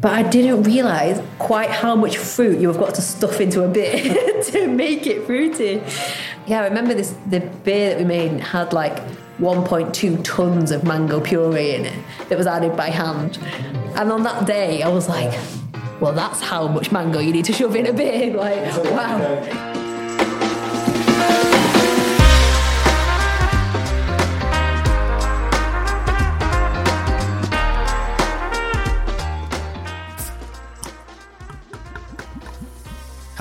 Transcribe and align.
But 0.00 0.12
I 0.12 0.22
didn't 0.28 0.64
realise 0.64 1.20
quite 1.38 1.70
how 1.70 1.94
much 1.94 2.16
fruit 2.16 2.58
you 2.58 2.68
have 2.68 2.78
got 2.78 2.94
to 2.96 3.02
stuff 3.02 3.40
into 3.40 3.62
a 3.62 3.68
beer 3.68 4.42
to 4.42 4.66
make 4.66 5.06
it 5.06 5.24
fruity. 5.24 5.82
Yeah, 6.46 6.62
I 6.62 6.64
remember 6.64 6.94
this 6.94 7.14
the 7.26 7.40
beer 7.40 7.90
that 7.90 7.98
we 7.98 8.04
made 8.04 8.40
had 8.40 8.72
like 8.72 9.00
1.2 9.38 10.24
tons 10.24 10.70
of 10.72 10.84
mango 10.84 11.20
puree 11.20 11.74
in 11.76 11.86
it 11.86 12.04
that 12.28 12.36
was 12.36 12.46
added 12.46 12.76
by 12.76 12.90
hand. 12.90 13.38
And 13.96 14.10
on 14.10 14.24
that 14.24 14.46
day, 14.46 14.82
I 14.82 14.88
was 14.88 15.08
like, 15.08 15.32
well, 16.00 16.12
that's 16.12 16.40
how 16.40 16.66
much 16.66 16.90
mango 16.90 17.20
you 17.20 17.32
need 17.32 17.44
to 17.46 17.52
shove 17.52 17.76
in 17.76 17.86
a 17.86 17.92
beer. 17.92 18.36
Like, 18.36 18.66
wow. 18.84 19.73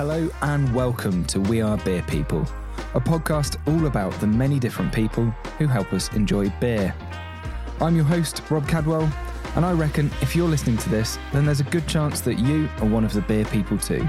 Hello 0.06 0.30
and 0.42 0.76
welcome 0.76 1.24
to 1.28 1.40
We 1.40 1.62
Are 1.62 1.78
Beer 1.78 2.04
People, 2.10 2.42
a 2.94 3.00
podcast 3.00 3.56
all 3.66 3.88
about 3.88 4.12
the 4.20 4.28
many 4.28 4.60
different 4.60 4.92
people 4.92 5.28
who 5.58 5.66
help 5.66 5.94
us 5.94 6.12
enjoy 6.14 6.50
beer. 6.60 6.94
I'm 7.80 7.96
your 7.96 8.04
host, 8.04 8.44
Rob 8.50 8.68
Cadwell, 8.68 9.10
and 9.56 9.64
I 9.64 9.72
reckon 9.72 10.12
if 10.20 10.36
you're 10.36 10.50
listening 10.50 10.76
to 10.80 10.90
this, 10.90 11.18
then 11.32 11.46
there's 11.46 11.62
a 11.62 11.64
good 11.72 11.88
chance 11.88 12.20
that 12.20 12.38
you 12.38 12.68
are 12.82 12.86
one 12.86 13.06
of 13.06 13.14
the 13.14 13.22
beer 13.22 13.46
people 13.46 13.78
too. 13.78 14.06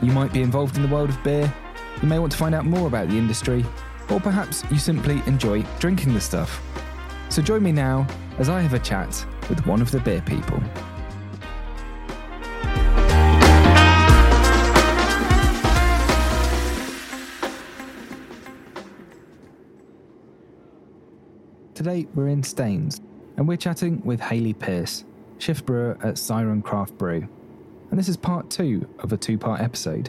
You 0.00 0.12
might 0.12 0.32
be 0.32 0.40
involved 0.40 0.76
in 0.76 0.82
the 0.82 0.94
world 0.94 1.10
of 1.10 1.20
beer, 1.24 1.52
you 2.00 2.06
may 2.06 2.20
want 2.20 2.30
to 2.30 2.38
find 2.38 2.54
out 2.54 2.64
more 2.64 2.86
about 2.86 3.08
the 3.08 3.18
industry, 3.18 3.66
or 4.10 4.20
perhaps 4.20 4.62
you 4.70 4.78
simply 4.78 5.20
enjoy 5.26 5.62
drinking 5.80 6.14
the 6.14 6.20
stuff. 6.20 6.62
So 7.28 7.42
join 7.42 7.64
me 7.64 7.72
now 7.72 8.06
as 8.38 8.48
I 8.48 8.60
have 8.60 8.74
a 8.74 8.78
chat 8.78 9.26
with 9.48 9.66
one 9.66 9.82
of 9.82 9.90
the 9.90 9.98
beer 9.98 10.22
people. 10.22 10.62
Today 21.84 22.06
we're 22.14 22.28
in 22.28 22.42
Staines 22.42 23.02
and 23.36 23.46
we're 23.46 23.58
chatting 23.58 24.00
with 24.06 24.18
Hayley 24.18 24.54
Pearce, 24.54 25.04
shift 25.36 25.66
brewer 25.66 25.98
at 26.02 26.16
Siren 26.16 26.62
Craft 26.62 26.96
Brew. 26.96 27.28
And 27.90 27.98
this 27.98 28.08
is 28.08 28.16
part 28.16 28.48
two 28.48 28.88
of 29.00 29.12
a 29.12 29.18
two 29.18 29.36
part 29.36 29.60
episode. 29.60 30.08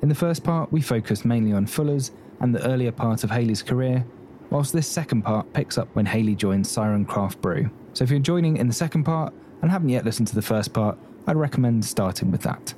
In 0.00 0.08
the 0.08 0.14
first 0.14 0.44
part, 0.44 0.70
we 0.70 0.80
focused 0.80 1.24
mainly 1.24 1.52
on 1.52 1.66
Fuller's 1.66 2.12
and 2.38 2.54
the 2.54 2.64
earlier 2.64 2.92
part 2.92 3.24
of 3.24 3.32
Hayley's 3.32 3.64
career, 3.64 4.06
whilst 4.50 4.72
this 4.72 4.86
second 4.86 5.22
part 5.22 5.52
picks 5.52 5.76
up 5.76 5.88
when 5.94 6.06
Hayley 6.06 6.36
joins 6.36 6.70
Siren 6.70 7.04
Craft 7.04 7.40
Brew. 7.40 7.68
So 7.94 8.04
if 8.04 8.10
you're 8.10 8.20
joining 8.20 8.56
in 8.56 8.68
the 8.68 8.72
second 8.72 9.02
part 9.02 9.34
and 9.60 9.72
haven't 9.72 9.88
yet 9.88 10.04
listened 10.04 10.28
to 10.28 10.36
the 10.36 10.40
first 10.40 10.72
part, 10.72 10.96
I'd 11.26 11.34
recommend 11.34 11.84
starting 11.84 12.30
with 12.30 12.42
that. 12.42 12.74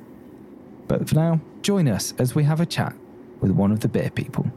But 0.89 1.07
for 1.07 1.15
now, 1.15 1.43
join 1.61 1.89
us 1.89 2.15
as 2.19 2.35
we 2.35 2.45
have 2.45 2.63
a 2.63 2.65
chat 2.65 2.97
with 3.43 3.51
one 3.51 3.71
of 3.71 3.81
the 3.81 3.89
beer 3.89 4.09
people. 4.09 4.51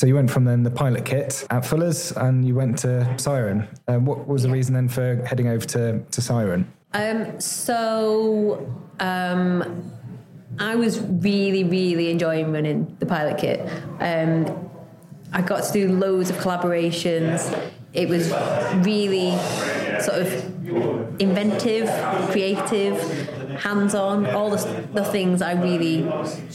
So 0.00 0.06
you 0.06 0.14
went 0.14 0.30
from 0.30 0.46
then 0.46 0.62
the 0.62 0.70
pilot 0.70 1.04
kit 1.04 1.46
at 1.50 1.66
Fuller's 1.66 2.10
and 2.12 2.42
you 2.42 2.54
went 2.54 2.78
to 2.78 3.18
Siren. 3.18 3.68
Um, 3.86 4.06
what 4.06 4.26
was 4.26 4.44
the 4.44 4.48
reason 4.48 4.72
then 4.72 4.88
for 4.88 5.22
heading 5.26 5.48
over 5.48 5.66
to, 5.66 6.00
to 6.00 6.22
Siren? 6.22 6.72
Um, 6.94 7.38
so 7.38 8.66
um, 8.98 9.92
I 10.58 10.74
was 10.74 11.00
really, 11.02 11.64
really 11.64 12.10
enjoying 12.10 12.50
running 12.50 12.96
the 12.98 13.04
pilot 13.04 13.36
kit. 13.36 13.60
Um, 13.98 14.70
I 15.34 15.42
got 15.42 15.64
to 15.64 15.72
do 15.74 15.92
loads 15.92 16.30
of 16.30 16.36
collaborations. 16.36 17.54
It 17.92 18.08
was 18.08 18.32
really 18.86 19.36
sort 20.00 20.22
of 20.22 21.20
inventive, 21.20 21.90
creative, 22.30 22.96
hands 23.58 23.94
on, 23.94 24.26
all 24.26 24.50
the, 24.50 24.88
the 24.92 25.04
things 25.04 25.42
I 25.42 25.52
really 25.52 26.02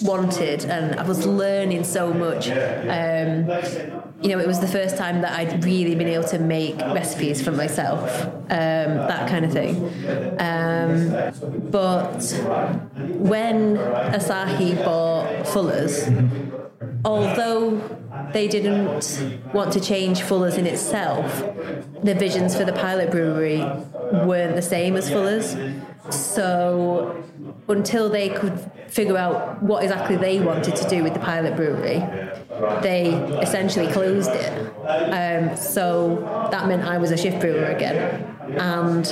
wanted. 0.02 0.66
And 0.66 1.00
I 1.00 1.04
was 1.04 1.26
learning 1.26 1.84
so 1.84 2.14
much. 2.14 2.50
Um, 2.50 3.50
you 4.22 4.30
know, 4.30 4.40
it 4.40 4.48
was 4.48 4.60
the 4.60 4.68
first 4.68 4.98
time 4.98 5.22
that 5.22 5.34
I'd 5.34 5.64
really 5.64 5.94
been 5.94 6.08
able 6.08 6.24
to 6.26 6.40
make 6.40 6.78
recipes 6.78 7.42
for 7.44 7.52
myself, 7.52 8.26
um, 8.26 8.48
that 8.50 9.30
kind 9.30 9.46
of 9.46 9.52
thing. 9.52 9.76
Um, 10.40 11.70
but 11.70 12.22
when 13.20 13.78
Asahi 13.78 14.84
bought 14.84 15.48
Fuller's, 15.48 16.10
although 17.04 17.82
they 18.34 18.48
didn't 18.48 19.54
want 19.54 19.74
to 19.74 19.80
change 19.80 20.22
Fuller's 20.22 20.58
in 20.58 20.66
itself, 20.66 21.44
the 22.04 22.16
visions 22.16 22.56
for 22.56 22.66
the 22.66 22.74
pilot 22.74 23.12
brewery 23.12 23.60
weren't 24.26 24.56
the 24.56 24.62
same 24.62 24.96
as 24.96 25.10
Fuller's. 25.10 25.56
So 26.10 27.24
until 27.68 28.10
they 28.10 28.30
could 28.30 28.72
figure 28.88 29.18
out 29.18 29.62
what 29.62 29.84
exactly 29.84 30.16
they 30.16 30.40
wanted 30.40 30.76
to 30.76 30.90
do 30.90 31.04
with 31.04 31.14
the 31.14 31.20
pilot 31.20 31.56
brewery, 31.56 32.00
they 32.82 33.14
essentially 33.42 33.92
closed 33.92 34.32
it. 34.32 34.52
Um, 34.86 35.56
so 35.58 36.48
that 36.52 36.68
meant 36.68 36.84
I 36.84 36.98
was 36.98 37.12
a 37.12 37.18
shift 37.18 37.40
brewer 37.42 37.66
again. 37.66 38.24
And 38.58 39.06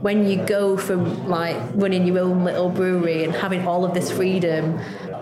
when 0.00 0.26
you 0.26 0.42
go 0.44 0.76
from 0.76 1.28
like 1.28 1.56
running 1.74 2.06
your 2.06 2.20
own 2.20 2.44
little 2.44 2.70
brewery 2.70 3.24
and 3.24 3.34
having 3.34 3.66
all 3.66 3.84
of 3.84 3.92
this 3.92 4.10
freedom, 4.10 4.80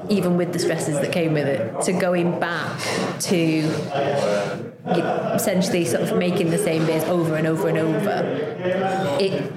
even 0.09 0.37
with 0.37 0.53
the 0.53 0.59
stresses 0.59 1.01
that 1.01 1.13
came 1.13 1.35
with 1.35 1.49
it, 1.49 1.83
to 1.83 1.93
going 1.93 2.39
back 2.39 2.81
to 3.21 3.65
essentially 5.35 5.85
sort 5.85 6.03
of 6.05 6.17
making 6.17 6.51
the 6.51 6.59
same 6.59 6.87
beers 6.87 7.05
over 7.05 7.35
and 7.35 7.47
over 7.47 7.69
and 7.69 7.79
over, 7.79 8.23
it 9.21 9.53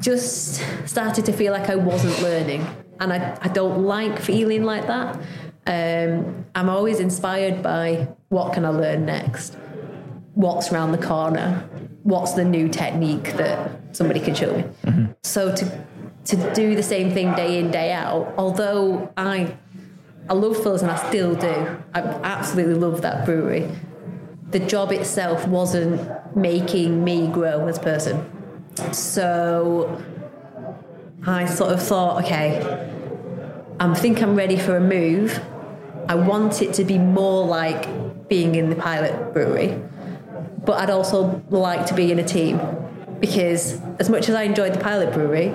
just 0.00 0.62
started 0.86 1.24
to 1.26 1.32
feel 1.32 1.52
like 1.52 1.68
I 1.68 1.76
wasn't 1.76 2.20
learning. 2.22 2.66
And 3.00 3.12
I, 3.12 3.38
I 3.40 3.48
don't 3.48 3.84
like 3.84 4.18
feeling 4.18 4.64
like 4.64 4.86
that. 4.86 5.16
Um, 5.66 6.46
I'm 6.54 6.68
always 6.68 7.00
inspired 7.00 7.62
by 7.62 8.08
what 8.28 8.52
can 8.52 8.64
I 8.64 8.70
learn 8.70 9.06
next? 9.06 9.56
What's 10.34 10.72
around 10.72 10.92
the 10.92 10.98
corner? 10.98 11.68
What's 12.02 12.32
the 12.32 12.44
new 12.44 12.68
technique 12.68 13.34
that 13.34 13.96
somebody 13.96 14.20
can 14.20 14.34
show 14.34 14.56
me? 14.56 14.64
Mm-hmm. 14.84 15.12
So 15.22 15.54
to 15.54 15.84
to 16.22 16.54
do 16.54 16.76
the 16.76 16.82
same 16.82 17.12
thing 17.12 17.34
day 17.34 17.58
in 17.58 17.70
day 17.70 17.92
out, 17.92 18.34
although 18.36 19.12
I 19.16 19.56
I 20.28 20.34
love 20.34 20.62
Fuller's 20.62 20.82
and 20.82 20.90
I 20.90 21.08
still 21.08 21.34
do. 21.34 21.82
I 21.94 22.00
absolutely 22.00 22.74
love 22.74 23.02
that 23.02 23.24
brewery. 23.24 23.70
The 24.50 24.60
job 24.60 24.92
itself 24.92 25.46
wasn't 25.46 26.36
making 26.36 27.02
me 27.02 27.28
grow 27.28 27.66
as 27.66 27.78
a 27.78 27.80
person. 27.80 28.39
So 28.92 30.02
I 31.26 31.46
sort 31.46 31.72
of 31.72 31.82
thought, 31.82 32.24
okay, 32.24 32.60
I 33.78 33.94
think 33.94 34.22
I'm 34.22 34.34
ready 34.34 34.58
for 34.58 34.76
a 34.76 34.80
move. 34.80 35.40
I 36.08 36.14
want 36.14 36.62
it 36.62 36.74
to 36.74 36.84
be 36.84 36.98
more 36.98 37.46
like 37.46 38.28
being 38.28 38.54
in 38.54 38.70
the 38.70 38.76
pilot 38.76 39.32
brewery, 39.32 39.80
but 40.64 40.78
I'd 40.78 40.90
also 40.90 41.42
like 41.50 41.86
to 41.86 41.94
be 41.94 42.10
in 42.10 42.18
a 42.18 42.24
team 42.24 42.60
because 43.20 43.80
as 43.98 44.08
much 44.08 44.28
as 44.28 44.34
I 44.34 44.44
enjoyed 44.44 44.72
the 44.72 44.80
pilot 44.80 45.12
brewery, 45.12 45.48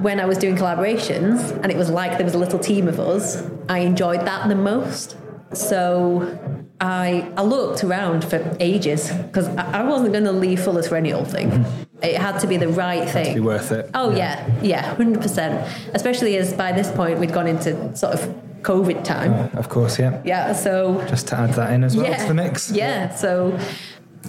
when 0.00 0.18
I 0.18 0.24
was 0.24 0.36
doing 0.36 0.56
collaborations 0.56 1.50
and 1.62 1.70
it 1.70 1.76
was 1.76 1.90
like 1.90 2.18
there 2.18 2.24
was 2.24 2.34
a 2.34 2.38
little 2.38 2.58
team 2.58 2.88
of 2.88 2.98
us, 2.98 3.46
I 3.68 3.80
enjoyed 3.80 4.20
that 4.22 4.48
the 4.48 4.54
most. 4.54 5.16
So 5.52 6.38
I, 6.80 7.30
I 7.36 7.42
looked 7.42 7.84
around 7.84 8.24
for 8.24 8.56
ages 8.58 9.12
because 9.12 9.48
I, 9.48 9.80
I 9.80 9.82
wasn't 9.84 10.12
going 10.12 10.24
to 10.24 10.32
leave 10.32 10.60
Fuller's 10.60 10.88
for 10.88 10.96
any 10.96 11.12
old 11.12 11.28
thing. 11.28 11.64
It 12.02 12.16
had 12.16 12.38
to 12.40 12.46
be 12.46 12.56
the 12.56 12.68
right 12.68 13.08
thing. 13.08 13.26
to 13.26 13.34
be 13.34 13.40
worth 13.40 13.72
it. 13.72 13.90
Oh 13.94 14.10
yeah, 14.14 14.50
yeah, 14.60 14.94
hundred 14.96 15.22
percent. 15.22 15.68
Especially 15.94 16.36
as 16.36 16.52
by 16.52 16.72
this 16.72 16.90
point 16.90 17.18
we'd 17.20 17.32
gone 17.32 17.46
into 17.46 17.94
sort 17.96 18.14
of 18.14 18.34
COVID 18.62 19.04
time. 19.04 19.32
Uh, 19.32 19.58
of 19.58 19.68
course, 19.68 19.98
yeah. 19.98 20.20
Yeah, 20.24 20.52
so 20.52 21.04
just 21.08 21.28
to 21.28 21.36
add 21.36 21.54
that 21.54 21.72
in 21.72 21.84
as 21.84 21.96
well 21.96 22.06
yeah, 22.06 22.18
to 22.18 22.28
the 22.28 22.34
mix. 22.34 22.70
Yeah, 22.70 23.14
so 23.14 23.58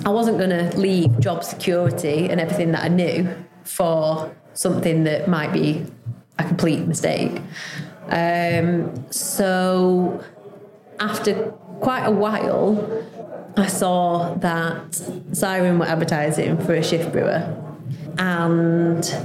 I 0.05 0.09
wasn't 0.09 0.37
going 0.37 0.49
to 0.49 0.77
leave 0.77 1.19
job 1.19 1.43
security 1.43 2.29
and 2.29 2.39
everything 2.41 2.71
that 2.71 2.83
I 2.83 2.87
knew 2.87 3.29
for 3.63 4.33
something 4.53 5.03
that 5.05 5.27
might 5.27 5.53
be 5.53 5.85
a 6.39 6.43
complete 6.43 6.85
mistake. 6.87 7.41
Um, 8.09 9.11
so 9.11 10.23
after 10.99 11.33
quite 11.79 12.05
a 12.05 12.11
while, 12.11 13.03
I 13.55 13.67
saw 13.67 14.33
that 14.35 14.99
Siren 15.31 15.79
were 15.79 15.85
advertising 15.85 16.57
for 16.65 16.73
a 16.73 16.83
shift 16.83 17.11
brewer, 17.11 17.55
and 18.17 19.15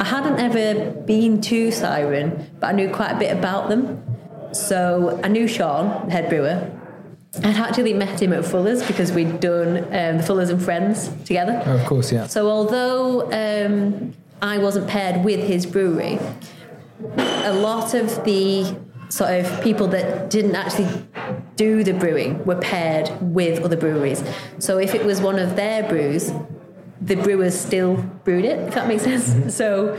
I 0.00 0.04
hadn't 0.04 0.38
ever 0.38 0.90
been 1.02 1.40
to 1.42 1.70
Siren, 1.70 2.50
but 2.60 2.68
I 2.68 2.72
knew 2.72 2.90
quite 2.90 3.12
a 3.12 3.18
bit 3.18 3.36
about 3.36 3.68
them. 3.68 4.02
So 4.52 5.20
I 5.22 5.28
knew 5.28 5.46
Sean, 5.48 6.06
the 6.06 6.12
head 6.12 6.28
brewer. 6.28 6.70
I'd 7.42 7.56
actually 7.56 7.94
met 7.94 8.22
him 8.22 8.32
at 8.32 8.44
Fuller's 8.44 8.86
because 8.86 9.10
we'd 9.10 9.40
done 9.40 9.78
um, 9.78 10.18
the 10.18 10.24
Fullers 10.24 10.50
and 10.50 10.62
Friends 10.62 11.08
together. 11.24 11.62
Oh, 11.66 11.76
of 11.76 11.86
course, 11.86 12.12
yeah. 12.12 12.26
So 12.28 12.48
although 12.48 13.32
um, 13.32 14.14
I 14.40 14.58
wasn't 14.58 14.86
paired 14.86 15.24
with 15.24 15.40
his 15.40 15.66
brewery, 15.66 16.18
a 17.16 17.52
lot 17.52 17.94
of 17.94 18.24
the 18.24 18.76
sort 19.08 19.30
of 19.30 19.62
people 19.62 19.88
that 19.88 20.30
didn't 20.30 20.54
actually 20.54 20.88
do 21.56 21.84
the 21.84 21.92
brewing 21.92 22.44
were 22.44 22.60
paired 22.60 23.10
with 23.20 23.64
other 23.64 23.76
breweries. 23.76 24.22
So 24.58 24.78
if 24.78 24.94
it 24.94 25.04
was 25.04 25.20
one 25.20 25.38
of 25.38 25.56
their 25.56 25.88
brews, 25.88 26.32
the 27.04 27.16
brewers 27.16 27.58
still 27.58 27.96
brewed 28.24 28.44
it, 28.44 28.58
if 28.60 28.74
that 28.74 28.88
makes 28.88 29.02
sense. 29.02 29.30
Mm-hmm. 29.30 29.48
So 29.50 29.98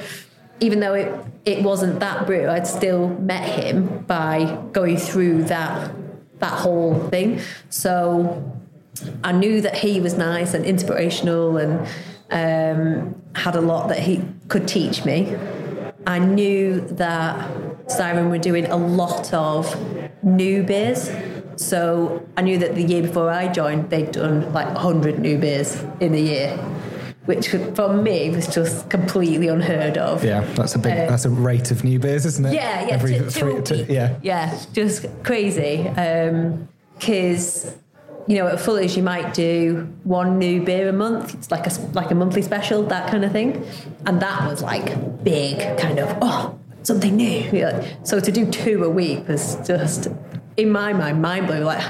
even 0.60 0.80
though 0.80 0.94
it, 0.94 1.25
it 1.46 1.63
wasn't 1.63 2.00
that 2.00 2.25
brew, 2.25 2.48
I'd 2.48 2.68
still 2.68 3.10
met 3.10 3.48
him 3.48 4.04
by 4.06 4.60
going 4.72 4.98
through 4.98 5.44
that 5.46 5.92
that 6.40 6.52
whole 6.52 7.00
thing. 7.10 7.40
So 7.69 8.60
I 9.24 9.31
knew 9.31 9.62
that 9.62 9.78
he 9.78 10.02
was 10.02 10.16
nice 10.18 10.54
and 10.54 10.66
inspirational 10.66 11.57
and 11.57 11.88
um, 12.30 13.22
had 13.36 13.56
a 13.56 13.62
lot 13.62 13.88
that 13.88 14.00
he 14.00 14.25
could 14.50 14.68
teach 14.68 15.06
me. 15.06 15.34
I 16.06 16.19
knew 16.19 16.81
that 16.81 17.50
Siren 17.88 18.30
were 18.30 18.38
doing 18.38 18.66
a 18.66 18.75
lot 18.75 19.34
of 19.34 19.74
new 20.24 20.63
beers. 20.63 21.10
So 21.56 22.28
I 22.36 22.42
knew 22.42 22.57
that 22.57 22.75
the 22.75 22.84
year 22.84 23.02
before 23.02 23.31
I 23.31 23.48
joined, 23.48 23.90
they'd 23.90 24.12
done 24.12 24.52
like 24.52 24.68
100 24.68 25.19
new 25.19 25.38
beers 25.38 25.81
in 26.02 26.13
a 26.13 26.19
year 26.19 26.60
which 27.25 27.50
for 27.50 27.94
me 27.94 28.30
was 28.30 28.48
just 28.48 28.89
completely 28.89 29.48
unheard 29.48 29.98
of. 29.98 30.24
Yeah, 30.24 30.42
that's 30.56 30.75
a 30.75 30.80
big, 30.80 30.94
uh, 30.94 31.10
that's 31.10 31.25
a 31.25 31.30
rate 31.30 31.72
of 31.72 31.83
new 31.83 32.00
beers, 32.00 32.25
isn't 32.25 32.45
it? 32.45 32.54
Yeah, 32.54 32.88
yeah, 32.88 32.94
Every 32.94 33.18
two, 33.18 33.30
three, 33.30 33.62
two, 33.62 33.86
yeah, 33.89 34.18
yeah, 34.22 34.60
just 34.74 35.06
crazy. 35.24 35.83
Because 36.98 37.66
um, 37.66 37.74
you 38.27 38.38
know, 38.38 38.48
at 38.48 38.60
Fuller's 38.60 38.95
you 38.95 39.04
might 39.04 39.33
do 39.33 39.92
one 40.04 40.39
new 40.39 40.63
beer 40.63 40.89
a 40.89 40.94
month. 40.94 41.33
It's 41.33 41.51
like 41.51 41.68
a 41.68 41.72
like 41.94 42.12
a 42.12 42.16
monthly 42.16 42.42
special, 42.42 42.83
that 42.83 43.10
kind 43.10 43.25
of 43.25 43.31
thing, 43.31 43.66
and 44.06 44.21
that 44.21 44.48
was 44.48 44.62
like 44.62 45.24
big, 45.24 45.78
kind 45.78 46.00
of 46.00 46.18
oh 46.21 46.57
something 46.83 47.16
new. 47.16 47.50
Yeah. 47.51 47.86
So 48.04 48.19
to 48.19 48.31
do 48.31 48.50
two 48.50 48.83
a 48.83 48.89
week 48.89 49.28
was 49.28 49.56
just 49.68 50.07
in 50.57 50.72
my 50.72 50.94
mind 50.94 51.22
mind 51.22 51.48
blowing. 51.48 51.63
Like 51.63 51.84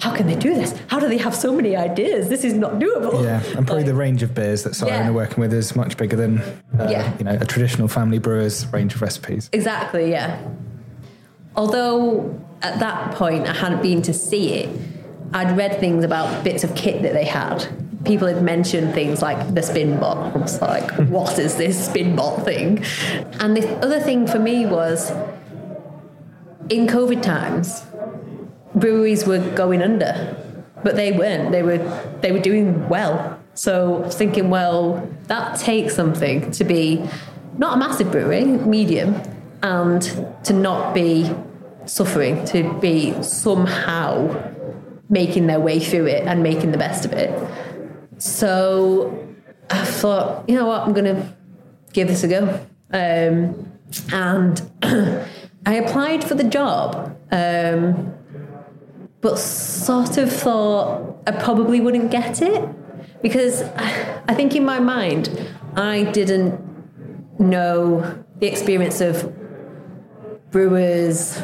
how 0.00 0.14
can 0.14 0.26
they 0.26 0.36
do 0.36 0.54
this? 0.54 0.78
How 0.88 0.98
do 0.98 1.08
they 1.08 1.18
have 1.18 1.34
so 1.34 1.54
many 1.54 1.76
ideas? 1.76 2.28
This 2.28 2.44
is 2.44 2.54
not 2.54 2.72
doable. 2.74 3.22
Yeah, 3.22 3.42
and 3.56 3.66
probably 3.66 3.76
like, 3.76 3.86
the 3.86 3.94
range 3.94 4.22
of 4.22 4.34
beers 4.34 4.62
that 4.62 4.74
Siren 4.74 4.94
yeah. 4.94 5.08
are 5.08 5.12
working 5.12 5.40
with 5.40 5.52
is 5.52 5.76
much 5.76 5.96
bigger 5.96 6.16
than 6.16 6.38
uh, 6.38 6.88
yeah. 6.90 7.16
you 7.18 7.24
know 7.24 7.36
a 7.38 7.44
traditional 7.44 7.88
family 7.88 8.18
brewer's 8.18 8.66
range 8.72 8.94
of 8.94 9.02
recipes. 9.02 9.50
Exactly. 9.52 10.10
Yeah. 10.10 10.42
Although 11.56 12.38
at 12.62 12.78
that 12.80 13.14
point 13.14 13.46
I 13.46 13.52
hadn't 13.52 13.82
been 13.82 14.02
to 14.02 14.14
see 14.14 14.54
it, 14.54 14.78
I'd 15.32 15.56
read 15.56 15.78
things 15.80 16.04
about 16.04 16.44
bits 16.44 16.64
of 16.64 16.74
kit 16.74 17.02
that 17.02 17.12
they 17.12 17.24
had. 17.24 17.66
People 18.04 18.28
had 18.28 18.42
mentioned 18.42 18.94
things 18.94 19.20
like 19.20 19.54
the 19.54 19.60
Spinbot. 19.60 20.34
I 20.34 20.38
was 20.38 20.60
like, 20.62 20.90
what 21.08 21.38
is 21.38 21.56
this 21.56 21.88
Spinbot 21.88 22.44
thing? 22.44 22.82
And 23.40 23.56
the 23.56 23.68
other 23.84 24.00
thing 24.00 24.26
for 24.26 24.38
me 24.38 24.64
was 24.64 25.10
in 26.70 26.86
COVID 26.86 27.20
times, 27.20 27.84
breweries 28.80 29.26
were 29.26 29.38
going 29.54 29.82
under, 29.82 30.36
but 30.82 30.96
they 30.96 31.12
weren't. 31.12 31.52
They 31.52 31.62
were 31.62 31.78
they 32.20 32.32
were 32.32 32.40
doing 32.40 32.88
well. 32.88 33.38
So 33.54 34.08
thinking, 34.10 34.48
well, 34.48 35.08
that 35.24 35.58
takes 35.58 35.94
something 35.94 36.50
to 36.52 36.64
be 36.64 37.04
not 37.58 37.76
a 37.76 37.78
massive 37.78 38.10
brewery, 38.10 38.44
medium, 38.44 39.20
and 39.62 40.02
to 40.44 40.52
not 40.52 40.94
be 40.94 41.30
suffering, 41.84 42.44
to 42.46 42.72
be 42.80 43.20
somehow 43.22 44.52
making 45.08 45.46
their 45.46 45.60
way 45.60 45.80
through 45.80 46.06
it 46.06 46.26
and 46.26 46.42
making 46.42 46.70
the 46.70 46.78
best 46.78 47.04
of 47.04 47.12
it. 47.12 47.30
So 48.18 49.28
I 49.68 49.84
thought, 49.84 50.48
you 50.48 50.54
know 50.54 50.66
what, 50.66 50.82
I'm 50.82 50.92
going 50.92 51.16
to 51.16 51.36
give 51.92 52.08
this 52.08 52.22
a 52.22 52.28
go. 52.28 52.66
Um, 52.92 53.70
and 54.12 54.70
I 55.66 55.74
applied 55.74 56.24
for 56.24 56.34
the 56.34 56.44
job. 56.44 57.16
Um, 57.32 58.14
but 59.20 59.38
sort 59.38 60.16
of 60.16 60.32
thought 60.32 61.18
I 61.26 61.32
probably 61.32 61.80
wouldn't 61.80 62.10
get 62.10 62.40
it 62.42 63.22
because 63.22 63.62
I 63.62 64.34
think 64.34 64.56
in 64.56 64.64
my 64.64 64.80
mind 64.80 65.28
I 65.76 66.04
didn't 66.04 66.58
know 67.38 68.24
the 68.38 68.46
experience 68.46 69.00
of 69.00 69.32
brewers 70.50 71.40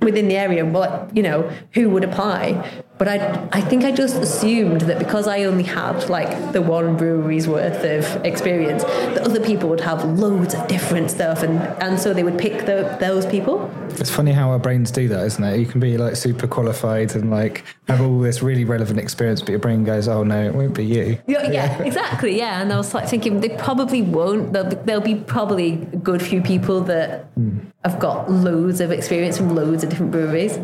within 0.00 0.28
the 0.28 0.36
area 0.36 0.64
and 0.64 0.74
what 0.74 1.10
you 1.16 1.22
know 1.22 1.50
who 1.72 1.88
would 1.90 2.04
apply 2.04 2.82
but 2.98 3.08
I, 3.08 3.48
I 3.52 3.60
think 3.60 3.84
I 3.84 3.92
just 3.92 4.16
assumed 4.16 4.82
that 4.82 4.98
because 4.98 5.28
I 5.28 5.44
only 5.44 5.64
had 5.64 6.08
like 6.08 6.52
the 6.52 6.62
one 6.62 6.96
brewery's 6.96 7.46
worth 7.46 7.84
of 7.84 8.24
experience, 8.24 8.84
that 8.84 9.18
other 9.18 9.44
people 9.44 9.68
would 9.68 9.80
have 9.80 10.02
loads 10.18 10.54
of 10.54 10.66
different 10.66 11.10
stuff, 11.10 11.42
and, 11.42 11.58
and 11.82 12.00
so 12.00 12.14
they 12.14 12.22
would 12.22 12.38
pick 12.38 12.64
the, 12.64 12.96
those 12.98 13.26
people. 13.26 13.70
It's 13.90 14.10
funny 14.10 14.32
how 14.32 14.50
our 14.50 14.58
brains 14.58 14.90
do 14.90 15.08
that, 15.08 15.26
isn't 15.26 15.44
it? 15.44 15.58
You 15.58 15.66
can 15.66 15.80
be 15.80 15.98
like 15.98 16.16
super 16.16 16.46
qualified 16.46 17.14
and 17.14 17.30
like 17.30 17.64
have 17.88 18.00
all 18.00 18.18
this 18.18 18.42
really 18.42 18.64
relevant 18.64 18.98
experience, 18.98 19.40
but 19.40 19.50
your 19.50 19.58
brain 19.58 19.84
goes, 19.84 20.08
"Oh 20.08 20.22
no, 20.22 20.42
it 20.42 20.54
won't 20.54 20.74
be 20.74 20.86
you." 20.86 21.18
Yeah, 21.26 21.50
yeah, 21.50 21.82
exactly. 21.82 22.38
Yeah, 22.38 22.62
and 22.62 22.72
I 22.72 22.78
was 22.78 22.94
like 22.94 23.08
thinking 23.08 23.40
they 23.40 23.50
probably 23.50 24.00
won't. 24.00 24.54
There'll 24.54 24.70
be, 24.70 24.76
there'll 24.76 25.02
be 25.02 25.16
probably 25.16 25.72
a 25.92 25.96
good 25.96 26.22
few 26.22 26.40
people 26.40 26.80
that 26.82 27.34
mm. 27.34 27.65
Have 27.88 27.98
got 28.00 28.30
loads 28.30 28.80
of 28.80 28.90
experience 28.90 29.36
from 29.36 29.54
loads 29.54 29.84
of 29.84 29.90
different 29.90 30.12
breweries, 30.12 30.58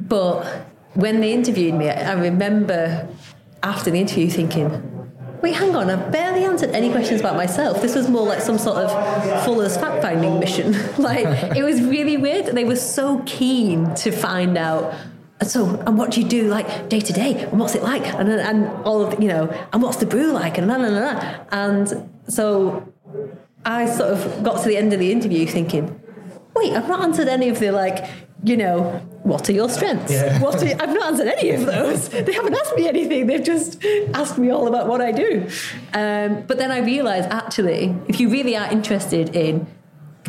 but 0.00 0.44
when 0.94 1.20
they 1.20 1.32
interviewed 1.32 1.74
me, 1.74 1.90
I 1.90 2.12
remember 2.12 3.08
after 3.62 3.90
the 3.90 3.98
interview 3.98 4.30
thinking, 4.30 4.70
wait, 5.42 5.54
hang 5.54 5.74
on, 5.74 5.90
I 5.90 5.96
barely 6.10 6.44
answered 6.44 6.70
any 6.70 6.90
questions 6.90 7.20
about 7.20 7.36
myself. 7.36 7.82
This 7.82 7.94
was 7.94 8.08
more 8.08 8.26
like 8.26 8.40
some 8.40 8.58
sort 8.58 8.78
of 8.78 9.44
Fuller's 9.44 9.76
fact 9.76 10.02
finding 10.02 10.38
mission. 10.38 10.72
like, 10.98 11.26
it 11.56 11.62
was 11.62 11.80
really 11.82 12.16
weird. 12.16 12.46
They 12.46 12.64
were 12.64 12.76
so 12.76 13.22
keen 13.26 13.94
to 13.96 14.10
find 14.10 14.56
out. 14.56 14.94
So, 15.42 15.80
and 15.86 15.96
what 15.96 16.10
do 16.10 16.20
you 16.20 16.28
do 16.28 16.48
like 16.48 16.88
day 16.88 17.00
to 17.00 17.12
day? 17.12 17.42
And 17.42 17.60
what's 17.60 17.74
it 17.74 17.82
like? 17.82 18.06
And, 18.14 18.28
and 18.28 18.66
all 18.84 19.04
of, 19.04 19.20
you 19.22 19.28
know, 19.28 19.48
and 19.72 19.82
what's 19.82 19.98
the 19.98 20.06
brew 20.06 20.32
like? 20.32 20.58
And. 20.58 20.70
And 20.70 22.10
so 22.28 22.92
I 23.64 23.86
sort 23.86 24.10
of 24.10 24.42
got 24.42 24.62
to 24.62 24.68
the 24.68 24.76
end 24.76 24.92
of 24.92 24.98
the 24.98 25.12
interview 25.12 25.46
thinking, 25.46 25.97
wait, 26.58 26.72
I've 26.74 26.88
not 26.88 27.00
answered 27.02 27.28
any 27.28 27.48
of 27.48 27.58
the 27.58 27.70
like, 27.70 28.04
you 28.44 28.56
know, 28.56 28.82
what 29.22 29.48
are 29.48 29.52
your 29.52 29.68
strengths? 29.68 30.12
Yeah. 30.12 30.40
What 30.40 30.62
are, 30.62 30.66
I've 30.66 30.94
not 30.94 31.06
answered 31.06 31.26
any 31.28 31.50
of 31.50 31.66
those. 31.66 32.08
They 32.28 32.32
haven't 32.32 32.54
asked 32.54 32.76
me 32.76 32.88
anything. 32.88 33.26
They've 33.26 33.42
just 33.42 33.84
asked 34.14 34.38
me 34.38 34.50
all 34.50 34.68
about 34.68 34.86
what 34.86 35.00
I 35.00 35.12
do. 35.12 35.48
Um, 35.92 36.44
but 36.46 36.58
then 36.58 36.70
I 36.70 36.78
realised 36.78 37.28
actually, 37.30 37.94
if 38.08 38.20
you 38.20 38.28
really 38.28 38.56
are 38.56 38.70
interested 38.70 39.34
in 39.34 39.66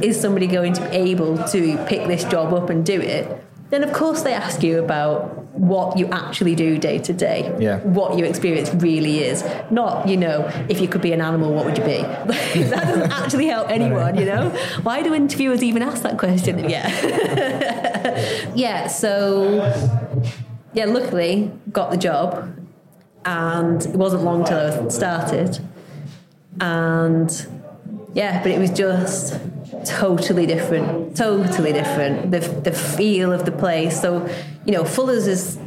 is 0.02 0.20
somebody 0.20 0.48
going 0.48 0.74
to 0.74 0.82
be 0.90 0.96
able 0.96 1.38
to 1.50 1.78
pick 1.88 2.08
this 2.08 2.24
job 2.24 2.54
up 2.54 2.70
and 2.70 2.86
do 2.86 3.00
it, 3.02 3.26
then 3.70 3.84
of 3.84 3.94
course 3.94 4.24
they 4.24 4.34
ask 4.34 4.64
you 4.64 4.80
about 4.80 5.38
what 5.54 5.98
you 5.98 6.08
actually 6.08 6.56
do 6.56 6.78
day 6.78 6.98
to 7.00 7.14
day. 7.14 7.56
Yeah. 7.60 7.80
What 7.80 8.18
your 8.18 8.28
experience 8.28 8.74
really 8.76 9.24
is. 9.24 9.44
Not, 9.70 10.08
you 10.08 10.18
know, 10.18 10.50
if 10.70 10.80
you 10.80 10.88
could 10.88 11.02
be 11.02 11.12
an 11.12 11.22
animal, 11.22 11.54
what 11.54 11.66
would 11.66 11.78
you 11.78 11.84
be? 11.84 11.98
that 12.64 12.88
doesn't 12.88 13.12
actually 13.12 13.48
help 13.48 13.70
anyone, 13.80 14.18
you 14.18 14.26
know? 14.26 14.50
Why 14.84 15.04
do 15.04 15.14
interviewers 15.14 15.62
even 15.64 15.82
ask 15.82 16.02
that 16.04 16.18
question? 16.18 16.70
Yeah. 16.70 16.88
yeah, 18.56 18.88
so 18.88 19.56
yeah, 20.74 20.86
luckily 20.86 21.52
got 21.72 21.92
the 21.92 21.98
job 21.98 22.56
and 23.26 23.86
it 23.86 23.96
wasn't 23.96 24.24
long 24.24 24.46
till 24.46 24.58
I 24.58 24.88
started. 24.90 25.60
And 26.62 27.48
yeah, 28.14 28.42
but 28.42 28.52
it 28.52 28.60
was 28.60 28.72
just 28.72 29.40
totally 29.86 30.46
different, 30.46 31.16
totally 31.16 31.74
different. 31.74 32.32
The 32.32 32.40
the 32.40 32.72
feel 32.72 33.32
of 33.32 33.46
the 33.46 33.52
place. 33.52 34.02
So, 34.02 34.28
you 34.66 34.72
know, 34.72 34.86
Fuller's 34.86 35.28
is. 35.28 35.60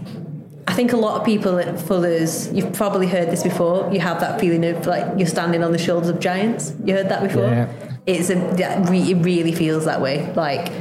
I 0.68 0.75
think 0.75 0.92
a 0.92 0.97
lot 0.97 1.21
of 1.21 1.26
people 1.26 1.59
at 1.59 1.78
Fuller's, 1.78 2.50
you've 2.52 2.73
probably 2.73 3.09
heard 3.09 3.30
this 3.30 3.42
before. 3.42 3.92
You 3.92 3.99
have 4.00 4.21
that 4.21 4.40
feeling 4.40 4.64
of 4.64 4.87
like 4.87 5.18
you're 5.18 5.26
standing 5.26 5.62
on 5.62 5.73
the 5.73 5.78
shoulders 5.78 6.09
of 6.09 6.21
giants. 6.21 6.73
You 6.85 6.94
heard 6.94 7.09
that 7.09 7.23
before. 7.23 7.49
Yeah. 7.49 7.68
It's 8.06 8.30
a 8.30 8.37
that 8.56 8.88
re, 8.88 9.00
it 9.00 9.16
really 9.16 9.52
feels 9.52 9.85
that 9.85 10.00
way, 10.00 10.32
like 10.35 10.73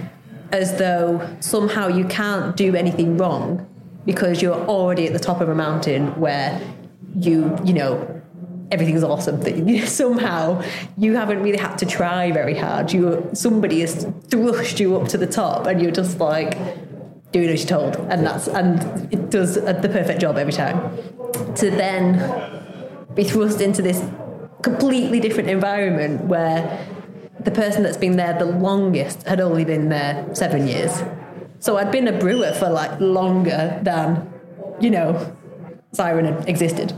as 0.52 0.78
though 0.78 1.28
somehow 1.40 1.88
you 1.88 2.06
can't 2.06 2.56
do 2.56 2.76
anything 2.76 3.18
wrong 3.18 3.68
because 4.06 4.42
you're 4.42 4.60
already 4.68 5.08
at 5.08 5.14
the 5.14 5.20
top 5.20 5.42
of 5.42 5.50
a 5.50 5.56
mountain 5.56 6.20
where 6.20 6.60
you 7.16 7.58
you 7.64 7.74
know 7.74 8.21
everything's 8.72 9.04
awesome. 9.04 9.42
Somehow 9.86 10.64
you 10.98 11.16
haven't 11.16 11.42
really 11.44 11.58
had 11.58 11.78
to 11.78 11.86
try 11.86 12.32
very 12.32 12.58
hard. 12.58 12.92
You 12.92 13.30
somebody 13.34 13.82
has 13.82 14.08
thrust 14.30 14.80
you 14.80 14.98
up 14.98 15.08
to 15.10 15.18
the 15.18 15.28
top, 15.28 15.68
and 15.68 15.82
you're 15.82 15.92
just 15.92 16.20
like 16.20 16.58
doing 17.32 17.50
as 17.50 17.62
you're 17.62 17.80
told, 17.80 17.96
and 18.10 18.26
that's 18.26 18.48
and 18.48 19.14
it 19.14 19.30
does 19.30 19.58
uh, 19.58 19.74
the 19.74 19.90
perfect 19.90 20.22
job 20.22 20.38
every 20.38 20.54
time. 20.54 20.98
To 21.56 21.70
then 21.70 22.18
be 23.14 23.24
thrust 23.24 23.62
into 23.62 23.82
this 23.82 24.04
completely 24.62 25.20
different 25.20 25.50
environment 25.50 26.26
where 26.26 26.88
the 27.44 27.52
person 27.52 27.84
that's 27.84 27.98
been 27.98 28.18
there 28.18 28.38
the 28.38 28.46
longest 28.46 29.24
had 29.24 29.42
only 29.42 29.66
been 29.66 29.90
there 29.90 30.28
seven 30.34 30.68
years. 30.68 31.04
So 31.60 31.78
I'd 31.78 31.92
been 31.92 32.08
a 32.08 32.18
brewer 32.18 32.54
for 32.54 32.70
like 32.70 33.00
longer 33.00 33.80
than, 33.84 34.32
you 34.80 34.90
know, 34.90 35.36
Siren 35.92 36.26
had 36.26 36.50
existed. 36.50 36.94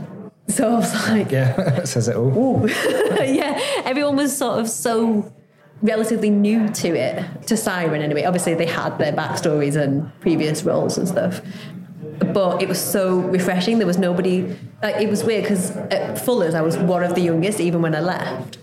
So 0.48 0.70
I 0.70 0.74
was 0.74 1.08
like, 1.08 1.30
yeah, 1.30 1.84
says 1.84 2.08
it 2.08 2.16
all. 2.16 2.68
yeah, 2.68 3.58
everyone 3.84 4.16
was 4.16 4.36
sort 4.36 4.60
of 4.60 4.68
so 4.68 5.32
relatively 5.82 6.30
new 6.30 6.68
to 6.68 6.88
it, 6.88 7.46
to 7.46 7.56
Siren 7.56 8.02
anyway. 8.02 8.24
Obviously, 8.24 8.54
they 8.54 8.66
had 8.66 8.98
their 8.98 9.12
backstories 9.12 9.76
and 9.76 10.10
previous 10.20 10.62
roles 10.62 10.98
and 10.98 11.08
stuff. 11.08 11.40
but 12.32 12.62
it 12.62 12.68
was 12.68 12.80
so 12.80 13.18
refreshing. 13.18 13.78
There 13.78 13.86
was 13.86 13.98
nobody. 13.98 14.56
Like, 14.82 14.96
it 14.96 15.08
was 15.08 15.24
weird 15.24 15.44
because 15.44 15.70
at 15.70 16.18
Fuller's 16.18 16.54
I 16.54 16.60
was 16.60 16.76
one 16.76 17.02
of 17.02 17.14
the 17.14 17.22
youngest, 17.22 17.60
even 17.60 17.80
when 17.82 17.94
I 17.94 18.00
left, 18.00 18.58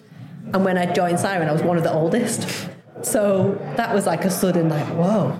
and 0.53 0.63
when 0.63 0.77
I 0.77 0.91
joined 0.91 1.19
Siren, 1.19 1.50
I 1.50 1.51
was 1.51 1.63
one 1.63 1.77
of 1.77 1.83
the 1.83 1.93
oldest. 1.93 2.69
So 3.03 3.59
that 3.77 3.93
was 3.93 4.05
like 4.05 4.25
a 4.25 4.29
sudden 4.29 4.69
like, 4.69 4.85
whoa. 4.88 5.39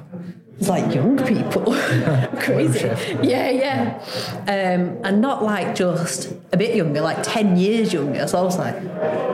Like 0.62 0.94
young 0.94 1.18
people, 1.18 1.64
crazy, 2.40 2.88
yeah, 3.24 3.50
yeah, 3.50 4.00
um, 4.42 5.04
and 5.04 5.20
not 5.20 5.44
like 5.44 5.74
just 5.74 6.32
a 6.52 6.58
bit 6.58 6.76
younger, 6.76 7.02
like 7.02 7.24
ten 7.24 7.58
years 7.58 7.92
younger. 7.92 8.28
So 8.28 8.38
I 8.38 8.42
was 8.44 8.60
like, 8.60 8.76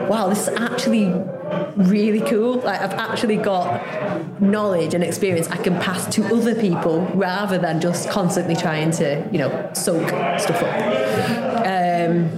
wow, 0.08 0.30
this 0.30 0.48
is 0.48 0.56
actually 0.56 1.12
really 1.76 2.20
cool. 2.20 2.54
Like 2.60 2.80
I've 2.80 2.94
actually 2.94 3.36
got 3.36 4.40
knowledge 4.40 4.94
and 4.94 5.04
experience 5.04 5.48
I 5.48 5.56
can 5.56 5.78
pass 5.78 6.06
to 6.14 6.24
other 6.34 6.54
people 6.54 7.00
rather 7.14 7.58
than 7.58 7.80
just 7.80 8.08
constantly 8.10 8.56
trying 8.56 8.90
to, 8.92 9.28
you 9.30 9.38
know, 9.38 9.70
soak 9.74 10.08
stuff 10.40 10.62
up. 10.62 11.66
Um, 11.66 12.30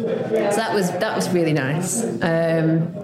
so 0.51 0.57
that 0.57 0.75
was 0.75 0.91
that 0.93 1.15
was 1.17 1.29
really 1.31 1.53
nice. 1.53 2.03
Um, 2.23 2.95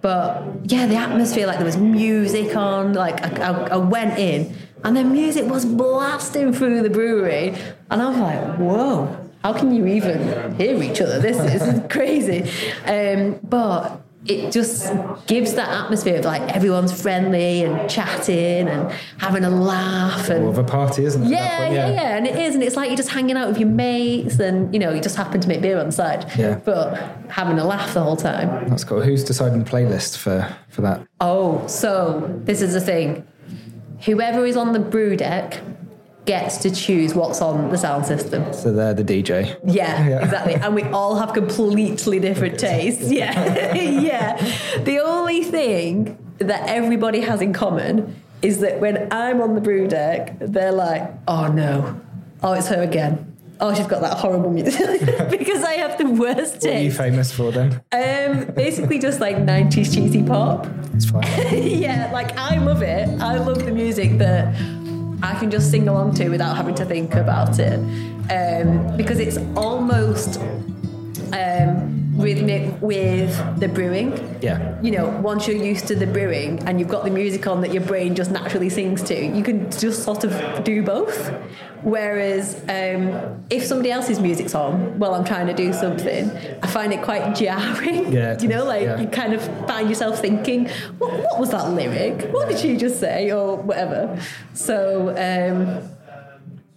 but 0.00 0.44
yeah, 0.64 0.86
the 0.86 0.96
atmosphere, 0.96 1.46
like 1.46 1.56
there 1.56 1.66
was 1.66 1.76
music 1.76 2.56
on. 2.56 2.94
Like 2.94 3.22
I, 3.22 3.48
I, 3.48 3.68
I 3.68 3.76
went 3.76 4.18
in, 4.18 4.54
and 4.84 4.96
the 4.96 5.04
music 5.04 5.46
was 5.50 5.64
blasting 5.64 6.52
through 6.52 6.82
the 6.82 6.90
brewery, 6.90 7.54
and 7.90 8.02
I 8.02 8.08
was 8.08 8.18
like, 8.18 8.58
whoa. 8.58 9.16
How 9.42 9.54
can 9.54 9.74
you 9.74 9.86
even 9.86 10.54
hear 10.56 10.82
each 10.82 11.00
other? 11.00 11.18
This 11.18 11.38
is 11.38 11.80
crazy. 11.90 12.42
Um, 12.84 13.40
but 13.42 14.02
it 14.26 14.52
just 14.52 14.92
gives 15.26 15.54
that 15.54 15.70
atmosphere 15.70 16.18
of 16.18 16.26
like 16.26 16.42
everyone's 16.54 16.92
friendly 17.00 17.64
and 17.64 17.88
chatting 17.88 18.68
and 18.68 18.92
having 19.16 19.44
a 19.44 19.48
laugh 19.48 20.28
and 20.28 20.42
More 20.42 20.50
of 20.52 20.58
a 20.58 20.62
party, 20.64 21.06
isn't 21.06 21.22
it? 21.22 21.30
that 21.30 21.70
yeah, 21.70 21.70
yeah, 21.70 21.88
yeah, 21.90 22.16
and 22.18 22.26
it 22.26 22.36
is, 22.36 22.54
and 22.54 22.62
it's 22.62 22.76
like 22.76 22.90
you're 22.90 22.98
just 22.98 23.08
hanging 23.08 23.38
out 23.38 23.48
with 23.48 23.58
your 23.58 23.70
mates, 23.70 24.38
and 24.38 24.74
you 24.74 24.78
know 24.78 24.92
you 24.92 25.00
just 25.00 25.16
happen 25.16 25.40
to 25.40 25.48
make 25.48 25.62
beer 25.62 25.78
on 25.80 25.86
the 25.86 25.92
side, 25.92 26.30
Yeah. 26.36 26.56
but 26.62 26.98
having 27.30 27.58
a 27.58 27.64
laugh 27.64 27.94
the 27.94 28.02
whole 28.02 28.16
time. 28.16 28.68
That's 28.68 28.84
cool. 28.84 29.00
Who's 29.00 29.24
deciding 29.24 29.64
the 29.64 29.70
playlist 29.70 30.18
for, 30.18 30.54
for 30.68 30.82
that? 30.82 31.00
Oh, 31.22 31.66
so 31.66 32.30
this 32.44 32.60
is 32.60 32.74
the 32.74 32.80
thing: 32.82 33.26
whoever 34.04 34.44
is 34.46 34.56
on 34.56 34.72
the 34.72 34.78
brew 34.78 35.16
deck 35.16 35.60
gets 36.26 36.58
to 36.58 36.70
choose 36.70 37.14
what's 37.14 37.40
on 37.40 37.70
the 37.70 37.78
sound 37.78 38.06
system. 38.06 38.52
So 38.52 38.72
they're 38.72 38.94
the 38.94 39.02
DJ. 39.04 39.56
Yeah, 39.64 40.06
Yeah. 40.08 40.24
exactly. 40.24 40.54
And 40.54 40.74
we 40.74 40.82
all 40.84 41.16
have 41.16 41.32
completely 41.32 42.20
different 42.20 42.58
tastes. 42.58 43.10
Yeah. 43.20 43.74
yeah. 43.74 44.36
The 44.84 45.00
only 45.00 45.42
thing 45.44 46.18
that 46.38 46.68
everybody 46.68 47.20
has 47.20 47.40
in 47.40 47.52
common 47.52 48.14
is 48.42 48.60
that 48.60 48.80
when 48.80 49.08
I'm 49.10 49.40
on 49.40 49.54
the 49.54 49.60
brew 49.60 49.86
deck, 49.88 50.36
they're 50.40 50.72
like, 50.72 51.10
oh 51.26 51.48
no, 51.48 52.00
oh, 52.42 52.52
it's 52.52 52.68
her 52.68 52.82
again. 52.82 53.29
Oh, 53.62 53.74
she's 53.74 53.86
got 53.86 54.00
that 54.00 54.16
horrible 54.16 54.50
music 54.50 55.00
because 55.30 55.62
I 55.62 55.74
have 55.74 55.98
the 55.98 56.06
worst 56.06 56.62
What 56.62 56.66
are 56.66 56.78
you 56.78 56.90
famous 56.90 57.30
for 57.30 57.52
then? 57.52 57.80
Um, 57.92 58.54
basically, 58.54 58.98
just 58.98 59.20
like 59.20 59.36
90s 59.36 59.94
cheesy 59.94 60.22
pop. 60.22 60.66
It's 60.94 61.10
fine. 61.10 61.22
yeah, 61.52 62.10
like 62.12 62.36
I 62.38 62.56
love 62.58 62.82
it. 62.82 63.08
I 63.20 63.36
love 63.36 63.64
the 63.64 63.72
music 63.72 64.18
that 64.18 64.54
I 65.22 65.38
can 65.38 65.50
just 65.50 65.70
sing 65.70 65.88
along 65.88 66.14
to 66.14 66.28
without 66.30 66.56
having 66.56 66.74
to 66.76 66.84
think 66.86 67.14
about 67.14 67.58
it. 67.58 67.78
Um, 68.30 68.96
because 68.96 69.18
it's 69.18 69.38
almost 69.56 70.40
um, 71.32 71.99
rhythmic 72.20 72.80
with 72.80 73.58
the 73.58 73.68
brewing. 73.68 74.38
Yeah. 74.40 74.80
You 74.82 74.92
know, 74.92 75.08
once 75.20 75.46
you're 75.46 75.56
used 75.56 75.86
to 75.88 75.94
the 75.94 76.06
brewing 76.06 76.62
and 76.66 76.78
you've 76.78 76.88
got 76.88 77.04
the 77.04 77.10
music 77.10 77.46
on 77.46 77.60
that 77.62 77.72
your 77.72 77.82
brain 77.82 78.14
just 78.14 78.30
naturally 78.30 78.68
sings 78.68 79.02
to, 79.04 79.14
you 79.14 79.42
can 79.42 79.70
just 79.70 80.02
sort 80.04 80.24
of 80.24 80.64
do 80.64 80.82
both. 80.82 81.32
Whereas 81.82 82.56
um, 82.68 83.42
if 83.48 83.64
somebody 83.64 83.90
else's 83.90 84.20
music's 84.20 84.54
on 84.54 84.98
while 84.98 85.14
I'm 85.14 85.24
trying 85.24 85.46
to 85.46 85.54
do 85.54 85.72
something, 85.72 86.30
I 86.62 86.66
find 86.66 86.92
it 86.92 87.02
quite 87.02 87.34
jarring. 87.34 88.12
Yeah, 88.12 88.38
you 88.40 88.48
know, 88.48 88.64
like 88.64 88.82
yeah. 88.82 89.00
you 89.00 89.08
kind 89.08 89.32
of 89.32 89.42
find 89.66 89.88
yourself 89.88 90.20
thinking, 90.20 90.68
what, 90.98 91.12
what 91.12 91.40
was 91.40 91.50
that 91.50 91.70
lyric? 91.70 92.32
What 92.32 92.48
did 92.48 92.58
she 92.58 92.76
just 92.76 93.00
say? 93.00 93.30
Or 93.30 93.56
whatever. 93.56 94.20
So, 94.52 95.08
um, 95.10 95.88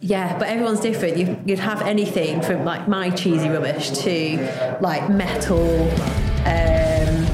yeah, 0.03 0.37
but 0.37 0.49
everyone's 0.49 0.81
different. 0.81 1.15
You, 1.15 1.39
you'd 1.45 1.59
have 1.59 1.81
anything 1.81 2.41
from 2.41 2.65
like 2.65 2.89
my 2.89 3.09
cheesy 3.09 3.47
rubbish 3.47 3.91
to 3.99 4.77
like 4.81 5.09
metal, 5.09 5.89
um, 6.45 7.25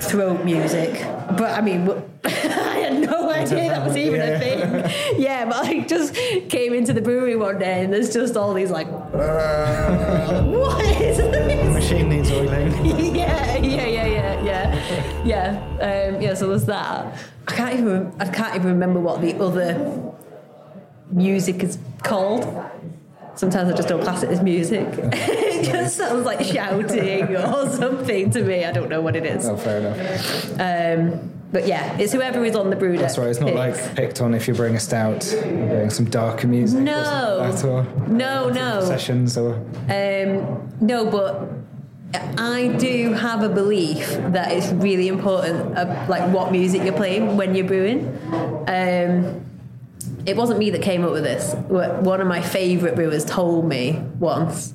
throat 0.00 0.42
music. 0.42 0.94
But 1.36 1.50
I 1.52 1.60
mean, 1.60 1.86
I 2.24 2.28
had 2.28 2.94
no 2.98 3.28
idea 3.30 3.68
that 3.68 3.86
was 3.86 3.94
even 3.94 4.22
a 4.22 4.38
thing. 4.38 5.20
Yeah, 5.20 5.44
but 5.44 5.66
I 5.66 5.80
just 5.80 6.14
came 6.14 6.72
into 6.72 6.94
the 6.94 7.02
brewery 7.02 7.36
one 7.36 7.58
day 7.58 7.84
and 7.84 7.92
there's 7.92 8.14
just 8.14 8.34
all 8.34 8.54
these 8.54 8.70
like, 8.70 8.88
what 9.12 10.82
is 10.82 11.18
this? 11.18 11.74
Machine 11.74 12.08
needs 12.08 12.30
oiling. 12.30 12.86
yeah, 13.14 13.58
yeah, 13.58 13.86
yeah, 13.86 14.06
yeah, 14.06 14.42
yeah, 14.42 15.24
yeah. 15.26 16.08
Um, 16.14 16.22
yeah. 16.22 16.32
So 16.32 16.48
there's 16.48 16.64
that. 16.64 17.18
I 17.48 17.52
can't 17.52 17.78
even. 17.80 18.14
I 18.18 18.28
can't 18.30 18.54
even 18.56 18.68
remember 18.68 18.98
what 18.98 19.20
the 19.20 19.36
other 19.38 20.14
music 21.10 21.62
is 21.62 21.78
called. 22.02 22.44
Sometimes 23.34 23.70
I 23.70 23.76
just 23.76 23.88
don't 23.88 24.02
class 24.02 24.22
it 24.22 24.30
as 24.30 24.42
music. 24.42 24.88
it 24.92 25.64
just 25.70 25.96
sounds 25.96 26.24
like 26.24 26.40
shouting 26.42 27.36
or 27.36 27.68
something 27.70 28.30
to 28.30 28.42
me. 28.42 28.64
I 28.64 28.72
don't 28.72 28.88
know 28.88 29.02
what 29.02 29.14
it 29.14 29.26
is. 29.26 29.46
Oh, 29.46 29.56
fair 29.56 29.78
enough. 29.80 30.52
Um, 30.58 31.32
but 31.52 31.66
yeah, 31.66 31.96
it's 31.98 32.12
whoever 32.12 32.44
is 32.44 32.56
on 32.56 32.70
the 32.70 32.76
brew 32.76 32.92
deck. 32.92 33.02
That's 33.02 33.18
right. 33.18 33.28
It's 33.28 33.38
not 33.40 33.52
picks. 33.52 33.56
like 33.86 33.94
picked 33.94 34.20
on 34.20 34.34
if 34.34 34.48
you 34.48 34.54
bring 34.54 34.74
a 34.74 34.80
stout, 34.80 35.30
you're 35.30 35.68
doing 35.68 35.90
some 35.90 36.06
darker 36.06 36.46
music. 36.48 36.80
No. 36.80 37.38
Or 37.40 37.52
something 37.56 37.72
like 37.72 37.94
that, 37.94 38.06
or 38.06 38.08
No, 38.08 38.48
no. 38.48 38.80
sessions 38.80 39.36
or. 39.36 39.54
Um, 39.90 40.72
no, 40.80 41.04
but 41.10 41.48
I 42.38 42.68
do 42.78 43.12
have 43.12 43.42
a 43.42 43.48
belief 43.48 44.08
that 44.32 44.52
it's 44.52 44.72
really 44.72 45.08
important, 45.08 45.76
uh, 45.76 46.06
like 46.08 46.30
what 46.32 46.52
music 46.52 46.82
you're 46.84 46.92
playing 46.94 47.36
when 47.36 47.54
you're 47.54 47.66
brewing. 47.66 48.06
Um, 48.66 49.45
it 50.26 50.36
wasn't 50.36 50.58
me 50.58 50.70
that 50.70 50.82
came 50.82 51.04
up 51.04 51.12
with 51.12 51.22
this. 51.22 51.54
One 51.68 52.20
of 52.20 52.26
my 52.26 52.42
favourite 52.42 52.96
brewers 52.96 53.24
told 53.24 53.66
me 53.66 54.02
once 54.18 54.74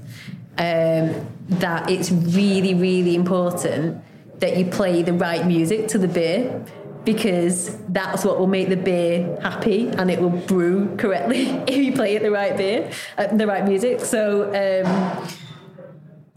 um, 0.57 1.27
that 1.49 1.89
it's 1.89 2.11
really, 2.11 2.73
really 2.73 3.15
important 3.15 4.01
that 4.39 4.57
you 4.57 4.65
play 4.65 5.03
the 5.03 5.13
right 5.13 5.45
music 5.45 5.89
to 5.89 5.97
the 5.97 6.07
beer 6.07 6.65
because 7.03 7.77
that's 7.89 8.23
what 8.23 8.39
will 8.39 8.47
make 8.47 8.69
the 8.69 8.77
beer 8.77 9.37
happy 9.41 9.87
and 9.89 10.09
it 10.09 10.21
will 10.21 10.29
brew 10.29 10.95
correctly 10.97 11.47
if 11.67 11.75
you 11.75 11.93
play 11.93 12.15
it 12.15 12.21
the 12.21 12.31
right 12.31 12.55
beer, 12.55 12.89
uh, 13.17 13.27
the 13.35 13.45
right 13.45 13.65
music. 13.65 13.99
So 13.99 14.45
um, 14.45 15.27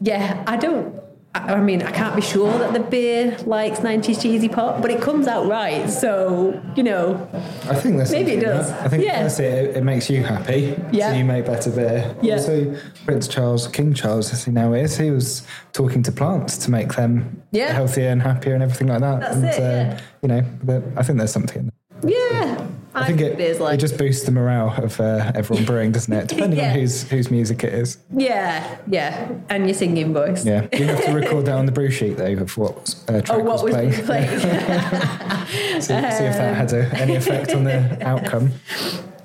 yeah, 0.00 0.42
I 0.46 0.56
don't. 0.56 1.03
I 1.36 1.60
mean, 1.60 1.82
I 1.82 1.90
can't 1.90 2.14
be 2.14 2.22
sure 2.22 2.56
that 2.60 2.72
the 2.72 2.78
beer 2.80 3.36
likes 3.44 3.80
90s 3.80 4.22
cheesy 4.22 4.48
pop, 4.48 4.80
but 4.80 4.90
it 4.92 5.00
comes 5.02 5.26
out 5.26 5.48
right. 5.48 5.90
So, 5.90 6.60
you 6.76 6.84
know, 6.84 7.28
I 7.68 7.74
think 7.74 7.96
there's 7.96 8.12
Maybe 8.12 8.32
it 8.32 8.40
does. 8.40 8.70
that. 8.70 8.82
I 8.82 8.88
think 8.88 9.04
Yeah. 9.04 9.22
that's 9.24 9.40
it. 9.40 9.76
it. 9.76 9.82
Makes 9.84 10.08
you 10.08 10.22
happy. 10.22 10.78
Yeah. 10.92 11.10
So 11.10 11.16
you 11.16 11.24
make 11.24 11.44
better 11.46 11.70
beer. 11.70 12.14
Yeah. 12.22 12.34
Also, 12.34 12.76
Prince 13.04 13.26
Charles, 13.26 13.66
King 13.66 13.94
Charles, 13.94 14.32
as 14.32 14.44
he 14.44 14.52
now 14.52 14.74
is, 14.74 14.96
he 14.96 15.10
was 15.10 15.42
talking 15.72 16.04
to 16.04 16.12
plants 16.12 16.56
to 16.58 16.70
make 16.70 16.94
them 16.94 17.42
Yeah. 17.50 17.72
healthier 17.72 18.10
and 18.10 18.22
happier 18.22 18.54
and 18.54 18.62
everything 18.62 18.86
like 18.86 19.00
that. 19.00 19.20
That's 19.20 19.34
and, 19.36 19.44
it, 19.44 19.58
uh, 19.58 19.60
yeah. 19.62 19.98
You 20.22 20.28
know, 20.28 20.42
but 20.62 20.82
I 20.96 21.02
think 21.02 21.18
there's 21.18 21.32
something 21.32 21.58
in 21.62 21.70
that. 22.02 22.10
yeah. 22.10 22.63
I 22.96 23.06
think 23.06 23.20
it, 23.20 23.36
beer's 23.36 23.58
like, 23.60 23.74
it 23.74 23.80
just 23.80 23.98
boosts 23.98 24.24
the 24.24 24.30
morale 24.30 24.72
of 24.82 25.00
uh, 25.00 25.32
everyone 25.34 25.64
brewing, 25.64 25.92
doesn't 25.92 26.12
it? 26.12 26.28
Depending 26.34 26.58
Yeah. 26.60 26.70
on 26.70 26.78
whose 26.78 27.02
whose 27.10 27.30
music 27.30 27.64
it 27.64 27.72
is. 27.74 27.98
yeah, 28.12 28.78
yeah. 28.86 29.32
And 29.48 29.66
your 29.66 29.74
singing 29.74 30.12
voice. 30.14 30.44
Yeah. 30.44 30.66
You 30.72 30.84
have 30.86 31.04
to 31.06 31.12
record 31.12 31.46
that 31.46 31.56
on 31.56 31.66
the 31.66 31.72
brew 31.72 31.90
sheet 31.90 32.16
though 32.16 32.32
of 32.34 32.56
what 32.56 32.94
uh, 33.08 33.20
track 33.20 33.30
Oh, 33.30 33.42
what 33.42 33.62
was 33.64 33.72
playing. 33.72 33.90
being 33.90 34.04
played? 34.04 34.28
see, 35.80 35.80
see 35.80 35.94
if 35.94 36.36
that 36.36 36.56
had 36.56 36.72
a, 36.72 36.86
any 36.96 37.16
effect 37.16 37.52
on 37.54 37.64
the 37.64 37.98
outcome. 38.06 38.52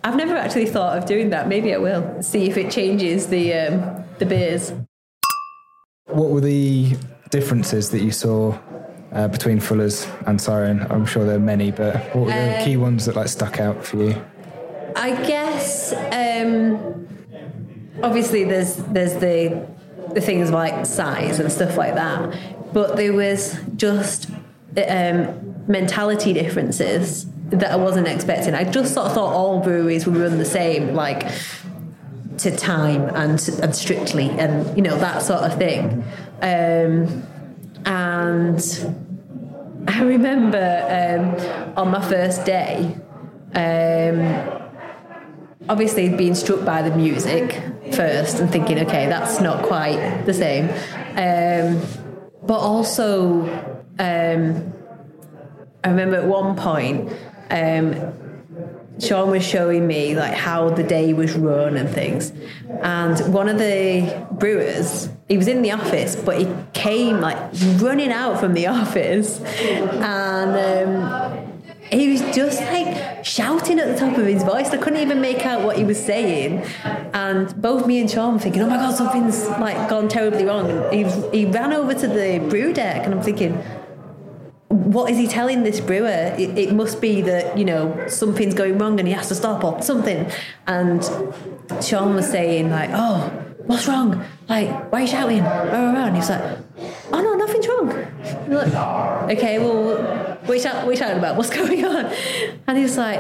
I've 0.04 0.16
never 0.16 0.36
actually 0.36 0.66
thought 0.66 0.98
of 0.98 1.06
doing 1.06 1.30
that. 1.32 1.48
Maybe 1.48 1.74
I 1.74 1.78
will. 1.78 2.24
See 2.24 2.50
if 2.50 2.58
it 2.58 2.72
changes 2.72 3.28
the 3.28 3.54
um, 3.54 4.04
the 4.18 4.26
beers. 4.26 4.72
What 6.08 6.30
were 6.32 6.42
the 6.42 6.96
differences 7.30 7.92
that 7.92 8.02
you 8.02 8.12
saw 8.12 8.58
uh, 9.12 9.28
between 9.28 9.60
Fuller's 9.60 10.08
and 10.26 10.40
Siren? 10.40 10.86
I'm 10.90 11.06
sure 11.06 11.26
there 11.26 11.36
are 11.38 11.40
many, 11.40 11.72
but 11.72 11.96
what 12.16 12.26
were 12.26 12.32
the 12.32 12.58
Uh, 12.60 12.64
key 12.66 12.78
ones 12.78 13.06
that 13.06 13.16
like 13.16 13.28
stuck 13.28 13.60
out 13.60 13.84
for 13.86 13.98
you? 13.98 14.16
I 14.96 15.12
guess 15.28 15.94
um, 16.12 17.08
obviously 18.04 18.44
there's 18.44 18.76
there's 18.76 19.14
the 19.16 19.66
the 20.14 20.22
things 20.22 20.50
like 20.52 20.86
size 20.86 21.40
and 21.40 21.52
stuff 21.52 21.78
like 21.78 21.96
that, 21.96 22.36
but 22.74 22.96
there 22.96 23.14
was 23.14 23.58
just 23.76 24.30
um, 24.88 25.56
mentality 25.68 26.34
differences 26.34 27.28
that 27.52 27.72
I 27.72 27.76
wasn't 27.76 28.08
expecting. 28.08 28.54
I 28.56 28.64
just 28.64 28.94
sort 28.94 29.08
of 29.08 29.14
thought 29.14 29.34
all 29.34 29.60
breweries 29.60 30.06
would 30.06 30.18
run 30.18 30.38
the 30.38 30.46
same, 30.46 30.94
like 30.94 31.32
to 32.40 32.56
time 32.56 33.04
and 33.16 33.40
and 33.62 33.76
strictly, 33.76 34.30
and 34.30 34.76
you 34.76 34.82
know 34.82 34.98
that 34.98 35.22
sort 35.22 35.42
of 35.42 35.58
thing. 35.58 36.04
Um, 36.42 37.24
and 37.86 38.60
I 39.88 40.02
remember 40.04 40.58
um, 40.90 41.78
on 41.78 41.92
my 41.92 42.02
first 42.02 42.46
day. 42.46 42.96
Um, 43.56 44.60
obviously 45.70 46.10
being 46.10 46.34
struck 46.36 46.66
by 46.66 46.82
the 46.82 46.96
music 46.96 47.62
first 47.94 48.40
and 48.40 48.52
thinking, 48.52 48.80
okay, 48.80 49.06
that's 49.06 49.40
not 49.40 49.64
quite 49.64 50.24
the 50.26 50.34
same. 50.34 50.68
Um, 51.16 51.82
but 52.44 52.58
also, 52.58 53.44
um, 54.00 54.74
I 55.84 55.90
remember 55.90 56.16
at 56.18 56.26
one 56.26 56.56
point, 56.56 57.14
um, 57.52 58.14
Sean 59.00 59.30
was 59.30 59.46
showing 59.46 59.88
me 59.88 60.16
like 60.16 60.34
how 60.34 60.70
the 60.70 60.84
day 60.84 61.14
was 61.14 61.36
run 61.36 61.78
and 61.78 61.88
things. 61.88 62.34
And 62.82 63.34
one 63.34 63.48
of 63.48 63.60
the 63.60 64.28
brewers, 64.32 65.10
he 65.30 65.38
was 65.38 65.48
in 65.48 65.62
the 65.62 65.72
office, 65.72 66.16
but 66.16 66.40
he 66.40 66.48
came 66.74 67.22
like 67.22 67.38
running 67.78 68.12
out 68.12 68.40
from 68.40 68.54
the 68.56 68.68
office, 68.82 69.40
and 69.40 70.52
um, 70.58 71.62
he 71.92 72.12
was 72.12 72.22
just 72.36 72.60
like 72.62 73.24
shouting 73.24 73.80
at 73.80 73.88
the 73.88 73.96
top 73.96 74.18
of 74.18 74.26
his 74.26 74.44
voice. 74.44 74.72
I 74.72 74.78
couldn't 74.78 75.00
even 75.00 75.22
make 75.22 75.46
out 75.46 75.64
what 75.64 75.78
he 75.78 75.84
was 75.84 76.04
saying. 76.04 76.66
And 77.14 77.62
both 77.62 77.86
me 77.86 78.02
and 78.02 78.10
Sean 78.10 78.34
were 78.34 78.40
thinking, 78.40 78.64
"Oh 78.64 78.68
my 78.68 78.78
god, 78.78 78.96
something's 78.96 79.48
like 79.48 79.88
gone 79.88 80.10
terribly 80.10 80.46
wrong." 80.46 80.70
And 80.70 80.94
he 80.94 81.40
he 81.40 81.46
ran 81.46 81.74
over 81.74 81.94
to 81.94 82.08
the 82.08 82.40
brew 82.50 82.74
deck, 82.74 83.06
and 83.06 83.14
I'm 83.14 83.22
thinking 83.22 83.64
what 84.70 85.12
is 85.12 85.18
he 85.18 85.28
telling 85.28 85.64
this 85.64 85.80
brewer? 85.80 86.34
It, 86.38 86.58
it, 86.58 86.74
must 86.74 87.02
be 87.02 87.22
that 87.22 87.58
you 87.58 87.66
know 87.66 88.08
something's 88.08 88.54
going 88.54 88.78
wrong 88.78 89.00
and 89.00 89.08
he 89.08 89.14
has 89.14 89.28
to 89.30 89.36
stop 89.36 89.64
or 89.64 89.82
something. 89.82 90.30
And 90.68 91.04
Sean 91.84 92.16
was 92.16 92.30
saying 92.30 92.70
like, 92.70 92.92
"Oh, 92.94 93.49
what's 93.70 93.88
wrong? 93.88 94.26
Like, 94.50 94.92
why 94.92 95.00
are 95.00 95.02
you 95.02 95.08
shouting?" 95.08 95.40
And 95.42 96.16
he's 96.16 96.30
like, 96.30 96.58
"Oh 97.14 97.22
no, 97.22 97.36
nothing's 97.36 97.68
wrong." 97.68 97.88
Like, 98.48 99.38
okay, 99.38 99.60
well, 99.60 99.84
what 100.42 100.50
are, 100.50 100.56
you 100.56 100.60
shout, 100.60 100.76
what 100.78 100.88
are 100.88 100.92
you 100.92 100.98
shouting 100.98 101.20
about? 101.20 101.36
What's 101.38 101.50
going 101.62 101.86
on? 101.86 102.06
And 102.68 102.78
he's 102.78 102.98
like, 102.98 103.20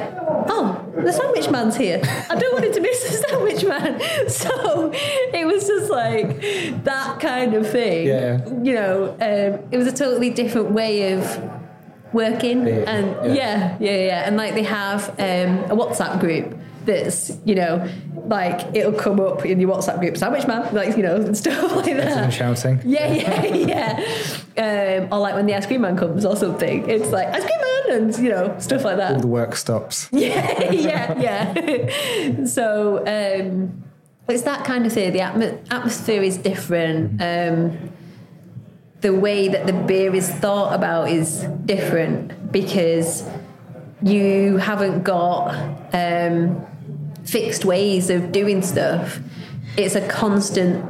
"Oh, 0.50 0.84
the 0.96 1.13
sandwich 1.13 1.50
man's 1.51 1.77
here. 1.77 2.01
I 2.29 2.36
don't 2.36 2.51
want 2.53 2.65
him 2.65 2.74
to 2.74 2.82
miss 2.82 3.03
the 3.03 3.27
sandwich 3.29 3.63
man." 3.63 4.01
So 4.29 4.91
it 4.94 5.46
was 5.46 5.68
just 5.68 5.89
like 5.91 6.41
that 6.84 7.20
kind 7.20 7.53
of 7.53 7.70
thing. 7.70 8.08
Yeah. 8.08 8.46
You 8.63 8.74
know, 8.74 9.10
um, 9.22 9.68
it 9.72 9.77
was 9.77 9.88
a 9.88 9.91
totally 9.94 10.32
different 10.32 10.72
way 10.72 11.13
of 11.13 11.24
working 12.12 12.65
Yeah, 12.65 12.94
and 12.94 13.36
yeah. 13.36 13.77
yeah 13.77 13.77
yeah 13.79 13.98
yeah 14.10 14.27
and 14.27 14.36
like 14.36 14.56
they 14.56 14.63
have 14.63 15.10
um, 15.20 15.51
a 15.70 15.75
whatsapp 15.79 16.20
group 16.20 16.58
that's 16.89 17.38
you 17.46 17.55
know 17.55 17.88
like 18.25 18.60
it'll 18.75 18.91
come 19.05 19.19
up 19.19 19.46
in 19.46 19.60
your 19.60 19.69
whatsapp 19.72 20.00
group 20.00 20.17
sandwich 20.17 20.48
man 20.48 20.74
like 20.74 20.98
you 20.98 21.03
know 21.03 21.15
and 21.17 21.38
stuff 21.43 21.75
like 21.75 21.96
that 21.98 22.34
shouting. 22.34 22.81
yeah 22.86 23.13
yeah 23.13 24.03
yeah 24.58 25.01
um, 25.01 25.13
or 25.13 25.19
like 25.19 25.36
when 25.36 25.46
the 25.46 25.53
ice 25.55 25.65
cream 25.67 25.81
man 25.81 25.96
comes 25.96 26.25
or 26.25 26.36
something 26.36 26.89
it's 26.89 27.12
like 27.12 27.27
ice 27.27 27.46
cream 27.46 27.60
man 27.62 28.01
and 28.01 28.17
you 28.17 28.29
know 28.29 28.55
stuff 28.60 28.84
like 28.84 28.98
that 28.98 29.13
All 29.13 29.22
the 29.22 29.27
work 29.27 29.55
stops. 29.55 30.10
yeah, 30.12 30.72
yeah, 30.72 31.19
yeah. 31.19 32.46
so 32.46 32.98
um, 33.05 33.84
it's 34.27 34.43
that 34.43 34.63
kind 34.65 34.86
of 34.86 34.93
thing. 34.93 35.12
The 35.13 35.19
atmo- 35.19 35.58
atmosphere 35.72 36.22
is 36.22 36.38
different. 36.38 37.19
Um, 37.22 37.91
the 39.01 39.13
way 39.13 39.48
that 39.48 39.65
the 39.65 39.74
beer 39.74 40.13
is 40.13 40.29
thought 40.29 40.75
about 40.75 41.10
is 41.10 41.46
different 41.65 42.51
because 42.51 43.24
you 44.01 44.58
haven't 44.58 45.03
got 45.03 45.55
um, 45.93 46.65
fixed 47.31 47.65
ways 47.65 48.09
of 48.09 48.31
doing 48.31 48.62
stuff. 48.62 49.19
It's 49.77 49.95
a 49.95 50.07
constant 50.07 50.86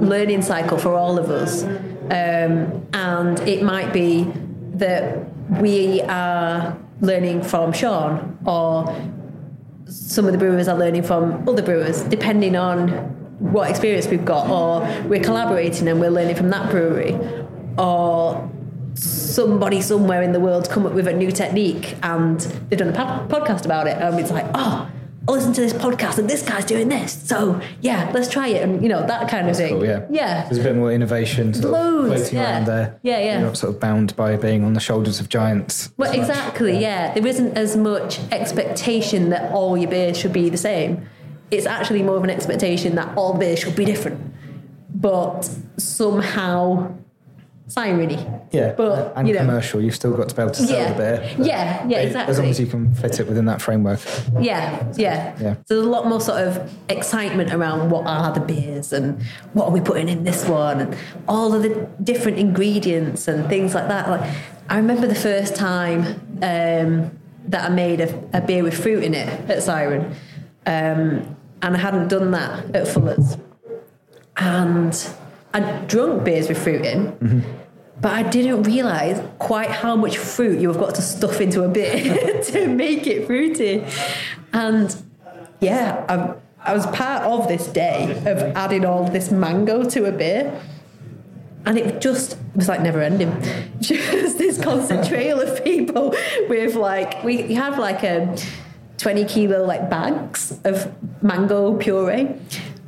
learning 0.00 0.42
cycle 0.42 0.78
for 0.78 0.94
all 0.94 1.18
of 1.18 1.30
us. 1.30 1.64
Um, 1.64 2.86
and 2.92 3.40
it 3.40 3.62
might 3.62 3.92
be 3.92 4.30
that 4.74 5.26
we 5.60 6.02
are 6.02 6.76
learning 7.00 7.42
from 7.42 7.72
Sean 7.72 8.38
or 8.46 8.86
some 9.86 10.26
of 10.26 10.32
the 10.32 10.38
brewers 10.38 10.68
are 10.68 10.78
learning 10.78 11.02
from 11.02 11.46
other 11.48 11.62
brewers, 11.62 12.02
depending 12.02 12.56
on 12.56 12.88
what 13.38 13.68
experience 13.68 14.06
we've 14.08 14.24
got, 14.24 14.48
or 14.48 14.80
we're 15.06 15.22
collaborating 15.22 15.88
and 15.88 16.00
we're 16.00 16.10
learning 16.10 16.34
from 16.34 16.50
that 16.50 16.70
brewery, 16.70 17.18
or 17.76 18.50
somebody 18.94 19.80
somewhere 19.80 20.22
in 20.22 20.32
the 20.32 20.40
world's 20.40 20.68
come 20.68 20.86
up 20.86 20.92
with 20.92 21.06
a 21.06 21.12
new 21.12 21.30
technique 21.30 21.96
and 22.02 22.40
they've 22.40 22.78
done 22.78 22.88
a 22.88 23.26
podcast 23.28 23.64
about 23.64 23.86
it, 23.86 23.98
and 23.98 24.18
it's 24.18 24.30
like, 24.30 24.46
oh, 24.54 24.88
I 25.26 25.32
listened 25.32 25.54
to 25.54 25.62
this 25.62 25.72
podcast 25.72 26.18
and 26.18 26.28
this 26.28 26.42
guy's 26.42 26.66
doing 26.66 26.88
this, 26.88 27.12
so 27.26 27.58
yeah, 27.80 28.10
let's 28.12 28.28
try 28.28 28.48
it, 28.48 28.62
and 28.62 28.82
you 28.82 28.90
know 28.90 29.06
that 29.06 29.28
kind 29.30 29.48
of 29.48 29.56
thing. 29.56 29.74
Cool, 29.74 29.86
yeah. 29.86 30.06
yeah, 30.10 30.44
There's 30.44 30.58
a 30.58 30.62
bit 30.62 30.76
more 30.76 30.92
innovation 30.92 31.54
sort 31.54 31.72
Loads, 31.72 32.08
of 32.08 32.16
floating 32.18 32.38
yeah. 32.38 32.52
around 32.52 32.66
there. 32.66 33.00
Yeah, 33.02 33.18
yeah. 33.20 33.38
You're 33.38 33.46
not 33.46 33.56
sort 33.56 33.74
of 33.74 33.80
bound 33.80 34.14
by 34.16 34.36
being 34.36 34.64
on 34.64 34.74
the 34.74 34.80
shoulders 34.80 35.20
of 35.20 35.30
giants. 35.30 35.90
Well, 35.96 36.12
exactly, 36.12 36.78
yeah. 36.78 37.14
There 37.14 37.26
isn't 37.26 37.56
as 37.56 37.74
much 37.74 38.20
expectation 38.32 39.30
that 39.30 39.50
all 39.50 39.78
your 39.78 39.90
beers 39.90 40.18
should 40.18 40.34
be 40.34 40.50
the 40.50 40.58
same. 40.58 41.08
It's 41.50 41.64
actually 41.64 42.02
more 42.02 42.16
of 42.16 42.24
an 42.24 42.30
expectation 42.30 42.94
that 42.96 43.16
all 43.16 43.32
beers 43.32 43.60
should 43.60 43.76
be 43.76 43.86
different. 43.86 44.20
But 44.94 45.48
somehow, 45.78 46.94
it's 47.66 47.76
really. 47.76 48.18
Yeah, 48.52 48.72
But, 48.76 49.14
and 49.16 49.26
you 49.26 49.32
know, 49.34 49.40
commercial. 49.40 49.80
You've 49.80 49.94
still 49.94 50.14
got 50.14 50.28
to 50.28 50.34
be 50.34 50.42
able 50.42 50.52
to 50.52 50.62
sell 50.62 50.76
Yeah. 50.76 50.92
the 50.92 50.98
beer. 50.98 51.34
Yeah, 51.38 51.86
yeah, 51.88 51.98
exactly. 52.00 52.30
As 52.32 52.38
long 52.38 52.48
as 52.48 52.60
you 52.60 52.66
can 52.66 52.94
fit 52.94 53.20
it 53.20 53.26
within 53.26 53.46
that 53.46 53.62
framework. 53.62 54.00
Yeah, 54.38 54.84
yeah. 54.96 55.34
Yeah. 55.40 55.54
So 55.54 55.74
there's 55.74 55.86
a 55.86 55.88
lot 55.88 56.06
more 56.06 56.20
sort 56.20 56.42
of 56.46 56.70
excitement 56.90 57.52
around 57.52 57.90
what 57.90 58.06
are 58.06 58.32
the 58.34 58.40
beers 58.40 58.92
and 58.92 59.22
what 59.54 59.66
are 59.66 59.70
we 59.70 59.80
putting 59.80 60.08
in 60.10 60.24
this 60.24 60.46
one 60.46 60.80
and 60.82 60.96
all 61.26 61.54
of 61.54 61.62
the 61.62 61.88
different 62.02 62.38
ingredients 62.38 63.28
and 63.28 63.48
things 63.48 63.74
like 63.74 63.88
that. 63.88 64.10
Like 64.10 64.34
I 64.68 64.76
remember 64.76 65.06
the 65.06 65.14
first 65.14 65.56
time 65.56 66.00
um, 66.42 67.10
that 67.48 67.64
I 67.64 67.68
made 67.70 68.00
a, 68.02 68.22
a 68.34 68.40
beer 68.42 68.62
with 68.62 68.80
fruit 68.80 69.02
in 69.04 69.14
it 69.14 69.50
at 69.50 69.62
Siren, 69.62 70.14
um, 70.66 71.36
and 71.62 71.76
I 71.76 71.78
hadn't 71.78 72.08
done 72.08 72.30
that 72.32 72.74
at 72.76 72.88
Fuller's, 72.88 73.36
and 74.36 74.94
I'd 75.54 75.86
drunk 75.86 76.24
beers 76.24 76.48
with 76.48 76.62
fruit 76.62 76.84
in. 76.84 77.44
But 78.00 78.12
I 78.12 78.22
didn't 78.24 78.64
realise 78.64 79.18
quite 79.38 79.70
how 79.70 79.96
much 79.96 80.18
fruit 80.18 80.60
you 80.60 80.68
have 80.68 80.78
got 80.78 80.94
to 80.96 81.02
stuff 81.02 81.40
into 81.40 81.62
a 81.62 81.68
beer 81.68 82.42
to 82.44 82.68
make 82.68 83.06
it 83.06 83.26
fruity. 83.26 83.84
And 84.52 84.94
yeah, 85.60 86.04
I, 86.08 86.70
I 86.70 86.74
was 86.74 86.86
part 86.88 87.22
of 87.22 87.48
this 87.48 87.66
day 87.66 88.10
of 88.26 88.38
adding 88.56 88.84
all 88.84 89.04
this 89.04 89.30
mango 89.30 89.88
to 89.88 90.04
a 90.06 90.12
beer. 90.12 90.60
And 91.66 91.78
it 91.78 92.00
just 92.00 92.36
was 92.54 92.68
like 92.68 92.82
never 92.82 93.00
ending. 93.00 93.42
Just 93.80 94.36
this 94.36 94.62
constant 94.62 95.06
trail 95.08 95.40
of 95.40 95.64
people 95.64 96.14
with 96.48 96.74
like, 96.74 97.24
we 97.24 97.54
have 97.54 97.78
like 97.78 98.02
a 98.02 98.36
20 98.98 99.24
kilo 99.24 99.64
like 99.64 99.88
bags 99.88 100.60
of 100.64 100.92
mango 101.22 101.74
puree. 101.78 102.34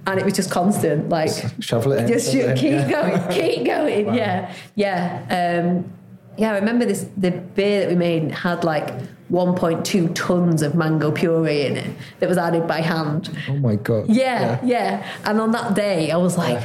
And 0.07 0.21
it 0.21 0.25
was 0.25 0.35
just 0.35 0.51
constant, 0.51 1.09
like 1.09 1.31
Shovel 1.61 1.93
it 1.93 2.03
in. 2.03 2.09
just 2.09 2.31
keep 2.31 2.63
yeah. 2.63 2.91
going, 2.91 3.29
keep 3.31 3.67
going. 3.67 4.15
Yeah, 4.15 4.55
yeah, 4.77 5.63
um, 5.65 5.91
yeah. 6.37 6.53
I 6.53 6.59
remember 6.59 6.85
this. 6.85 7.09
The 7.17 7.33
beer 7.33 7.81
that 7.81 7.89
we 7.89 7.97
made 7.97 8.31
had 8.31 8.63
like 8.63 8.95
1.2 9.31 10.15
tons 10.15 10.63
of 10.63 10.77
mango 10.77 11.11
puree 11.11 11.67
in 11.67 11.77
it 11.77 11.91
that 12.21 12.29
was 12.29 12.39
added 12.39 12.69
by 12.69 12.81
hand. 12.81 13.37
Oh 13.49 13.57
my 13.57 13.75
god. 13.77 14.09
Yeah, 14.09 14.61
yeah. 14.65 15.05
And 15.25 15.41
on 15.41 15.51
that 15.51 15.75
day, 15.75 16.13
I 16.13 16.17
was 16.17 16.39
like, 16.39 16.63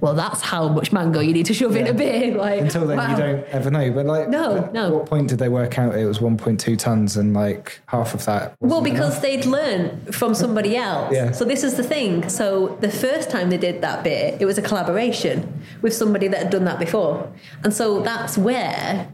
well, 0.00 0.14
that's 0.14 0.40
how 0.42 0.68
much 0.68 0.92
mango 0.92 1.18
you 1.20 1.32
need 1.32 1.46
to 1.46 1.54
shove 1.54 1.74
in 1.74 1.86
a 1.88 1.92
beer. 1.92 2.34
Like 2.36 2.60
Until 2.60 2.86
then, 2.86 2.98
wow. 2.98 3.10
you 3.10 3.16
don't 3.16 3.44
ever 3.48 3.70
know. 3.70 3.90
But 3.90 4.06
like, 4.06 4.28
No, 4.28 4.58
at 4.58 4.72
no. 4.72 4.90
what 4.98 5.06
point 5.06 5.28
did 5.28 5.38
they 5.40 5.48
work 5.48 5.76
out 5.78 5.94
it 5.96 6.04
was 6.04 6.18
1.2 6.20 6.78
tons 6.78 7.16
and 7.16 7.34
like 7.34 7.80
half 7.86 8.14
of 8.14 8.24
that? 8.26 8.54
Well, 8.60 8.80
because 8.80 9.12
enough? 9.14 9.22
they'd 9.22 9.44
learned 9.44 10.14
from 10.14 10.34
somebody 10.34 10.76
else. 10.76 11.12
Yeah. 11.12 11.32
So 11.32 11.44
this 11.44 11.64
is 11.64 11.74
the 11.76 11.82
thing. 11.82 12.28
So 12.28 12.76
the 12.80 12.90
first 12.90 13.28
time 13.30 13.50
they 13.50 13.58
did 13.58 13.80
that 13.82 14.04
beer, 14.04 14.36
it 14.38 14.44
was 14.46 14.56
a 14.58 14.62
collaboration 14.62 15.62
with 15.82 15.94
somebody 15.94 16.28
that 16.28 16.38
had 16.44 16.50
done 16.50 16.64
that 16.64 16.78
before, 16.78 17.30
and 17.64 17.74
so 17.74 18.00
that's 18.00 18.38
where 18.38 19.08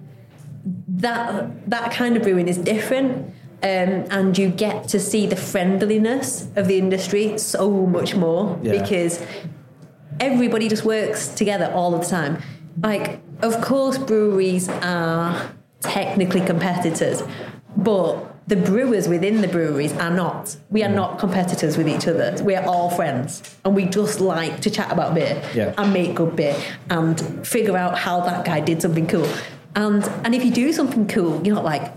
that 0.89 1.71
that 1.71 1.93
kind 1.93 2.17
of 2.17 2.23
brewing 2.23 2.49
is 2.49 2.59
different. 2.59 3.33
Um, 3.63 4.05
and 4.11 4.37
you 4.37 4.51
get 4.51 4.89
to 4.89 5.01
see 5.01 5.27
the 5.27 5.37
friendliness 5.37 6.49
of 6.55 6.69
the 6.69 6.77
industry 6.77 7.39
so 7.39 7.71
much 7.87 8.15
more 8.15 8.59
Yeah. 8.63 8.73
because 8.83 9.25
everybody 10.21 10.69
just 10.69 10.85
works 10.85 11.29
together 11.29 11.71
all 11.75 11.95
of 11.95 12.03
the 12.03 12.07
time. 12.07 12.43
Like, 12.83 13.21
of 13.43 13.61
course, 13.61 13.99
breweries 13.99 14.69
are 14.69 15.51
technically 15.81 16.41
competitors, 16.41 17.23
but 17.77 18.35
the 18.47 18.57
brewers 18.57 19.09
within 19.09 19.41
the 19.41 19.49
breweries 19.49 19.93
are 19.95 20.11
not. 20.11 20.57
We 20.71 20.83
are 20.83 20.89
mm. 20.89 20.95
not 20.95 21.19
competitors 21.19 21.77
with 21.79 21.89
each 21.89 22.07
other. 22.07 22.37
We 22.43 22.55
are 22.55 22.65
all 22.65 22.91
friends, 22.91 23.57
and 23.65 23.75
we 23.75 23.87
just 23.87 24.21
like 24.21 24.61
to 24.61 24.71
chat 24.71 24.93
about 24.93 25.15
beer 25.15 25.43
Yeah. 25.55 25.75
and 25.79 25.93
make 25.93 26.15
good 26.15 26.37
beer 26.37 26.57
and 26.91 27.47
figure 27.47 27.77
out 27.77 27.97
how 27.99 28.21
that 28.21 28.45
guy 28.45 28.61
did 28.61 28.83
something 28.83 29.07
cool. 29.07 29.29
And 29.75 30.05
and 30.25 30.35
if 30.35 30.45
you 30.45 30.51
do 30.51 30.73
something 30.73 31.07
cool, 31.09 31.45
you're 31.45 31.55
not 31.55 31.65
like 31.65 31.93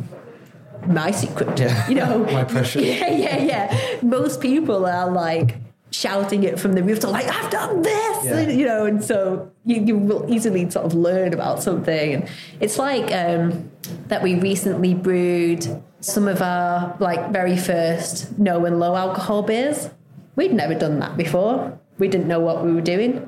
my 0.88 1.12
secret. 1.12 1.60
Yeah. 1.60 1.88
You 1.90 1.96
know, 1.96 2.20
My 2.32 2.44
precious. 2.44 2.82
Yeah, 2.86 3.10
yeah, 3.12 3.38
yeah. 3.38 4.00
Most 4.02 4.40
people 4.42 4.86
are 4.86 5.12
like 5.12 5.56
shouting 5.92 6.44
it 6.44 6.60
from 6.60 6.74
the 6.74 6.84
rooftop, 6.84 7.12
like 7.12 7.28
I've 7.28 7.50
done 7.50 7.82
this, 7.82 8.26
Yeah. 8.26 8.42
you 8.50 8.66
know. 8.66 8.86
And 8.86 9.04
so 9.04 9.52
you, 9.66 9.82
you 9.82 9.98
will 9.98 10.26
easily 10.32 10.70
sort 10.70 10.86
of 10.86 10.94
learn 10.94 11.34
about 11.34 11.64
something. 11.64 12.14
And 12.14 12.30
it's 12.60 12.78
like 12.78 13.12
um, 13.14 13.72
that 14.08 14.22
we 14.22 14.36
recently 14.36 14.94
brewed 14.94 15.82
some 16.00 16.28
of 16.28 16.42
our 16.42 16.96
like 17.00 17.32
very 17.32 17.58
first 17.58 18.38
no 18.38 18.66
and 18.66 18.80
low 18.80 18.96
alcohol 18.96 19.44
beers. 19.44 19.90
We'd 20.36 20.54
never 20.54 20.76
done 20.76 21.00
that 21.00 21.18
before. 21.18 21.80
We 21.98 22.08
didn't 22.08 22.28
know 22.28 22.40
what 22.40 22.64
we 22.64 22.72
were 22.74 22.82
doing, 22.82 23.28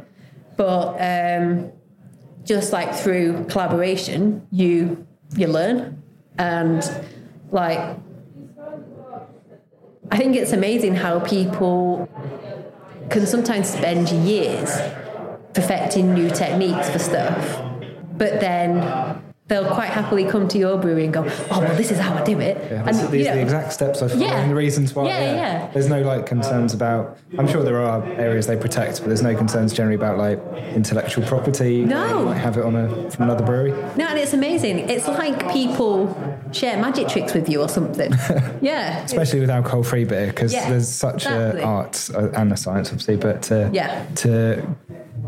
but 0.56 0.96
um, 1.00 1.72
just 2.44 2.72
like 2.72 2.94
through 2.94 3.46
collaboration, 3.46 4.46
you 4.52 5.08
you 5.36 5.48
learn, 5.48 6.04
and 6.38 6.84
like 7.52 7.98
I 10.12 10.18
think 10.18 10.36
it's 10.36 10.52
amazing 10.54 10.96
how 10.96 11.20
people 11.20 12.08
can 13.10 13.26
sometimes 13.26 13.70
spend 13.70 14.10
years 14.10 14.70
perfecting 15.54 16.14
new 16.14 16.30
techniques 16.30 16.90
for 16.90 17.00
stuff, 17.00 17.62
but 18.18 18.40
then 18.40 19.22
they'll 19.50 19.66
quite 19.66 19.90
happily 19.90 20.24
come 20.26 20.48
to 20.48 20.58
your 20.58 20.78
brewery 20.78 21.04
and 21.04 21.14
go, 21.14 21.26
"Oh, 21.52 21.60
well, 21.60 21.76
this 21.76 21.92
is 21.92 21.98
how 22.00 22.14
I 22.16 22.24
do 22.24 22.40
it." 22.40 22.56
Yeah, 22.72 22.86
and 22.88 22.96
these 23.12 23.26
you 23.26 23.32
are 23.32 23.36
the 23.36 23.42
exact 23.42 23.74
steps 23.74 24.02
I 24.02 24.08
follow 24.08 24.22
Yeah. 24.22 24.40
and 24.40 24.52
the 24.52 24.56
reasons 24.56 24.96
why. 24.96 25.08
Yeah, 25.08 25.36
yeah. 25.36 25.68
There's 25.74 25.90
no 25.90 26.02
like 26.02 26.26
concerns 26.26 26.74
about. 26.74 27.18
I'm 27.38 27.48
sure 27.48 27.64
there 27.64 27.82
are 27.82 28.04
areas 28.14 28.48
they 28.48 28.56
protect, 28.56 29.00
but 29.00 29.08
there's 29.08 29.22
no 29.24 29.36
concerns 29.36 29.74
generally 29.74 29.96
about 29.96 30.18
like 30.18 30.40
intellectual 30.74 31.26
property. 31.26 31.84
No. 31.84 32.20
you 32.20 32.26
might 32.26 32.38
have 32.38 32.58
it 32.58 32.64
on 32.64 32.76
a 32.76 33.12
from 33.12 33.24
another 33.26 33.44
brewery. 33.46 33.72
No, 33.98 34.06
and 34.08 34.18
it's 34.18 34.34
amazing. 34.34 34.80
It's 34.90 35.08
like 35.08 35.52
people 35.52 36.16
share 36.52 36.78
magic 36.78 37.08
tricks 37.08 37.34
with 37.34 37.50
you 37.50 37.62
or 37.62 37.70
something. 37.70 38.12
yeah. 38.62 39.04
especially 39.04 39.40
with 39.40 39.50
alcohol-free 39.50 40.06
beer 40.06 40.28
because 40.28 40.54
Yeah, 40.54 40.70
there's 40.70 40.88
such 40.88 41.26
exactly. 41.26 41.62
a 41.62 41.66
art 41.66 42.10
uh, 42.16 42.30
and 42.32 42.52
a 42.52 42.58
science 42.58 42.90
obviously 42.90 43.16
but 43.18 43.42
to, 43.44 43.70
Yeah. 43.74 44.06
to 44.16 44.66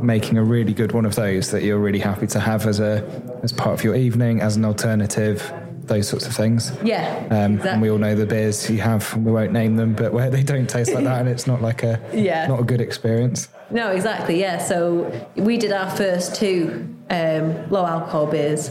making 0.02 0.38
a 0.38 0.44
really 0.44 0.74
good 0.74 0.92
one 0.94 1.06
of 1.06 1.16
those 1.16 1.52
that 1.52 1.64
you're 1.64 1.80
really 1.80 2.00
happy 2.00 2.28
to 2.28 2.40
have 2.40 2.66
as 2.68 2.80
a 2.80 3.04
as 3.44 3.52
part 3.52 3.74
of 3.74 3.84
your 3.84 3.96
evening 3.96 4.42
as 4.42 4.56
an 4.56 4.66
alternative 4.66 5.52
those 5.84 6.08
sorts 6.08 6.26
of 6.28 6.34
things 6.36 6.72
Yeah. 6.84 7.28
um, 7.32 7.54
exactly. 7.56 7.70
and 7.72 7.82
we 7.82 7.90
all 7.90 7.98
know 7.98 8.16
the 8.16 8.26
beers 8.26 8.70
you 8.70 8.80
have 8.82 9.16
we 9.18 9.32
won't 9.32 9.52
name 9.52 9.76
them 9.76 9.94
but 9.94 10.14
where 10.14 10.30
they 10.30 10.44
don't 10.44 10.70
taste 10.70 10.94
like 10.94 11.04
that 11.04 11.20
and 11.20 11.28
it's 11.30 11.48
not 11.48 11.62
like 11.62 11.84
a 11.84 12.00
Yeah. 12.14 12.48
not 12.48 12.60
a 12.60 12.64
good 12.64 12.82
experience 12.82 13.50
No, 13.72 13.92
exactly. 13.92 14.40
Yeah. 14.40 14.58
So 14.60 15.12
we 15.36 15.58
did 15.58 15.72
our 15.72 15.90
first 15.90 16.36
two 16.36 16.88
um, 17.10 17.70
low 17.70 17.86
alcohol 17.86 18.28
beers 18.28 18.70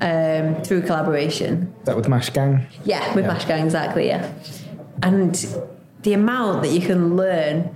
um, 0.00 0.62
through 0.62 0.82
collaboration. 0.82 1.72
Is 1.80 1.86
that 1.86 1.96
with 1.96 2.08
mash 2.08 2.30
gang 2.30 2.66
Yeah, 2.84 3.14
with 3.14 3.24
Yeah. 3.24 3.32
Mash 3.32 3.44
Gang, 3.46 3.64
exactly. 3.64 4.06
Yeah, 4.08 4.30
and 5.02 5.34
the 6.02 6.12
amount 6.14 6.62
that 6.62 6.70
you 6.70 6.80
can 6.80 7.16
learn 7.16 7.70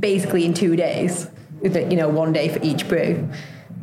basically 0.00 0.44
in 0.44 0.54
two 0.54 0.74
days, 0.76 1.28
you 1.74 1.96
know, 1.96 2.08
one 2.08 2.32
day 2.32 2.48
for 2.48 2.60
each 2.62 2.88
brew. 2.88 3.28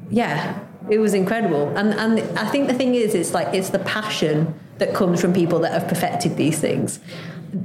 Yeah, 0.09 0.59
it 0.89 0.99
was 0.99 1.13
incredible. 1.13 1.75
And 1.77 1.93
and 1.93 2.37
I 2.37 2.49
think 2.49 2.67
the 2.67 2.73
thing 2.73 2.95
is, 2.95 3.15
it's 3.15 3.33
like 3.33 3.53
it's 3.53 3.69
the 3.69 3.79
passion 3.79 4.59
that 4.77 4.93
comes 4.93 5.21
from 5.21 5.33
people 5.33 5.59
that 5.59 5.71
have 5.71 5.87
perfected 5.87 6.35
these 6.37 6.59
things. 6.59 6.99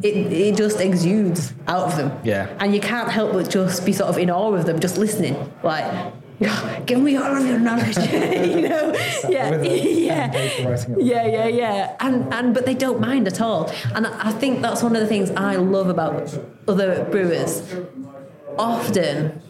It, 0.03 0.31
it 0.31 0.57
just 0.57 0.81
exudes 0.81 1.55
out 1.67 1.85
of 1.85 1.97
them. 1.97 2.21
Yeah. 2.23 2.55
And 2.61 2.75
you 2.75 2.81
can't 2.81 3.11
help 3.11 3.33
but 3.33 3.49
just 3.49 3.87
be 3.87 3.93
sort 3.93 4.11
of 4.11 4.19
in 4.19 4.31
awe 4.31 4.53
of 4.53 4.67
them, 4.67 4.81
just 4.81 4.99
listening. 4.99 5.35
Like, 5.63 6.13
oh, 6.43 6.83
give 6.85 7.01
me 7.01 7.17
all 7.17 7.35
of 7.35 7.47
your 7.47 7.59
knowledge. 7.59 7.97
you 8.13 8.69
know? 8.69 8.95
Yeah. 9.29 9.63
yeah. 9.63 10.29
pen 10.29 10.31
and 10.31 10.33
paper 10.33 10.69
writing 10.69 10.95
it. 10.95 11.03
Yeah, 11.03 11.27
yeah, 11.27 11.47
yeah. 11.47 11.97
And 12.01 12.33
and 12.33 12.55
but 12.55 12.67
they 12.67 12.75
don't 12.75 13.01
mind 13.01 13.27
at 13.27 13.41
all. 13.41 13.73
And 13.95 14.07
I 14.07 14.31
think 14.33 14.61
that's 14.61 14.83
one 14.83 14.95
of 14.95 15.01
the 15.01 15.09
things 15.09 15.31
I 15.31 15.57
love 15.57 15.89
about 15.89 16.39
other 16.67 17.05
brewers. 17.05 17.63
Often 18.59 19.41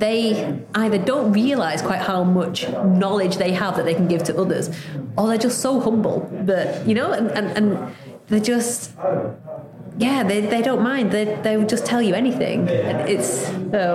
they 0.00 0.58
either 0.74 0.98
don't 0.98 1.32
realize 1.32 1.80
quite 1.82 2.00
how 2.00 2.24
much 2.24 2.68
knowledge 3.02 3.36
they 3.36 3.52
have 3.52 3.76
that 3.76 3.84
they 3.84 3.94
can 3.94 4.08
give 4.08 4.22
to 4.24 4.36
others, 4.42 4.70
or 5.16 5.28
they're 5.28 5.38
just 5.48 5.60
so 5.60 5.78
humble 5.80 6.28
that, 6.50 6.86
you 6.88 6.94
know, 6.94 7.12
and, 7.12 7.30
and, 7.38 7.46
and 7.58 7.94
they're 8.28 8.40
just, 8.54 8.92
yeah, 9.98 10.22
they, 10.22 10.40
they 10.40 10.62
don't 10.62 10.82
mind. 10.82 11.10
They, 11.12 11.26
they 11.42 11.56
will 11.58 11.66
just 11.66 11.84
tell 11.84 12.00
you 12.00 12.14
anything. 12.14 12.66
It's 12.68 13.28
so, 13.70 13.88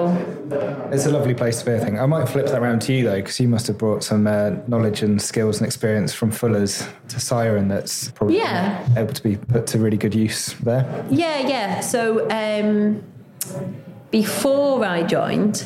It's 0.91 1.07
a 1.07 1.11
lovely 1.11 1.33
place 1.33 1.59
to 1.61 1.65
be, 1.65 1.73
I 1.73 1.79
think. 1.79 1.97
I 1.97 2.05
might 2.05 2.29
flip 2.29 2.45
that 2.47 2.61
around 2.61 2.81
to 2.83 2.93
you, 2.93 3.03
though, 3.05 3.15
because 3.15 3.39
you 3.39 3.47
must 3.47 3.65
have 3.67 3.77
brought 3.79 4.03
some 4.03 4.27
uh, 4.27 4.51
knowledge 4.67 5.01
and 5.01 5.19
skills 5.19 5.57
and 5.57 5.65
experience 5.65 6.13
from 6.13 6.29
Fuller's 6.29 6.87
to 7.07 7.19
Siren 7.19 7.67
that's 7.67 8.11
probably 8.11 8.37
Yeah. 8.37 8.85
able 8.95 9.13
to 9.13 9.23
be 9.23 9.37
put 9.37 9.65
to 9.67 9.79
really 9.79 9.97
good 9.97 10.13
use 10.13 10.53
there. 10.63 10.85
yeah, 11.09 11.39
yeah. 11.47 11.79
So 11.79 12.29
um, 12.29 13.01
before 14.11 14.85
I 14.85 15.01
joined, 15.03 15.63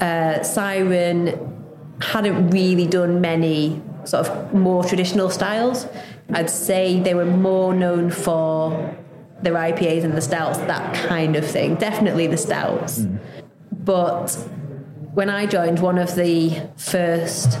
uh, 0.00 0.42
Siren 0.42 1.52
hadn't 2.00 2.50
really 2.50 2.86
done 2.86 3.20
many 3.20 3.82
sort 4.04 4.26
of 4.26 4.54
more 4.54 4.84
traditional 4.84 5.30
styles. 5.30 5.86
I'd 6.32 6.50
say 6.50 7.00
they 7.00 7.14
were 7.14 7.24
more 7.24 7.74
known 7.74 8.10
for 8.10 8.96
their 9.42 9.54
IPAs 9.54 10.04
and 10.04 10.14
the 10.14 10.20
stouts, 10.20 10.58
that 10.58 10.94
kind 11.06 11.36
of 11.36 11.46
thing. 11.46 11.76
Definitely 11.76 12.26
the 12.26 12.36
stouts. 12.36 13.06
But 13.72 14.30
when 15.12 15.30
I 15.30 15.46
joined, 15.46 15.80
one 15.80 15.98
of 15.98 16.14
the 16.14 16.68
first 16.76 17.58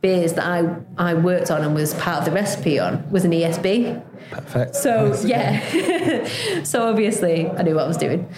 beers 0.00 0.34
that 0.34 0.44
I, 0.46 0.76
I 0.98 1.14
worked 1.14 1.50
on 1.50 1.62
and 1.62 1.74
was 1.74 1.94
part 1.94 2.20
of 2.20 2.24
the 2.26 2.30
recipe 2.30 2.78
on 2.78 3.08
was 3.10 3.24
an 3.24 3.32
ESB. 3.32 4.02
Perfect. 4.30 4.76
So 4.76 5.18
yeah, 5.24 6.62
so 6.64 6.88
obviously 6.88 7.48
I 7.48 7.62
knew 7.62 7.74
what 7.74 7.84
I 7.84 7.88
was 7.88 7.96
doing, 7.96 8.28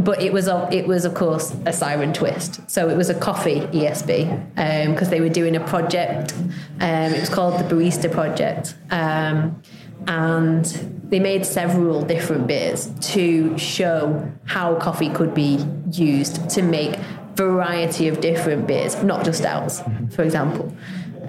but 0.00 0.22
it 0.22 0.32
was 0.32 0.48
a- 0.48 0.68
it 0.70 0.86
was 0.86 1.04
of 1.04 1.14
course 1.14 1.54
a 1.66 1.72
siren 1.72 2.12
twist. 2.12 2.60
So 2.70 2.88
it 2.88 2.96
was 2.96 3.10
a 3.10 3.14
coffee 3.14 3.60
ESB 3.72 4.90
because 4.90 5.08
they 5.08 5.20
were 5.20 5.28
doing 5.28 5.56
a 5.56 5.60
project. 5.60 6.32
Um, 6.80 7.12
it 7.14 7.20
was 7.20 7.28
called 7.28 7.58
the 7.58 7.64
Barista 7.74 8.10
Project, 8.10 8.74
um, 8.90 9.60
and 10.06 10.64
they 11.08 11.18
made 11.20 11.44
several 11.44 12.02
different 12.02 12.46
beers 12.46 12.90
to 13.00 13.56
show 13.58 14.30
how 14.44 14.74
coffee 14.76 15.10
could 15.10 15.34
be 15.34 15.64
used 15.90 16.48
to 16.50 16.62
make 16.62 16.96
variety 17.34 18.08
of 18.08 18.20
different 18.20 18.66
beers, 18.66 19.02
not 19.02 19.24
just 19.24 19.38
stouts, 19.40 19.82
for 20.10 20.22
example. 20.22 20.72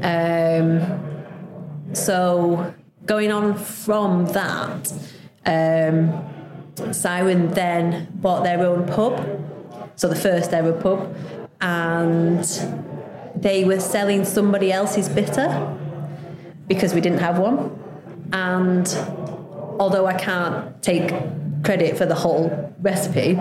Um, 0.01 0.81
so 1.93 2.73
going 3.05 3.31
on 3.31 3.55
from 3.55 4.25
that, 4.27 4.91
um, 5.45 6.11
Siren 6.91 7.49
then 7.53 8.07
bought 8.15 8.43
their 8.43 8.65
own 8.65 8.85
pub, 8.87 9.25
so 9.95 10.07
the 10.07 10.15
first 10.15 10.53
ever 10.53 10.73
pub, 10.73 11.15
and 11.61 12.43
they 13.35 13.63
were 13.63 13.79
selling 13.79 14.25
somebody 14.25 14.71
else's 14.71 15.09
bitter 15.09 15.77
because 16.67 16.93
we 16.93 17.01
didn't 17.01 17.19
have 17.19 17.39
one. 17.39 17.77
And 18.31 18.87
although 19.79 20.05
I 20.05 20.13
can't 20.13 20.81
take 20.83 21.13
credit 21.63 21.97
for 21.97 22.05
the 22.05 22.15
whole 22.15 22.73
recipe, 22.81 23.39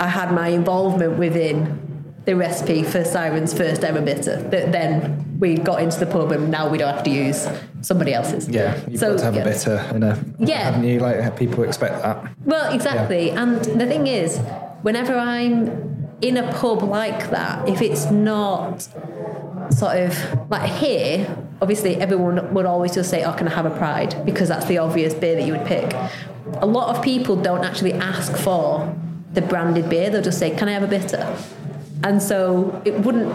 I 0.00 0.08
had 0.08 0.32
my 0.32 0.48
involvement 0.48 1.18
within 1.18 1.85
the 2.26 2.34
recipe 2.36 2.82
for 2.82 3.04
Siren's 3.04 3.54
first 3.54 3.84
ever 3.84 4.02
bitter. 4.02 4.36
That 4.50 4.72
then 4.72 5.38
we 5.38 5.54
got 5.56 5.80
into 5.80 5.98
the 6.00 6.06
pub 6.06 6.32
and 6.32 6.50
now 6.50 6.68
we 6.68 6.76
don't 6.76 6.92
have 6.92 7.04
to 7.04 7.10
use 7.10 7.48
somebody 7.82 8.12
else's. 8.12 8.48
Yeah, 8.48 8.78
you've 8.88 9.00
So, 9.00 9.12
got 9.12 9.18
to 9.18 9.24
have 9.24 9.34
yeah. 9.36 9.42
a 9.42 9.44
bitter 9.44 9.90
in 9.94 10.02
a. 10.02 10.24
Yeah. 10.38 10.58
Haven't 10.70 10.84
you? 10.84 10.98
Like, 10.98 11.36
people 11.36 11.62
expect 11.62 12.02
that. 12.02 12.28
Well, 12.44 12.72
exactly. 12.74 13.30
And 13.30 13.64
the 13.64 13.86
thing 13.86 14.08
is, 14.08 14.38
whenever 14.82 15.16
I'm 15.16 16.08
in 16.20 16.36
a 16.36 16.52
pub 16.52 16.82
like 16.82 17.30
that, 17.30 17.68
if 17.68 17.80
it's 17.80 18.10
not 18.10 18.88
sort 19.70 19.96
of 19.98 20.50
like 20.50 20.70
here, 20.70 21.26
obviously 21.62 21.96
everyone 21.96 22.52
would 22.54 22.66
always 22.66 22.92
just 22.94 23.08
say, 23.08 23.22
Oh, 23.24 23.32
can 23.34 23.46
I 23.46 23.54
have 23.54 23.66
a 23.66 23.76
pride? 23.78 24.24
Because 24.24 24.48
that's 24.48 24.66
the 24.66 24.78
obvious 24.78 25.14
beer 25.14 25.36
that 25.36 25.46
you 25.46 25.52
would 25.52 25.66
pick. 25.66 25.92
A 26.54 26.66
lot 26.66 26.96
of 26.96 27.02
people 27.04 27.36
don't 27.36 27.64
actually 27.64 27.92
ask 27.92 28.36
for 28.36 28.94
the 29.32 29.42
branded 29.42 29.88
beer, 29.90 30.08
they'll 30.10 30.22
just 30.22 30.38
say, 30.38 30.50
Can 30.50 30.68
I 30.68 30.72
have 30.72 30.82
a 30.82 30.88
bitter? 30.88 31.36
And 32.02 32.22
so 32.22 32.80
it 32.84 32.94
wouldn't, 33.00 33.32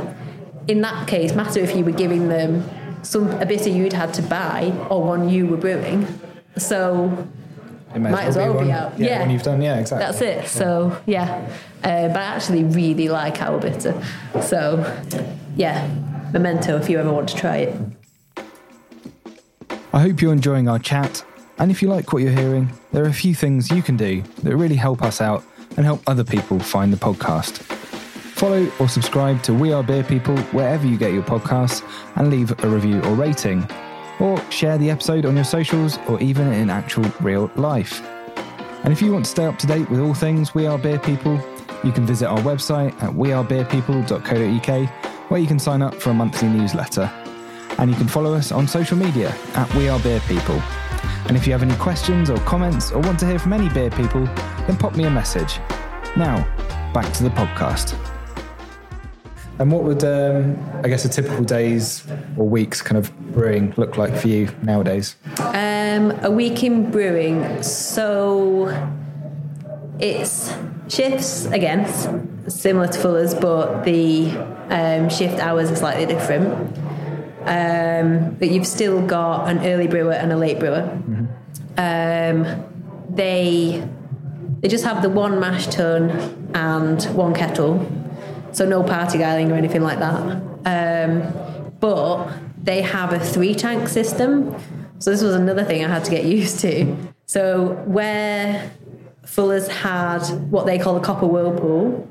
in 0.67 0.82
that 0.82 1.08
case, 1.08 1.34
matter 1.34 1.60
if 1.60 1.76
you 1.76 1.84
were 1.84 1.91
giving 1.91 2.30
them 2.30 2.63
some 3.04 3.30
a 3.41 3.45
bitter 3.45 3.69
you'd 3.69 3.93
had 3.93 4.13
to 4.15 4.21
buy 4.21 4.71
or 4.89 5.04
one 5.04 5.28
you 5.30 5.47
were 5.47 5.58
brewing. 5.58 6.08
So 6.58 7.28
It 7.95 8.00
may 8.00 8.12
Might 8.12 8.26
as 8.26 8.38
well 8.38 8.54
be 8.54 8.58
one, 8.60 8.71
out. 8.71 8.97
Yeah, 9.00 9.08
Yeah. 9.08 9.19
one 9.21 9.30
you've 9.32 9.43
done. 9.43 9.62
Yeah, 9.62 9.80
exactly. 9.80 10.06
that's 10.06 10.21
it. 10.21 10.47
So 10.50 10.95
yeah, 11.06 11.47
uh, 11.84 12.08
but 12.10 12.17
I 12.17 12.24
actually 12.24 12.63
really 12.63 13.10
like 13.10 13.41
our 13.41 13.58
bitter. 13.60 14.02
So 14.41 14.86
yeah, 15.56 15.88
memento 16.32 16.78
if 16.78 16.89
you 16.89 17.00
ever 17.00 17.12
want 17.12 17.28
to 17.30 17.36
try 17.36 17.58
it. 17.58 17.76
I 19.93 20.00
hope 20.02 20.21
you're 20.21 20.32
enjoying 20.32 20.69
our 20.69 20.80
chat. 20.80 21.24
And 21.58 21.69
if 21.69 21.82
you 21.82 21.89
like 21.89 22.13
what 22.13 22.21
you're 22.24 22.32
hearing, 22.32 22.71
there 22.93 23.04
are 23.04 23.08
a 23.10 23.13
few 23.13 23.36
things 23.36 23.69
you 23.71 23.82
can 23.82 23.97
do 23.97 24.24
that 24.43 24.56
really 24.56 24.76
help 24.78 25.02
us 25.04 25.19
out 25.19 25.43
and 25.76 25.86
help 25.86 26.02
other 26.08 26.24
people 26.24 26.60
find 26.60 26.93
the 26.93 26.97
podcast. 26.97 27.62
Follow 28.41 28.65
or 28.80 28.89
subscribe 28.89 29.43
to 29.43 29.54
We 29.54 29.71
Are 29.71 29.84
Beer 29.84 30.04
People 30.04 30.36
wherever 30.45 30.88
you 30.88 30.97
get 30.97 31.13
your 31.13 31.21
podcasts 31.21 31.84
and 32.15 32.32
leave 32.32 32.51
a 32.63 32.67
review 32.67 32.99
or 33.01 33.13
rating. 33.13 33.69
Or 34.19 34.41
share 34.49 34.80
the 34.80 34.89
episode 34.89 35.27
on 35.27 35.36
your 35.36 35.43
socials 35.43 35.99
or 36.08 36.19
even 36.19 36.51
in 36.51 36.71
actual 36.71 37.04
real 37.21 37.51
life. 37.56 38.01
And 38.84 38.91
if 38.91 38.99
you 38.99 39.13
want 39.13 39.25
to 39.25 39.32
stay 39.32 39.45
up 39.45 39.60
to 39.60 39.67
date 39.67 39.88
with 39.91 39.99
all 39.99 40.15
things 40.15 40.56
We 40.56 40.65
Are 40.65 40.80
Beer 40.80 40.97
People, 40.97 41.39
you 41.84 41.91
can 41.91 42.08
visit 42.08 42.25
our 42.25 42.39
website 42.39 42.99
at 43.04 43.12
wearebeerpeople.co.uk 43.12 44.89
where 45.30 45.39
you 45.39 45.47
can 45.47 45.60
sign 45.60 45.84
up 45.84 45.93
for 45.93 46.10
a 46.10 46.15
monthly 46.15 46.47
newsletter. 46.47 47.12
And 47.77 47.91
you 47.91 47.95
can 47.95 48.08
follow 48.08 48.34
us 48.34 48.51
on 48.51 48.67
social 48.67 48.97
media 48.97 49.36
at 49.54 49.71
We 49.75 49.88
Are 49.88 49.99
Beer 49.99 50.19
People. 50.21 50.60
And 51.27 51.38
if 51.38 51.45
you 51.45 51.54
have 51.54 51.62
any 51.62 51.75
questions 51.75 52.32
or 52.32 52.38
comments 52.38 52.91
or 52.91 53.01
want 53.01 53.19
to 53.19 53.27
hear 53.27 53.38
from 53.38 53.54
any 53.54 53.69
beer 53.69 53.91
people, 53.91 54.25
then 54.65 54.77
pop 54.77 54.95
me 54.95 55.04
a 55.04 55.12
message. 55.12 55.60
Now, 56.17 56.38
back 56.91 57.13
to 57.13 57.23
the 57.23 57.30
podcast. 57.30 58.11
And 59.62 59.71
what 59.71 59.84
would, 59.84 60.04
um, 60.04 60.58
I 60.84 60.88
guess, 60.88 61.06
a 61.06 61.10
typical 61.10 61.43
days 61.43 62.04
or 62.36 62.50
weeks 62.50 62.82
kind 62.82 62.97
of 62.97 63.15
brewing 63.32 63.76
look 63.78 63.95
like 63.95 64.17
for 64.17 64.28
you 64.28 64.50
nowadays? 64.63 65.15
Um, 65.38 66.10
a 66.24 66.32
week 66.32 66.63
in 66.63 66.89
brewing, 66.89 67.62
so 67.62 68.69
it's 70.00 70.52
shifts 70.88 71.45
again, 71.45 72.50
similar 72.50 72.88
to 72.88 73.00
Fuller's, 73.00 73.36
but 73.36 73.84
the 73.84 74.32
um, 74.71 75.10
shift 75.10 75.38
hours 75.38 75.69
are 75.69 75.76
slightly 75.76 76.08
different. 76.08 76.47
Um, 77.45 78.36
but 78.39 78.50
you've 78.50 78.65
still 78.65 79.06
got 79.06 79.47
an 79.47 79.60
early 79.60 79.86
brewer 79.86 80.13
and 80.13 80.34
a 80.34 80.38
late 80.38 80.58
brewer. 80.58 80.89
Um, 81.78 82.65
they 83.12 83.88
they 84.62 84.67
just 84.67 84.86
have 84.86 85.04
the 85.04 85.10
one 85.10 85.39
mash 85.39 85.67
tun 85.67 86.10
and 86.56 87.04
one 87.15 87.36
kettle, 87.36 87.86
so 88.51 88.65
no 88.65 88.83
parti-gyling 88.83 89.51
or 89.51 89.55
anything 89.55 89.81
like 89.81 89.99
that. 89.99 90.21
Um, 90.65 91.73
but 91.79 92.31
they 92.61 92.81
have 92.81 93.13
a 93.13 93.19
three 93.19 93.55
tank 93.55 93.87
system, 93.87 94.55
so 94.99 95.11
this 95.11 95.21
was 95.21 95.35
another 95.35 95.63
thing 95.63 95.83
I 95.83 95.87
had 95.87 96.05
to 96.05 96.11
get 96.11 96.25
used 96.39 96.59
to. 96.61 96.95
So 97.25 97.73
where 97.85 98.71
Fuller's 99.25 99.67
had 99.67 100.21
what 100.51 100.65
they 100.65 100.77
call 100.77 100.97
a 100.97 100.99
copper 100.99 101.25
whirlpool, 101.25 102.07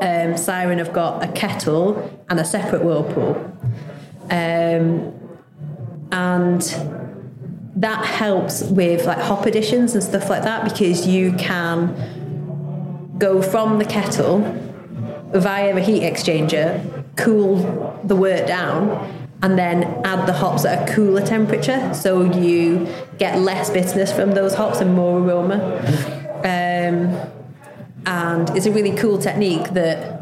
um, 0.00 0.36
Siren 0.36 0.78
have 0.78 0.92
got 0.92 1.24
a 1.24 1.28
kettle 1.32 2.10
and 2.28 2.38
a 2.38 2.44
separate 2.44 2.84
whirlpool. 2.84 3.36
Um, 4.30 5.12
and 6.12 6.62
that 7.76 8.04
helps 8.04 8.62
with 8.62 9.04
like 9.04 9.18
hop 9.18 9.46
additions 9.46 9.94
and 9.94 10.02
stuff 10.02 10.30
like 10.30 10.42
that 10.42 10.64
because 10.64 11.06
you 11.06 11.32
can 11.32 13.16
go 13.18 13.42
from 13.42 13.78
the 13.78 13.84
kettle 13.84 14.40
via 15.34 15.76
a 15.76 15.80
heat 15.80 16.02
exchanger, 16.02 17.04
cool 17.16 18.00
the 18.04 18.16
wort 18.16 18.46
down, 18.46 19.10
and 19.42 19.58
then 19.58 19.84
add 20.04 20.26
the 20.26 20.32
hops 20.32 20.64
at 20.64 20.88
a 20.88 20.92
cooler 20.94 21.24
temperature. 21.24 21.92
So 21.92 22.22
you 22.22 22.88
get 23.18 23.38
less 23.38 23.68
bitterness 23.70 24.12
from 24.12 24.32
those 24.32 24.54
hops 24.54 24.80
and 24.80 24.94
more 24.94 25.18
aroma. 25.18 25.80
Um, 26.38 27.30
and 28.06 28.50
it's 28.56 28.66
a 28.66 28.72
really 28.72 28.96
cool 28.96 29.18
technique 29.18 29.70
that 29.70 30.20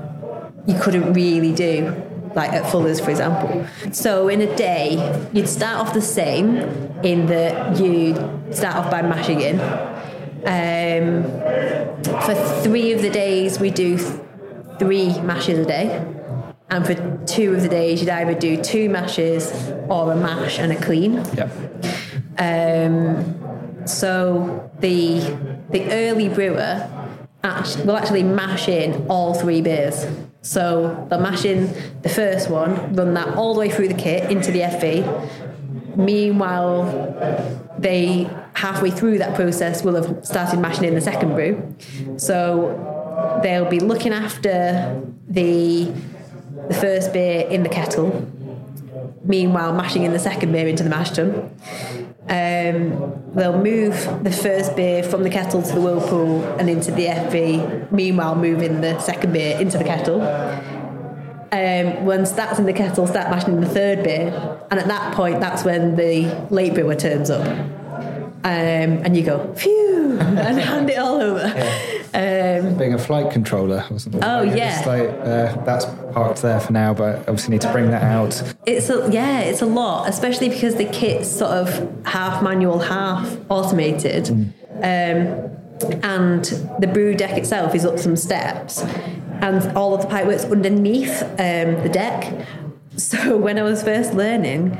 you 0.66 0.78
couldn't 0.80 1.12
really 1.12 1.52
do 1.52 1.94
like 2.34 2.52
at 2.52 2.70
Fuller's 2.70 3.00
for 3.00 3.10
example. 3.10 3.66
So 3.92 4.28
in 4.28 4.40
a 4.40 4.56
day 4.56 5.28
you'd 5.32 5.48
start 5.48 5.86
off 5.86 5.94
the 5.94 6.00
same 6.00 6.56
in 7.02 7.26
that 7.26 7.78
you'd 7.78 8.16
start 8.54 8.76
off 8.76 8.90
by 8.90 9.02
mashing 9.02 9.40
in. 9.40 9.60
Um, 10.44 11.22
for 12.22 12.34
three 12.62 12.92
of 12.92 13.02
the 13.02 13.10
days 13.10 13.60
we 13.60 13.70
do 13.70 13.98
three 14.82 15.08
mashes 15.20 15.58
a 15.58 15.64
day 15.64 15.86
and 16.70 16.84
for 16.86 16.94
two 17.26 17.54
of 17.54 17.62
the 17.62 17.68
days 17.68 18.00
you'd 18.00 18.08
either 18.10 18.34
do 18.34 18.60
two 18.62 18.88
mashes 18.88 19.52
or 19.88 20.12
a 20.12 20.16
mash 20.16 20.58
and 20.58 20.72
a 20.72 20.76
clean 20.86 21.12
Yeah. 21.34 21.48
um, 22.38 23.86
so 23.86 24.70
the 24.80 25.20
the 25.70 25.82
early 25.92 26.28
brewer 26.28 26.88
act- 27.44 27.78
will 27.84 27.96
actually 27.96 28.22
mash 28.22 28.68
in 28.68 29.06
all 29.08 29.34
three 29.34 29.60
beers. 29.62 30.06
So 30.42 31.06
they'll 31.08 31.20
mash 31.20 31.44
in 31.44 31.72
the 32.02 32.08
first 32.08 32.50
one, 32.50 32.94
run 32.94 33.14
that 33.14 33.28
all 33.36 33.54
the 33.54 33.60
way 33.60 33.70
through 33.70 33.88
the 33.88 33.94
kit 34.06 34.30
into 34.30 34.50
the 34.52 34.60
FV. 34.60 35.96
Meanwhile, 35.96 36.80
they 37.78 38.28
halfway 38.54 38.90
through 38.90 39.18
that 39.18 39.34
process 39.34 39.82
will 39.84 39.94
have 40.00 40.24
started 40.26 40.58
mashing 40.60 40.84
in 40.84 40.94
the 40.94 41.00
second 41.00 41.34
brew. 41.34 41.74
So 42.16 42.91
they'll 43.42 43.68
be 43.68 43.80
looking 43.80 44.12
after 44.12 45.02
the 45.28 45.92
the 46.68 46.74
first 46.74 47.12
beer 47.12 47.46
in 47.48 47.62
the 47.62 47.68
kettle. 47.68 48.28
Meanwhile, 49.24 49.72
mashing 49.72 50.04
in 50.04 50.12
the 50.12 50.18
second 50.18 50.52
beer 50.52 50.68
into 50.68 50.82
the 50.82 50.90
mash 50.90 51.10
tun. 51.10 51.50
Um, 52.28 53.32
they'll 53.34 53.58
move 53.58 53.94
the 54.22 54.30
first 54.30 54.76
beer 54.76 55.02
from 55.02 55.22
the 55.22 55.30
kettle 55.30 55.62
to 55.62 55.74
the 55.74 55.80
whirlpool 55.80 56.44
and 56.58 56.70
into 56.70 56.92
the 56.92 57.06
FV. 57.06 57.90
Meanwhile, 57.90 58.36
moving 58.36 58.80
the 58.80 58.98
second 59.00 59.32
beer 59.32 59.58
into 59.58 59.78
the 59.78 59.84
kettle. 59.84 60.22
Um, 61.52 62.06
once 62.06 62.30
that's 62.32 62.58
in 62.58 62.64
the 62.64 62.72
kettle, 62.72 63.06
start 63.06 63.30
mashing 63.30 63.54
in 63.54 63.60
the 63.60 63.68
third 63.68 64.02
beer, 64.02 64.58
and 64.70 64.80
at 64.80 64.86
that 64.86 65.14
point, 65.14 65.40
that's 65.40 65.64
when 65.64 65.96
the 65.96 66.46
late 66.50 66.74
brewer 66.74 66.94
turns 66.94 67.28
up. 67.28 67.46
Um, 68.44 69.04
and 69.04 69.16
you 69.16 69.22
go, 69.22 69.54
phew, 69.54 70.18
and 70.20 70.58
hand 70.58 70.90
it 70.90 70.98
all 70.98 71.20
over. 71.20 71.44
Um, 72.14 72.76
Being 72.76 72.92
a 72.92 72.98
flight 72.98 73.30
controller 73.32 73.84
or 73.88 73.98
something. 73.98 74.22
Oh, 74.22 74.42
like, 74.42 74.56
yeah. 74.56 74.82
Like, 74.84 75.08
uh, 75.08 75.64
that's 75.64 75.84
parked 76.12 76.42
there 76.42 76.58
for 76.60 76.72
now, 76.72 76.92
but 76.92 77.20
obviously 77.20 77.52
need 77.52 77.60
to 77.62 77.72
bring 77.72 77.90
that 77.90 78.02
out. 78.02 78.42
It's 78.66 78.90
a, 78.90 79.08
yeah, 79.12 79.40
it's 79.40 79.62
a 79.62 79.66
lot, 79.66 80.08
especially 80.08 80.48
because 80.48 80.74
the 80.74 80.86
kit's 80.86 81.30
sort 81.30 81.52
of 81.52 82.06
half 82.06 82.42
manual, 82.42 82.80
half 82.80 83.36
automated, 83.48 84.28
um, 84.30 85.50
and 86.02 86.44
the 86.80 86.90
brew 86.92 87.14
deck 87.14 87.38
itself 87.38 87.74
is 87.74 87.84
up 87.84 87.98
some 87.98 88.16
steps, 88.16 88.82
and 89.40 89.76
all 89.76 89.94
of 89.94 90.02
the 90.02 90.08
pipework's 90.08 90.44
underneath 90.44 91.22
um, 91.22 91.82
the 91.82 91.90
deck. 91.92 92.46
So 92.94 93.38
when 93.38 93.58
I 93.58 93.62
was 93.62 93.82
first 93.82 94.12
learning, 94.12 94.78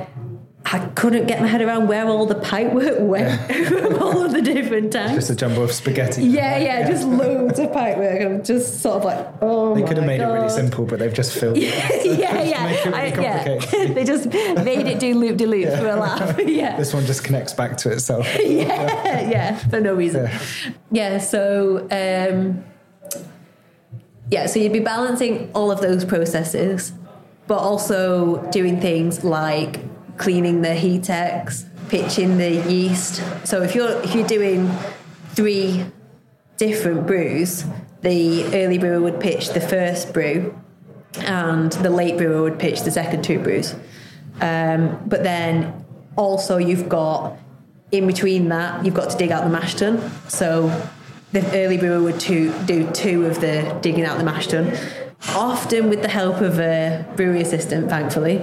I 0.73 0.79
couldn't 0.95 1.27
get 1.27 1.41
my 1.43 1.47
head 1.49 1.61
around 1.61 1.87
where 1.87 2.07
all 2.07 2.25
the 2.25 2.35
pipework 2.35 2.99
went 3.01 3.41
from 3.69 4.03
all 4.03 4.25
of 4.25 4.33
the 4.33 4.41
different 4.41 4.91
tanks. 4.91 5.15
Just 5.15 5.31
a 5.31 5.35
jumble 5.37 5.65
of 5.65 5.71
spaghetti. 5.73 6.23
yeah, 6.25 6.57
yeah, 6.57 6.89
just 6.89 7.07
loads 7.07 7.59
of 7.59 7.69
pipework. 7.73 8.25
I'm 8.25 8.43
just 8.43 8.81
sort 8.81 8.97
of 8.97 9.05
like, 9.05 9.27
oh, 9.43 9.75
They 9.75 9.83
could 9.83 9.99
have 9.99 10.07
made 10.07 10.21
it 10.23 10.25
really 10.27 10.49
simple, 10.49 10.87
but 10.87 10.99
they've 10.99 11.13
just 11.13 11.39
filled 11.39 11.59
it. 11.59 11.65
yeah, 12.19 12.41
yeah. 12.43 12.69
It 12.71 12.85
really 12.87 12.97
I- 12.97 13.21
yeah. 13.21 13.87
they 13.93 14.03
just 14.05 14.27
made 14.27 14.87
it 14.87 14.99
do 14.99 15.15
loop 15.15 15.37
de 15.37 15.45
loop 15.47 15.69
for 15.79 15.89
a 15.89 15.97
laugh. 15.97 16.39
yeah. 16.47 16.77
This 16.79 16.95
one 16.95 17.05
just 17.05 17.23
connects 17.23 17.53
back 17.53 17.77
to 17.79 17.91
itself. 17.93 18.27
yeah, 18.41 19.29
yeah, 19.29 19.57
for 19.69 19.79
no 19.81 19.95
reason. 19.95 20.25
Yeah. 20.25 20.41
Yeah, 20.91 21.19
so 21.19 21.87
um, 21.91 22.65
yeah, 24.31 24.47
so 24.47 24.59
you'd 24.59 24.73
be 24.73 24.81
balancing 24.81 25.51
all 25.55 25.71
of 25.71 25.83
those 25.83 26.05
processes, 26.07 26.93
but 27.47 27.59
also 27.59 28.49
doing 28.51 28.81
things 28.81 29.23
like 29.23 29.81
cleaning 30.16 30.62
the 30.62 30.68
heatex, 30.68 31.64
pitching 31.88 32.38
the 32.38 32.51
yeast. 32.70 33.22
So 33.44 33.62
if 33.62 33.75
you're 33.75 34.01
if 34.03 34.14
you're 34.14 34.27
doing 34.27 34.70
three 35.31 35.85
different 36.57 37.07
brews, 37.07 37.64
the 38.03 38.44
early 38.55 38.79
brewer 38.79 39.01
would 39.01 39.20
pitch 39.20 39.51
the 39.51 39.61
first 39.61 40.12
brew, 40.12 40.59
and 41.18 41.72
the 41.72 41.90
late 41.90 42.16
brewer 42.16 42.42
would 42.42 42.59
pitch 42.59 42.83
the 42.83 42.90
second 42.90 43.25
two 43.25 43.38
brews. 43.38 43.75
Um, 44.40 44.98
but 45.07 45.22
then 45.22 45.85
also 46.16 46.59
you've 46.59 46.88
got 46.88 47.37
in 47.90 48.07
between 48.07 48.48
that 48.48 48.85
you've 48.85 48.94
got 48.94 49.11
to 49.11 49.16
dig 49.18 49.31
out 49.31 49.44
the 49.44 49.51
mash 49.51 49.75
tun. 49.75 50.11
So 50.29 50.68
the 51.33 51.46
early 51.57 51.79
brewer 51.79 52.03
would 52.03 52.18
two, 52.18 52.53
do 52.64 52.90
two 52.90 53.27
of 53.27 53.40
the 53.40 53.79
digging 53.83 54.05
out 54.05 54.18
the 54.18 54.25
mash 54.25 54.48
tun, 54.48 54.77
often 55.29 55.88
with 55.88 56.03
the 56.03 56.09
help 56.09 56.40
of 56.40 56.59
a 56.59 57.07
brewery 57.16 57.42
assistant, 57.42 57.88
thankfully, 57.88 58.38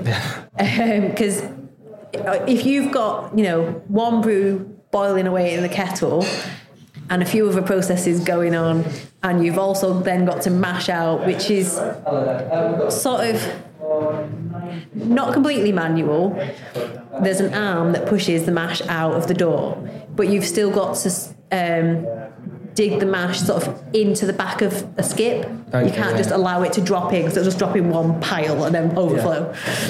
because 0.58 1.43
if 2.13 2.65
you've 2.65 2.91
got 2.91 3.38
you 3.38 3.43
know 3.43 3.72
one 3.88 4.22
brew 4.22 4.60
boiling 4.91 5.28
away 5.28 5.54
in 5.54 5.62
the 5.62 5.69
kettle 5.69 6.26
and 7.10 7.22
a 7.22 7.26
few 7.26 7.48
other 7.48 7.62
processes 7.62 8.19
going 8.24 8.56
on 8.56 8.86
and 9.24 9.43
you've 9.43 9.58
also 9.58 10.00
then 10.00 10.26
got 10.26 10.41
to 10.41 10.50
mash 10.50 10.89
out 10.89 11.26
which 11.26 11.50
is 11.50 11.74
sort 12.89 13.22
of 13.22 13.63
not 14.93 15.34
completely 15.34 15.72
manual. 15.72 16.30
There's 17.22 17.39
an 17.39 17.54
arm 17.54 17.93
that 17.93 18.08
pushes 18.08 18.45
the 18.45 18.52
mash 18.52 18.82
out 18.84 19.13
of 19.13 19.28
the 19.28 19.34
door 19.34 19.78
but 20.15 20.30
you've 20.30 20.45
still 20.45 20.72
got 20.72 20.95
to 20.98 21.10
um, 21.52 22.06
dig 22.80 22.94
the 23.00 23.06
mash 23.06 23.39
sort 23.50 23.68
of 23.68 23.84
into 23.94 24.24
the 24.26 24.32
back 24.44 24.62
of 24.62 24.72
a 24.98 25.04
skip 25.04 25.39
Okay, 25.74 25.86
you 25.88 25.94
can't 26.02 26.12
yeah. 26.15 26.18
just 26.24 26.32
allow 26.39 26.63
it 26.63 26.72
to 26.78 26.82
drop 26.82 27.12
in 27.13 27.22
because 27.24 27.36
it'll 27.38 27.50
just 27.52 27.60
drop 27.60 27.76
in 27.76 27.89
one 28.00 28.20
pile 28.22 28.63
and 28.65 28.74
then 28.74 28.98
overflow 28.98 29.42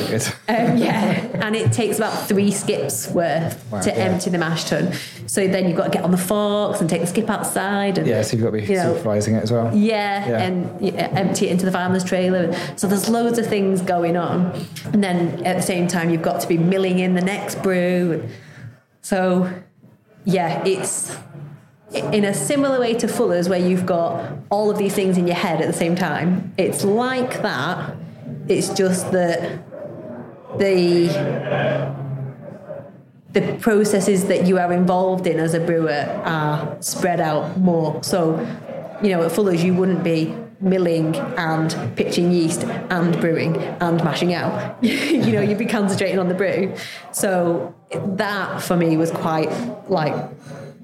Good. 0.07 0.23
um, 0.55 0.75
yeah, 0.77 1.11
and 1.45 1.55
it 1.55 1.71
takes 1.71 1.97
about 2.01 2.15
three 2.27 2.51
skips 2.51 3.07
worth 3.19 3.53
Wow, 3.71 3.81
to 3.81 3.89
yeah. 3.89 3.95
empty 4.07 4.29
the 4.31 4.39
mash 4.39 4.63
tun. 4.65 4.91
So 5.27 5.47
then 5.47 5.67
you've 5.67 5.77
got 5.77 5.85
to 5.91 5.95
get 5.97 6.03
on 6.03 6.11
the 6.11 6.17
forks 6.31 6.81
and 6.81 6.89
take 6.89 7.01
the 7.01 7.07
skip 7.07 7.29
outside. 7.29 7.97
And, 7.99 8.07
Yeah, 8.07 8.23
so 8.23 8.35
you've 8.35 8.43
got 8.43 8.51
to 8.51 8.57
be 8.57 8.65
You 8.65 8.75
know, 8.79 8.93
supervising 8.95 9.35
it 9.35 9.43
as 9.43 9.51
well. 9.51 9.67
yeah, 9.75 10.27
Yeah. 10.29 10.45
and 10.45 10.81
yeah, 10.81 11.07
empty 11.23 11.47
it 11.47 11.51
into 11.51 11.65
the 11.65 11.71
farmer's 11.71 12.03
trailer. 12.03 12.43
So 12.75 12.87
there's 12.87 13.07
loads 13.07 13.37
of 13.37 13.45
things 13.47 13.81
going 13.81 14.17
on, 14.17 14.35
and 14.93 15.01
then 15.03 15.17
at 15.45 15.55
the 15.55 15.61
same 15.73 15.87
time 15.87 16.09
you've 16.09 16.23
got 16.31 16.41
to 16.41 16.47
be 16.47 16.57
milling 16.57 16.97
in 16.99 17.13
the 17.13 17.21
next 17.21 17.61
brew. 17.61 18.27
So 19.01 19.49
yeah, 20.25 20.63
it's 20.65 21.15
in 21.93 22.23
a 22.23 22.33
similar 22.33 22.79
way 22.79 22.93
to 22.95 23.07
Fuller's, 23.07 23.49
where 23.49 23.59
you've 23.59 23.85
got 23.85 24.37
all 24.49 24.69
of 24.69 24.77
these 24.77 24.93
things 24.93 25.17
in 25.17 25.27
your 25.27 25.35
head 25.35 25.61
at 25.61 25.67
the 25.67 25.73
same 25.73 25.95
time. 25.95 26.53
It's 26.57 26.83
like 26.83 27.41
that. 27.41 27.95
It's 28.47 28.69
just 28.69 29.11
that 29.11 29.63
the 30.57 31.07
the 33.31 33.57
processes 33.59 34.25
that 34.25 34.47
you 34.47 34.57
are 34.57 34.73
involved 34.73 35.27
in 35.27 35.39
as 35.39 35.53
a 35.53 35.59
brewer 35.59 36.21
are 36.25 36.81
spread 36.81 37.19
out 37.19 37.57
more. 37.59 38.03
So, 38.03 38.39
you 39.03 39.09
know, 39.09 39.23
at 39.23 39.31
Fuller's, 39.31 39.63
you 39.63 39.75
wouldn't 39.75 40.03
be 40.03 40.35
milling 40.61 41.15
and 41.15 41.95
pitching 41.95 42.31
yeast 42.31 42.63
and 42.63 43.19
brewing 43.21 43.57
and 43.57 44.03
mashing 44.03 44.33
out. 44.33 44.83
you 44.83 45.31
know, 45.31 45.41
you'd 45.41 45.57
be 45.57 45.65
concentrating 45.65 46.19
on 46.19 46.27
the 46.27 46.33
brew. 46.33 46.73
So 47.11 47.73
that 47.91 48.61
for 48.61 48.75
me 48.75 48.97
was 48.97 49.11
quite 49.11 49.51
like, 49.89 50.13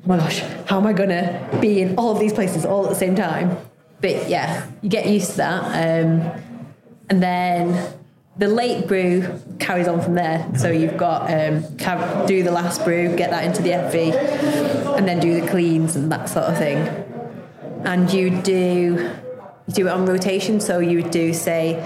oh 0.06 0.10
my 0.10 0.18
gosh, 0.18 0.39
how 0.68 0.78
am 0.78 0.86
I 0.86 0.94
gonna 0.94 1.50
be 1.60 1.82
in 1.82 1.96
all 1.98 2.12
of 2.12 2.20
these 2.20 2.34
places 2.34 2.63
all 2.65 2.84
at 2.84 2.89
the 2.89 2.96
same 2.96 3.15
time? 3.15 3.58
But 4.02 4.30
yeah, 4.30 4.70
you 4.82 4.89
get 4.89 5.08
used 5.08 5.32
to 5.32 5.38
that. 5.38 5.63
Um, 6.06 6.41
and 7.10 7.24
then 7.24 7.94
the 8.38 8.48
late 8.48 8.88
brew 8.88 9.39
carries 9.60 9.88
on 9.88 10.02
from 10.02 10.13
there. 10.13 10.48
So 10.58 10.70
you've 10.70 10.98
got 10.98 11.32
um, 11.32 11.62
do 12.28 12.44
the 12.44 12.52
last 12.52 12.84
brew, 12.84 13.15
get 13.15 13.32
that 13.32 13.46
into 13.46 13.63
the 13.63 13.70
FV, 13.70 14.98
and 14.98 15.08
then 15.08 15.20
do 15.20 15.39
the 15.39 15.48
cleans 15.48 15.96
and 15.96 16.12
that 16.12 16.30
sort 16.30 16.46
of 16.46 16.58
thing. 16.58 16.78
And 17.84 18.12
you 18.12 18.30
do 18.41 19.12
you 19.68 19.74
do 19.74 19.88
it 19.88 19.91
on 19.91 20.06
rotation. 20.06 20.60
So 20.60 20.80
you 20.80 21.02
would 21.02 21.12
do 21.12 21.34
say 21.34 21.84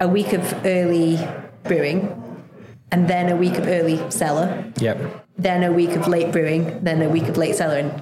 a 0.00 0.08
week 0.08 0.32
of 0.32 0.64
early 0.64 1.18
brewing, 1.64 2.16
and 2.90 3.06
then 3.08 3.28
a 3.28 3.36
week 3.36 3.58
of 3.58 3.66
early 3.66 4.10
cellar. 4.10 4.64
Yep. 4.78 5.26
Then 5.40 5.62
a 5.62 5.72
week 5.72 5.90
of 5.96 6.06
late 6.06 6.32
brewing, 6.32 6.84
then 6.84 7.00
a 7.02 7.08
week 7.08 7.28
of 7.28 7.36
late 7.36 7.56
cellar, 7.56 7.78
and 7.78 7.92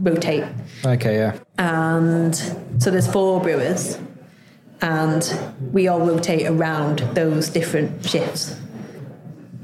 rotate. 0.00 0.44
Okay, 0.84 1.16
yeah. 1.16 1.38
And 1.58 2.34
so 2.78 2.90
there's 2.90 3.10
four 3.10 3.40
brewers 3.40 3.98
and 4.80 5.52
we 5.72 5.88
all 5.88 6.00
rotate 6.00 6.46
around 6.46 7.00
those 7.14 7.48
different 7.48 8.04
shifts. 8.04 8.56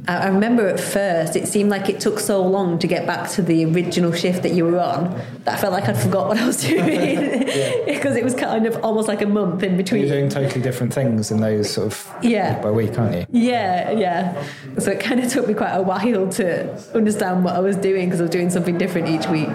I 0.06 0.28
remember 0.28 0.68
at 0.68 0.78
first 0.78 1.34
it 1.34 1.48
seemed 1.48 1.70
like 1.70 1.88
it 1.88 1.98
took 1.98 2.20
so 2.20 2.46
long 2.46 2.78
to 2.80 2.86
get 2.86 3.06
back 3.06 3.30
to 3.30 3.42
the 3.42 3.64
original 3.64 4.12
shift 4.12 4.42
that 4.42 4.52
you 4.52 4.66
were 4.66 4.78
on 4.78 5.18
that 5.44 5.54
I 5.54 5.56
felt 5.56 5.72
like 5.72 5.88
I'd 5.88 5.96
forgot 5.96 6.28
what 6.28 6.38
I 6.38 6.46
was 6.46 6.60
doing 6.68 7.40
because 7.86 8.16
it 8.16 8.24
was 8.24 8.34
kind 8.34 8.66
of 8.66 8.76
almost 8.84 9.08
like 9.08 9.22
a 9.22 9.26
month 9.26 9.62
in 9.62 9.76
between. 9.76 10.02
You're 10.06 10.16
doing 10.16 10.28
totally 10.28 10.60
different 10.60 10.92
things 10.92 11.30
in 11.30 11.40
those 11.40 11.70
sort 11.72 11.86
of 11.86 12.14
yeah. 12.22 12.54
week 12.54 12.62
by 12.62 12.70
week, 12.70 12.98
aren't 12.98 13.16
you? 13.16 13.26
Yeah, 13.30 13.90
yeah. 13.92 14.44
So 14.78 14.90
it 14.90 15.00
kind 15.00 15.20
of 15.20 15.30
took 15.30 15.48
me 15.48 15.54
quite 15.54 15.72
a 15.72 15.82
while 15.82 16.28
to 16.28 16.94
understand 16.94 17.44
what 17.44 17.54
I 17.54 17.60
was 17.60 17.76
doing 17.76 18.06
because 18.06 18.20
I 18.20 18.24
was 18.24 18.30
doing 18.30 18.50
something 18.50 18.76
different 18.76 19.08
each 19.08 19.28
week. 19.28 19.48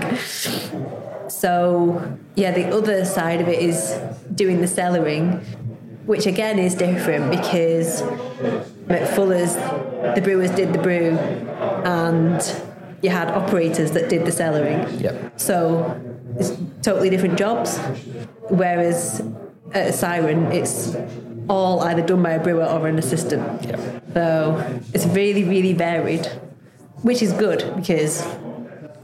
So, 1.30 2.18
yeah, 2.36 2.52
the 2.52 2.76
other 2.76 3.06
side 3.06 3.40
of 3.40 3.48
it 3.48 3.60
is 3.60 4.00
doing 4.34 4.62
the 4.62 4.68
cellaring, 4.68 5.44
which 6.10 6.26
again 6.26 6.58
is 6.58 6.74
different 6.74 7.30
because 7.30 8.02
at 8.90 9.08
Fuller's, 9.14 9.54
the 10.16 10.22
brewers 10.24 10.50
did 10.50 10.74
the 10.74 10.80
brew 10.80 11.12
and 11.86 12.42
you 13.04 13.12
had 13.12 13.28
operators 13.28 13.92
that 13.92 14.10
did 14.10 14.26
the 14.26 14.32
cellaring. 14.32 15.00
Yep. 15.00 15.40
So, 15.40 16.02
it's 16.40 16.58
totally 16.82 17.12
different 17.12 17.38
jobs. 17.38 17.78
Whereas 18.50 19.22
at 19.74 19.94
Siren, 19.94 20.52
it's 20.52 20.98
all 21.48 21.82
either 21.82 22.02
done 22.02 22.24
by 22.24 22.32
a 22.32 22.44
brewer 22.44 22.66
or 22.66 22.88
an 22.88 22.98
assistant. 22.98 23.64
Yep. 23.66 24.04
So, 24.16 24.82
it's 24.96 25.06
really, 25.06 25.44
really 25.44 25.74
varied, 25.74 26.26
which 27.04 27.22
is 27.22 27.34
good 27.34 27.72
because 27.76 28.26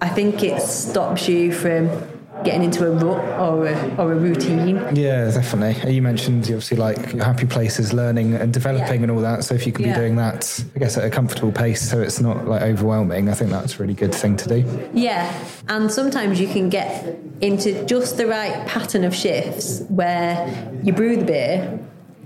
I 0.02 0.10
think 0.10 0.42
it 0.42 0.60
stops 0.60 1.30
you 1.30 1.52
from 1.52 1.88
getting 2.46 2.64
into 2.64 2.86
a 2.86 2.92
rut 2.92 3.40
or 3.40 3.68
a, 3.68 3.96
or 3.98 4.14
a 4.14 4.16
routine. 4.16 4.78
Yeah, 4.96 5.32
definitely. 5.32 5.92
You 5.94 6.02
mentioned 6.02 6.44
obviously 6.44 6.78
like 6.78 7.14
your 7.14 7.24
happy 7.26 7.46
places, 7.46 7.92
learning 7.94 8.36
and 8.36 8.54
developing 8.54 9.02
Yeah. 9.02 9.04
and 9.04 9.12
all 9.12 9.22
that. 9.22 9.44
So 9.44 9.56
if 9.56 9.66
you 9.66 9.74
can 9.74 9.84
be 9.86 9.94
doing 9.94 10.16
that, 10.18 10.64
I 10.76 10.80
guess 10.80 10.98
at 10.98 11.04
a 11.04 11.10
comfortable 11.10 11.52
pace, 11.52 11.82
so 11.90 12.02
it's 12.02 12.22
not 12.22 12.48
like 12.48 12.62
overwhelming. 12.62 13.30
I 13.30 13.34
think 13.34 13.50
that's 13.52 13.76
a 13.76 13.80
really 13.80 13.94
good 13.94 14.14
thing 14.14 14.38
to 14.38 14.48
do. 14.50 14.90
Yeah, 14.94 15.32
and 15.68 15.92
sometimes 15.92 16.40
you 16.40 16.48
can 16.48 16.70
get 16.70 17.18
into 17.42 17.84
just 17.86 18.18
the 18.18 18.28
right 18.28 18.66
pattern 18.68 19.04
of 19.04 19.14
shifts 19.16 19.82
where 19.90 20.48
you 20.84 20.94
brew 20.94 21.18
the 21.18 21.26
beer, 21.26 21.80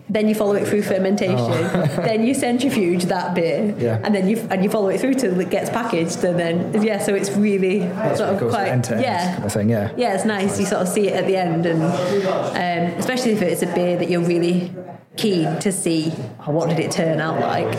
then 0.10 0.28
you 0.28 0.36
follow 0.36 0.54
it 0.54 0.68
through 0.68 0.82
fermentation, 0.82 1.52
then 2.04 2.26
you 2.26 2.34
centrifuge 2.34 3.06
that 3.06 3.36
beer, 3.36 3.76
Oh. 3.78 3.82
Yeah. 3.82 4.02
and 4.04 4.14
then 4.16 4.28
you 4.28 4.46
and 4.50 4.64
you 4.64 4.70
follow 4.70 4.90
it 4.90 5.00
through 5.00 5.14
till 5.16 5.40
it 5.40 5.50
gets 5.50 5.70
packaged, 5.70 6.24
and 6.24 6.40
then 6.40 6.82
yeah, 6.82 6.98
so 7.00 7.14
it's 7.14 7.30
really 7.32 7.82
sort 8.16 8.30
of 8.30 8.50
quite 8.50 8.68
yeah. 8.90 9.34
kind 9.36 9.46
of 9.46 9.54
thing. 9.54 9.70
Yeah. 9.70 9.92
Yeah, 9.98 10.16
it's 10.16 10.26
nice. 10.26 10.60
You 10.60 10.66
sort 10.66 10.82
of 10.82 10.88
see 10.88 11.08
it 11.10 11.14
at 11.14 11.28
the 11.28 11.36
end, 11.36 11.66
and 11.66 11.82
um, 11.84 13.00
especially 13.00 13.32
if 13.32 13.42
it's 13.42 13.62
a 13.62 13.74
beer 13.74 13.98
that 13.98 14.10
you're 14.10 14.24
really 14.24 14.74
keen 15.18 15.60
to 15.60 15.72
see 15.72 16.12
oh, 16.48 16.52
what 16.52 16.70
did 16.70 16.80
it 16.80 16.92
turn 16.92 17.20
out 17.20 17.40
like. 17.40 17.76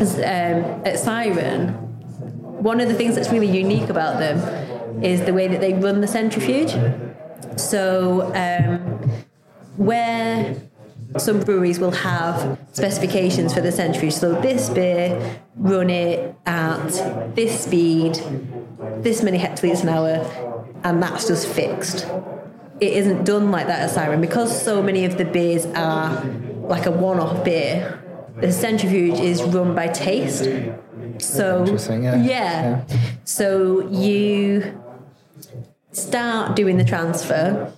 Um, 0.00 0.82
at 0.84 0.98
Siren, 0.98 1.68
one 2.62 2.80
of 2.80 2.88
the 2.88 2.94
things 2.94 3.14
that's 3.14 3.30
really 3.30 3.50
unique 3.50 3.90
about 3.90 4.18
them 4.18 4.38
is 5.04 5.20
the 5.22 5.34
way 5.34 5.46
that 5.46 5.60
they 5.60 5.74
run 5.74 6.00
the 6.00 6.06
centrifuge. 6.08 6.72
So 7.56 8.32
um, 8.34 8.78
where 9.76 10.56
some 11.18 11.40
breweries 11.40 11.78
will 11.78 11.90
have 11.92 12.58
specifications 12.72 13.54
for 13.54 13.60
the 13.60 13.72
centrifuge. 13.72 14.14
So 14.14 14.40
this 14.40 14.68
beer, 14.70 15.40
run 15.56 15.90
it 15.90 16.34
at 16.46 17.34
this 17.34 17.60
speed, 17.64 18.20
this 18.98 19.22
many 19.22 19.38
hectolitres 19.38 19.82
an 19.82 19.88
hour, 19.88 20.70
and 20.82 21.02
that's 21.02 21.26
just 21.28 21.46
fixed. 21.46 22.06
It 22.80 22.92
isn't 22.94 23.24
done 23.24 23.50
like 23.50 23.66
that 23.68 23.80
at 23.82 23.90
Siren 23.90 24.20
because 24.20 24.62
so 24.62 24.82
many 24.82 25.04
of 25.04 25.16
the 25.16 25.24
beers 25.24 25.66
are 25.66 26.24
like 26.68 26.86
a 26.86 26.90
one-off 26.90 27.44
beer. 27.44 28.00
The 28.40 28.50
centrifuge 28.50 29.20
is 29.20 29.42
run 29.42 29.74
by 29.74 29.88
taste. 29.88 30.48
So 31.18 31.60
Interesting, 31.60 32.02
yeah. 32.02 32.16
yeah. 32.16 32.84
So 33.24 33.88
you 33.88 34.80
start 35.92 36.56
doing 36.56 36.76
the 36.76 36.84
transfer. 36.84 37.72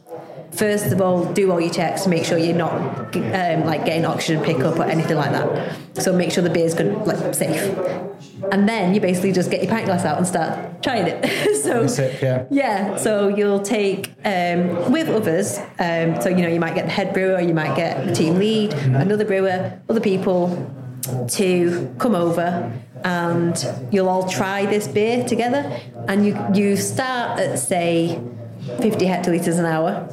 First 0.52 0.92
of 0.92 1.00
all, 1.00 1.24
do 1.32 1.50
all 1.50 1.60
your 1.60 1.72
checks 1.72 2.02
to 2.02 2.08
make 2.08 2.24
sure 2.24 2.38
you're 2.38 2.56
not 2.56 2.72
um, 3.16 3.64
like 3.64 3.84
getting 3.84 4.04
oxygen 4.04 4.42
pickup 4.42 4.78
or 4.78 4.84
anything 4.84 5.16
like 5.16 5.32
that. 5.32 5.76
So 5.94 6.12
make 6.12 6.32
sure 6.32 6.42
the 6.42 6.50
beer's 6.50 6.74
good, 6.74 7.06
like 7.06 7.34
safe. 7.34 7.76
And 8.52 8.68
then 8.68 8.94
you 8.94 9.00
basically 9.00 9.32
just 9.32 9.50
get 9.50 9.62
your 9.62 9.70
pint 9.70 9.86
glass 9.86 10.04
out 10.04 10.18
and 10.18 10.26
start 10.26 10.82
trying 10.82 11.06
it. 11.06 11.56
so 11.62 11.86
Sip, 11.86 12.20
yeah. 12.22 12.46
yeah, 12.50 12.96
so 12.96 13.28
you'll 13.28 13.62
take 13.62 14.08
um, 14.24 14.92
with 14.92 15.08
others. 15.08 15.58
Um, 15.78 16.20
so 16.20 16.28
you 16.28 16.42
know 16.42 16.48
you 16.48 16.60
might 16.60 16.74
get 16.74 16.86
the 16.86 16.92
head 16.92 17.12
brewer, 17.12 17.40
you 17.40 17.54
might 17.54 17.76
get 17.76 18.06
the 18.06 18.14
team 18.14 18.36
lead, 18.36 18.72
another 18.74 19.24
brewer, 19.24 19.78
other 19.88 20.00
people 20.00 20.72
to 21.28 21.94
come 21.98 22.14
over, 22.14 22.72
and 23.04 23.88
you'll 23.90 24.08
all 24.08 24.28
try 24.28 24.66
this 24.66 24.88
beer 24.88 25.24
together. 25.24 25.80
And 26.08 26.26
you 26.26 26.38
you 26.54 26.76
start 26.76 27.40
at 27.40 27.58
say 27.58 28.20
50 28.80 29.06
hectoliters 29.06 29.58
an 29.58 29.64
hour, 29.64 30.08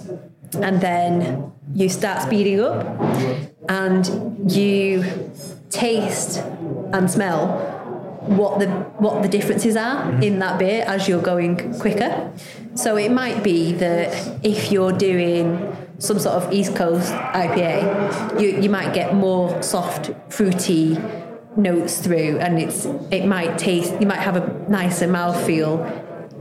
and 0.62 0.82
then 0.82 1.52
you 1.74 1.89
start 1.89 2.22
speeding 2.22 2.60
up, 2.60 2.86
and 3.70 4.52
you 4.52 5.04
taste 5.70 6.38
and 6.94 7.10
smell 7.10 7.74
what 8.26 8.60
the 8.60 8.68
what 9.00 9.22
the 9.22 9.28
differences 9.28 9.76
are 9.76 10.04
mm-hmm. 10.04 10.24
in 10.24 10.39
that 10.39 10.58
beer 10.58 10.84
as 10.88 11.08
you're 11.08 11.22
going 11.22 11.78
quicker. 11.80 12.32
So 12.76 12.96
it 12.96 13.12
might 13.12 13.44
be 13.44 13.74
that 13.74 14.39
if 14.44 14.72
you're 14.72 14.94
doing 14.94 15.76
some 16.00 16.20
sort 16.20 16.36
of 16.36 16.52
East 16.52 16.76
Coast 16.76 17.13
IPA, 17.13 18.42
you, 18.42 18.62
you 18.62 18.70
might 18.70 18.94
get 18.94 19.13
more 19.13 19.62
soft, 19.62 20.12
fruity 20.30 20.98
notes 21.56 22.00
through, 22.00 22.39
and 22.39 22.60
it's 22.60 22.86
it 23.12 23.26
might 23.26 23.58
taste 23.58 23.94
you 24.00 24.08
might 24.08 24.20
have 24.20 24.36
a 24.36 24.70
nicer 24.70 25.08
mouthfeel 25.08 25.78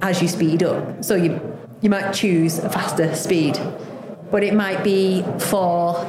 as 0.01 0.23
you 0.23 0.29
speed 0.29 0.63
up. 0.63 1.05
So 1.05 1.17
you 1.17 1.52
you 1.83 1.91
might 1.91 2.13
choose 2.13 2.59
a 2.59 2.71
faster 2.71 3.15
speed, 3.15 3.59
but 4.31 4.43
it 4.43 4.55
might 4.55 4.83
be 4.83 5.23
for 5.39 6.07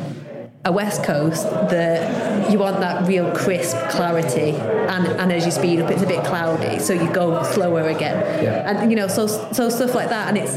a 0.65 0.71
West 0.71 1.03
Coast 1.03 1.43
that 1.69 2.49
you 2.49 2.57
want 2.57 2.79
that 2.79 3.05
real 3.05 3.29
crisp 3.35 3.75
clarity, 3.89 4.51
and, 4.51 5.07
and 5.19 5.31
as 5.33 5.45
you 5.45 5.51
speed 5.51 5.81
up, 5.81 5.91
it's 5.91 6.01
a 6.03 6.07
bit 6.07 6.23
cloudy, 6.23 6.79
so 6.79 6.93
you 6.93 7.11
go 7.11 7.43
slower 7.43 7.89
again, 7.89 8.43
Yeah. 8.43 8.69
and 8.69 8.89
you 8.89 8.95
know, 8.95 9.07
so 9.07 9.27
so 9.27 9.67
stuff 9.69 9.93
like 9.93 10.07
that, 10.09 10.29
and 10.29 10.37
it's 10.37 10.55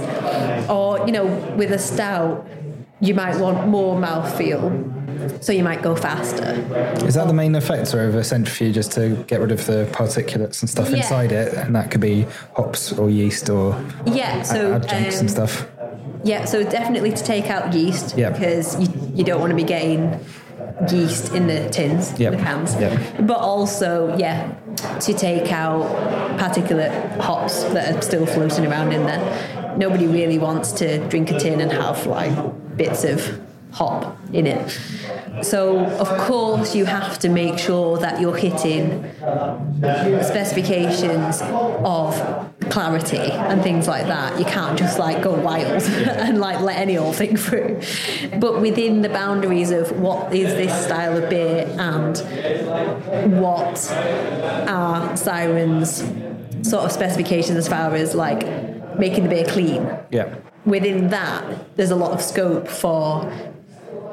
or 0.71 1.05
you 1.07 1.13
know, 1.13 1.27
with 1.57 1.73
a 1.73 1.79
stout, 1.79 2.47
you 3.01 3.15
might 3.15 3.37
want 3.41 3.67
more 3.67 3.97
mouthfeel, 3.97 4.96
so 5.41 5.53
you 5.53 5.63
might 5.65 5.83
go 5.83 5.95
faster. 5.97 6.53
Is 7.07 7.15
that 7.15 7.27
the 7.27 7.35
main 7.35 7.55
effect 7.55 7.95
or 7.95 8.07
of 8.09 8.15
a 8.15 8.25
centrifuge, 8.25 8.75
just 8.75 8.93
to 8.93 9.25
get 9.27 9.41
rid 9.41 9.53
of 9.53 9.65
the 9.67 9.89
particulates 9.93 10.61
and 10.63 10.71
stuff 10.71 10.91
Yeah. 10.91 10.97
inside 10.99 11.33
it? 11.33 11.55
And 11.55 11.75
that 11.77 11.91
could 11.91 12.01
be 12.01 12.27
hops 12.55 12.93
or 12.93 13.11
yeast 13.11 13.49
or 13.51 13.79
Yeah, 14.07 14.43
so 14.43 14.75
adjuncts 14.75 15.17
um, 15.17 15.21
and 15.21 15.31
stuff. 15.31 15.67
Yeah, 16.25 16.45
so 16.45 16.63
definitely 16.65 17.13
to 17.13 17.23
take 17.23 17.51
out 17.51 17.73
yeast 17.73 18.17
because 18.17 18.81
you, 18.81 18.89
you 19.15 19.23
don't 19.25 19.41
want 19.41 19.51
to 19.51 19.57
be 19.57 19.63
getting 19.65 20.19
yeast 20.91 21.33
in 21.35 21.47
the 21.47 21.69
tins, 21.71 22.19
Yep. 22.19 22.33
the 22.33 22.39
cans. 22.39 22.75
Yep. 22.75 23.27
But 23.27 23.39
also, 23.39 24.17
yeah, 24.19 24.53
to 25.01 25.15
take 25.15 25.53
out 25.53 25.85
particulate 26.39 27.19
hops 27.21 27.65
that 27.65 27.95
are 27.97 28.03
still 28.03 28.27
floating 28.27 28.67
around 28.67 28.93
in 28.93 29.07
there. 29.07 29.53
nobody 29.79 30.07
really 30.07 30.39
wants 30.39 30.73
to 30.73 30.99
drink 31.09 31.31
a 31.31 31.39
tin 31.39 31.61
and 31.61 31.71
have 31.71 32.07
like 32.07 32.33
bits 32.79 33.05
of 33.05 33.39
hop 33.77 34.17
in 34.33 34.47
it. 34.47 34.71
So, 35.43 35.79
of 36.05 36.09
course, 36.27 36.75
you 36.75 36.87
have 36.87 37.19
to 37.19 37.29
make 37.29 37.59
sure 37.59 37.99
that 37.99 38.21
you're 38.23 38.35
hitting 38.37 39.05
specifications 40.23 41.43
of 41.43 42.15
clarity 42.71 43.19
and 43.19 43.63
things 43.63 43.87
like 43.87 44.07
that. 44.07 44.39
You 44.39 44.47
can't 44.47 44.79
just 44.79 44.99
like 44.99 45.23
go 45.23 45.35
wild 45.35 45.83
and 46.25 46.39
like 46.39 46.61
let 46.61 46.79
any 46.79 46.97
old 46.97 47.17
thing 47.17 47.37
through. 47.37 47.81
But 48.41 48.63
within 48.63 49.03
the 49.03 49.11
boundaries 49.11 49.71
of 49.71 49.93
what 50.01 50.35
is 50.35 50.55
this 50.55 50.73
style 50.87 51.17
of 51.23 51.29
beer 51.29 51.67
and 51.79 52.17
what 53.41 53.91
are 54.69 55.15
Sirens 55.17 56.03
sort 56.63 56.85
of 56.85 56.93
specifications 56.93 57.59
as 57.59 57.69
far 57.69 57.95
as 57.95 58.15
like 58.15 58.41
making 58.99 59.25
the 59.25 59.29
beer 59.29 59.45
clean 59.45 59.87
Yeah. 60.11 60.35
within 60.65 61.11
that, 61.11 61.77
there's 61.77 61.91
a 61.91 61.97
lot 61.97 62.13
of 62.13 62.23
scope 62.23 62.69
for. 62.69 63.31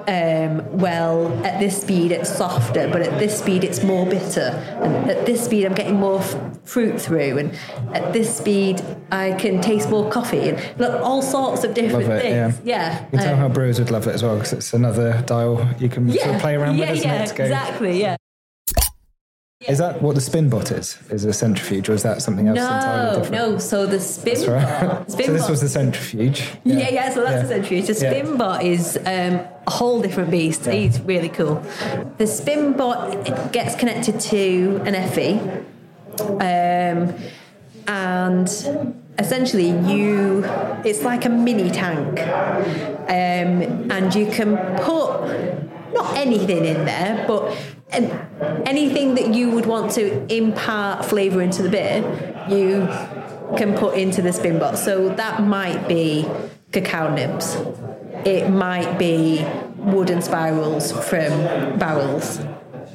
Um, 0.07 0.77
well, 0.77 1.31
at 1.45 1.59
this 1.59 1.81
speed 1.81 2.11
it's 2.11 2.29
softer, 2.35 2.89
but 2.89 3.01
at 3.01 3.19
this 3.19 3.39
speed 3.39 3.63
it's 3.63 3.83
more 3.83 4.05
bitter, 4.05 4.49
and 4.81 5.09
at 5.09 5.25
this 5.25 5.45
speed 5.45 5.65
I'm 5.65 5.73
getting 5.73 5.95
more 5.95 6.19
f- 6.19 6.59
fruit 6.63 6.99
through, 6.99 7.37
and 7.37 7.57
at 7.95 8.11
this 8.13 8.35
speed 8.35 8.81
I 9.11 9.31
can 9.33 9.61
taste 9.61 9.89
more 9.89 10.09
coffee, 10.11 10.49
and 10.49 10.79
look, 10.79 11.01
all 11.01 11.21
sorts 11.21 11.63
of 11.63 11.73
different 11.73 12.09
it, 12.11 12.21
things. 12.21 12.59
yeah. 12.65 12.73
Yeah, 12.73 13.03
You 13.05 13.09
can 13.11 13.19
tell 13.19 13.33
um, 13.33 13.39
how 13.39 13.49
brewers 13.49 13.79
would 13.79 13.91
love 13.91 14.07
it 14.07 14.13
as 14.15 14.23
well 14.23 14.35
because 14.35 14.53
it's 14.53 14.73
another 14.73 15.21
dial 15.25 15.65
you 15.79 15.87
can 15.89 16.11
sort 16.11 16.35
of 16.35 16.41
play 16.41 16.55
around 16.55 16.77
yeah, 16.77 16.89
with, 16.91 16.99
isn't 16.99 17.09
yeah, 17.09 17.23
it? 17.23 17.31
exactly, 17.31 18.01
yeah. 18.01 18.15
Is 19.67 19.77
that 19.77 20.01
what 20.01 20.15
the 20.15 20.21
spin 20.21 20.49
bot 20.49 20.71
is? 20.71 20.97
Is 21.09 21.25
it 21.25 21.29
a 21.29 21.33
centrifuge 21.33 21.87
or 21.89 21.93
is 21.93 22.03
that 22.03 22.21
something 22.21 22.47
else 22.47 22.57
entirely 22.59 23.03
No, 23.17 23.19
different? 23.23 23.51
no. 23.53 23.57
So 23.59 23.85
the 23.85 23.99
spin 23.99 24.33
That's 24.35 24.47
right. 24.47 25.11
spin 25.15 25.25
so 25.27 25.31
this 25.33 25.41
bot- 25.43 25.49
was 25.51 25.61
the 25.61 25.69
centrifuge. 25.69 26.43
Yeah, 26.63 26.89
yeah, 26.89 27.09
so 27.13 27.23
that's 27.23 27.35
Yeah. 27.49 27.57
essentially 27.57 27.79
it. 27.79 27.87
The 27.87 27.93
Yeah. 28.31 28.35
bot 28.37 28.63
is 28.63 28.97
um, 28.97 29.39
a 29.67 29.71
whole 29.71 30.01
different 30.01 30.31
beast. 30.31 30.65
Yeah. 30.65 30.73
He's 30.73 30.99
really 31.01 31.29
cool. 31.29 31.61
The 32.17 32.27
spin 32.27 32.73
bot 32.73 33.51
gets 33.51 33.75
connected 33.75 34.19
to 34.19 34.81
an 34.85 34.95
FV, 34.95 35.39
um, 36.19 37.13
and 37.87 38.47
essentially 39.19 39.69
you, 39.91 40.43
it's 40.83 41.03
like 41.03 41.25
a 41.25 41.29
mini 41.29 41.69
tank, 41.69 42.19
um, 42.19 43.91
and 43.91 44.13
you 44.15 44.25
can 44.27 44.57
put 44.81 45.21
not 45.93 46.17
anything 46.17 46.65
in 46.65 46.85
there, 46.85 47.23
but 47.27 47.55
anything 47.91 49.15
that 49.15 49.33
you 49.33 49.51
would 49.51 49.65
want 49.65 49.91
to 49.93 50.33
impart 50.33 51.05
flavour 51.05 51.41
into 51.41 51.61
the 51.61 51.69
beer, 51.69 52.01
you 52.49 52.87
can 53.57 53.75
put 53.75 53.97
into 53.97 54.21
the 54.21 54.33
spin 54.33 54.59
bot. 54.59 54.77
So 54.77 55.09
that 55.09 55.41
might 55.43 55.87
be 55.87 56.27
cacao 56.71 57.13
nibs. 57.13 57.55
It 58.25 58.49
might 58.49 58.97
be 58.97 59.45
wooden 59.77 60.21
spirals 60.21 60.91
from 60.91 61.77
barrels. 61.77 62.39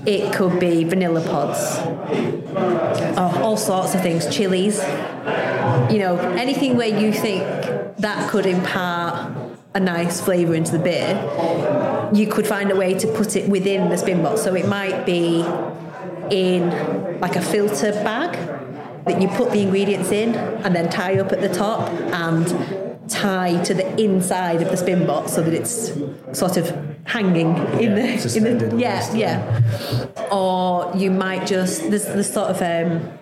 It 0.06 0.32
could 0.32 0.58
be 0.58 0.84
vanilla 0.84 1.20
pods. 1.20 1.58
Oh, 3.16 3.40
all 3.42 3.56
sorts 3.56 3.94
of 3.94 4.00
things. 4.00 4.26
Chilies. 4.34 4.78
You 5.90 5.98
know, 5.98 6.16
anything 6.36 6.76
where 6.76 6.88
you 6.88 7.12
think 7.12 7.42
that 7.98 8.30
could 8.30 8.46
impart 8.46 9.32
a 9.78 9.80
nice 9.80 10.20
flavour 10.20 10.54
into 10.54 10.72
the 10.72 10.78
beer, 10.80 12.10
you 12.12 12.26
could 12.26 12.46
find 12.46 12.70
a 12.70 12.76
way 12.76 12.94
to 12.98 13.06
put 13.06 13.36
it 13.36 13.48
within 13.48 13.88
the 13.88 13.96
spin 13.96 14.22
bot. 14.22 14.38
So 14.38 14.54
it 14.54 14.66
might 14.66 15.06
be 15.06 15.44
in 16.30 17.20
like 17.20 17.36
a 17.36 17.40
filter 17.40 17.92
bag 17.92 18.32
that 19.06 19.22
you 19.22 19.28
put 19.28 19.52
the 19.52 19.60
ingredients 19.62 20.10
in 20.10 20.34
and 20.34 20.74
then 20.74 20.90
tie 20.90 21.18
up 21.18 21.32
at 21.32 21.40
the 21.40 21.48
top 21.48 21.88
and 22.12 22.44
tie 23.08 23.62
to 23.62 23.72
the 23.72 23.86
inside 24.02 24.60
of 24.60 24.68
the 24.70 24.76
spin 24.76 25.06
bot 25.06 25.30
so 25.30 25.40
that 25.42 25.54
it's 25.54 25.92
sort 26.38 26.56
of 26.56 26.66
hanging 27.04 27.56
in 27.80 27.94
the, 27.94 28.36
in 28.36 28.58
the 28.58 28.76
yeah 28.76 29.14
yeah 29.14 30.28
or 30.30 30.94
you 30.94 31.10
might 31.10 31.46
just 31.46 31.88
there's 31.88 32.04
this 32.04 32.30
sort 32.34 32.50
of 32.50 32.60
um, 32.60 33.17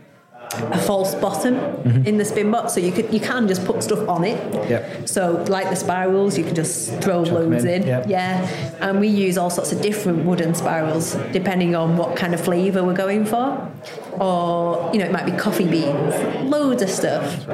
a 0.61 0.79
false 0.79 1.15
bottom 1.15 1.55
mm-hmm. 1.55 2.07
in 2.07 2.17
the 2.17 2.25
spin 2.25 2.51
bot 2.51 2.71
so 2.71 2.81
you 2.81 2.93
could 2.93 3.13
you 3.13 3.21
can 3.21 3.49
just 3.49 3.65
put 3.65 3.83
stuff 3.83 4.09
on 4.09 4.25
it. 4.25 4.37
Yep. 4.69 5.09
so 5.09 5.45
like 5.49 5.71
the 5.71 5.77
spirals 5.77 6.37
you 6.37 6.45
can 6.45 6.55
just 6.55 6.93
throw 7.01 7.25
them 7.25 7.35
loads 7.35 7.65
in, 7.65 7.83
in, 7.83 7.89
yep. 7.89 8.07
yeah. 8.09 8.77
And 8.81 9.01
we 9.01 9.09
use 9.09 9.39
all 9.39 9.51
sorts 9.51 9.73
of 9.73 9.81
different 9.81 10.25
wooden 10.25 10.55
spirals 10.55 11.15
depending 11.33 11.75
on 11.75 11.97
what 11.97 12.17
kind 12.17 12.35
of 12.35 12.41
flavour 12.41 12.83
we're 12.85 12.95
going 12.95 13.25
for. 13.25 13.71
Or 14.19 14.91
you 14.93 14.99
know 14.99 15.07
it 15.07 15.13
might 15.13 15.27
be 15.27 15.33
coffee 15.33 15.69
beans 15.69 16.15
loads 16.51 16.83
of 16.83 16.91
stuff. 16.91 17.47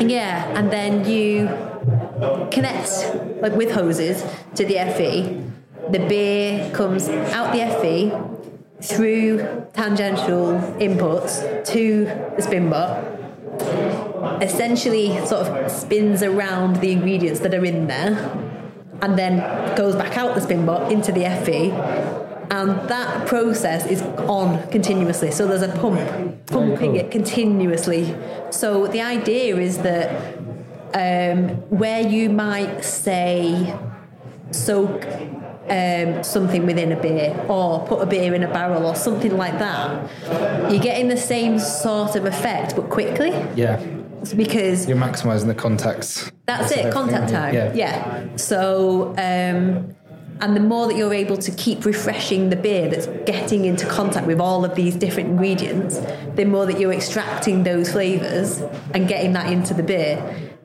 Yeah 0.00 0.58
and 0.58 0.70
then 0.70 1.04
you 1.08 1.48
connect 2.50 3.42
like 3.42 3.54
with 3.54 3.70
hoses 3.72 4.22
to 4.54 4.64
the 4.64 4.74
FV 4.74 5.50
the 5.90 5.98
beer 5.98 6.70
comes 6.70 7.08
out 7.08 7.52
the 7.52 7.58
FV 7.58 8.33
through 8.80 9.66
tangential 9.72 10.58
inputs 10.78 11.64
to 11.66 12.04
the 12.36 12.42
spin 12.42 12.70
bot 12.70 13.04
essentially 14.42 15.24
sort 15.26 15.46
of 15.46 15.70
spins 15.70 16.22
around 16.22 16.76
the 16.76 16.90
ingredients 16.90 17.40
that 17.40 17.54
are 17.54 17.64
in 17.64 17.86
there 17.86 18.12
and 19.02 19.18
then 19.18 19.76
goes 19.76 19.94
back 19.94 20.16
out 20.16 20.34
the 20.34 20.40
spin 20.40 20.64
bot 20.64 20.90
into 20.90 21.12
the 21.12 21.20
FV. 21.20 21.72
And 22.50 22.88
that 22.88 23.26
process 23.26 23.86
is 23.86 24.02
on 24.02 24.68
continuously. 24.70 25.30
So 25.30 25.46
there's 25.46 25.62
a 25.62 25.68
pump 25.68 26.46
pumping 26.46 26.96
it 26.96 27.10
continuously. 27.10 28.14
So 28.50 28.86
the 28.86 29.02
idea 29.02 29.56
is 29.56 29.78
that 29.78 30.36
um, 30.94 31.48
where 31.70 32.06
you 32.06 32.30
might 32.30 32.84
say 32.84 33.76
soak 34.52 35.04
um, 35.68 36.22
something 36.22 36.66
within 36.66 36.92
a 36.92 37.00
beer 37.00 37.34
or 37.48 37.86
put 37.86 38.00
a 38.02 38.06
beer 38.06 38.34
in 38.34 38.42
a 38.42 38.48
barrel 38.52 38.86
or 38.86 38.94
something 38.94 39.36
like 39.36 39.58
that, 39.58 40.10
you're 40.70 40.82
getting 40.82 41.08
the 41.08 41.16
same 41.16 41.58
sort 41.58 42.16
of 42.16 42.24
effect 42.26 42.76
but 42.76 42.90
quickly 42.90 43.30
Yeah. 43.54 43.82
because 44.36 44.86
You're 44.88 44.96
maximising 44.98 45.46
the 45.46 45.54
contacts. 45.54 46.30
that's 46.46 46.70
it, 46.72 46.92
contact 46.92 47.30
time. 47.30 47.54
Yeah. 47.74 48.24
So, 48.36 49.10
um, 49.16 49.94
and 50.40 50.56
the 50.56 50.60
more 50.60 50.88
that 50.88 50.96
you're 50.96 51.14
able 51.14 51.36
to 51.36 51.50
keep 51.52 51.84
refreshing 51.86 52.50
the 52.50 52.56
beer 52.56 52.88
that's 52.90 53.06
getting 53.24 53.64
into 53.66 53.86
contact 53.86 54.26
with 54.26 54.40
all 54.40 54.64
of 54.64 54.74
these 54.74 54.96
different 54.96 55.30
ingredients, 55.30 56.00
the 56.34 56.44
more 56.44 56.66
that 56.66 56.80
you're 56.80 56.92
extracting 56.92 57.62
those 57.62 57.92
flavours 57.92 58.60
and 58.92 59.06
getting 59.08 59.32
that 59.34 59.50
into 59.52 59.74
the 59.74 59.82
beer. 59.84 60.20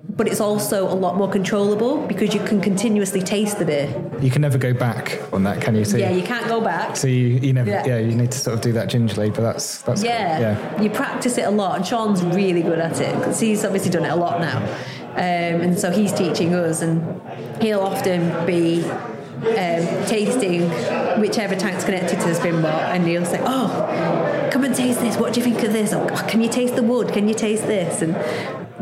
But 0.09 0.27
it's 0.27 0.41
also 0.41 0.87
a 0.91 0.93
lot 0.95 1.15
more 1.17 1.29
controllable 1.29 2.05
because 2.07 2.33
you 2.33 2.39
can 2.41 2.59
continuously 2.61 3.21
taste 3.21 3.59
the 3.59 3.65
beer. 3.65 3.87
You 4.19 4.31
can 4.31 4.41
never 4.41 4.57
go 4.57 4.73
back 4.73 5.21
on 5.31 5.43
that, 5.43 5.61
can 5.61 5.75
you? 5.75 5.85
So, 5.85 5.97
Yeah, 5.97 6.09
you 6.09 6.23
can't 6.23 6.47
go 6.47 6.59
back. 6.59 6.97
so 6.97 7.07
you, 7.07 7.27
you 7.27 7.53
never, 7.53 7.69
Yeah. 7.69 7.85
yeah. 7.85 7.97
you 7.99 8.15
need 8.15 8.31
to 8.31 8.37
sort 8.39 8.55
of 8.55 8.61
do 8.61 8.71
that 8.73 8.89
gingerly, 8.89 9.29
but 9.29 9.41
that's 9.41 9.81
that's 9.83 10.01
cool. 10.01 10.09
Yeah, 10.09 10.39
yeah. 10.39 10.81
you 10.81 10.89
practice 10.89 11.37
it 11.37 11.43
a 11.45 11.51
lot, 11.51 11.77
and 11.77 11.85
Sean's 11.85 12.23
really 12.23 12.63
good 12.63 12.79
at 12.79 12.99
it 12.99 13.15
because 13.17 13.39
he's 13.39 13.63
obviously 13.63 13.91
done 13.91 14.03
it 14.03 14.09
a 14.11 14.15
lot 14.15 14.41
now, 14.41 14.57
um, 15.13 15.61
and 15.61 15.79
so 15.79 15.91
he's 15.91 16.11
teaching 16.11 16.53
us, 16.55 16.81
and 16.81 17.21
he'll 17.61 17.81
often 17.81 18.45
be 18.47 18.83
um, 18.89 20.05
tasting 20.07 20.69
whichever 21.21 21.55
tank's 21.55 21.85
connected 21.85 22.19
to 22.19 22.25
the 22.27 22.33
spin 22.35 22.61
bot, 22.63 22.81
and 22.95 23.05
he'll 23.07 23.25
say, 23.25 23.39
"Oh, 23.43 24.49
come 24.51 24.63
and 24.63 24.75
taste 24.75 25.01
this. 25.01 25.17
What 25.17 25.33
do 25.33 25.39
you 25.39 25.45
think 25.45 25.63
of 25.63 25.71
this? 25.71 25.93
Oh, 25.93 26.07
can 26.27 26.41
you 26.41 26.49
taste 26.49 26.75
the 26.75 26.83
wood? 26.83 27.09
Can 27.13 27.27
you 27.29 27.35
taste 27.35 27.67
this?" 27.67 28.01
and 28.01 28.15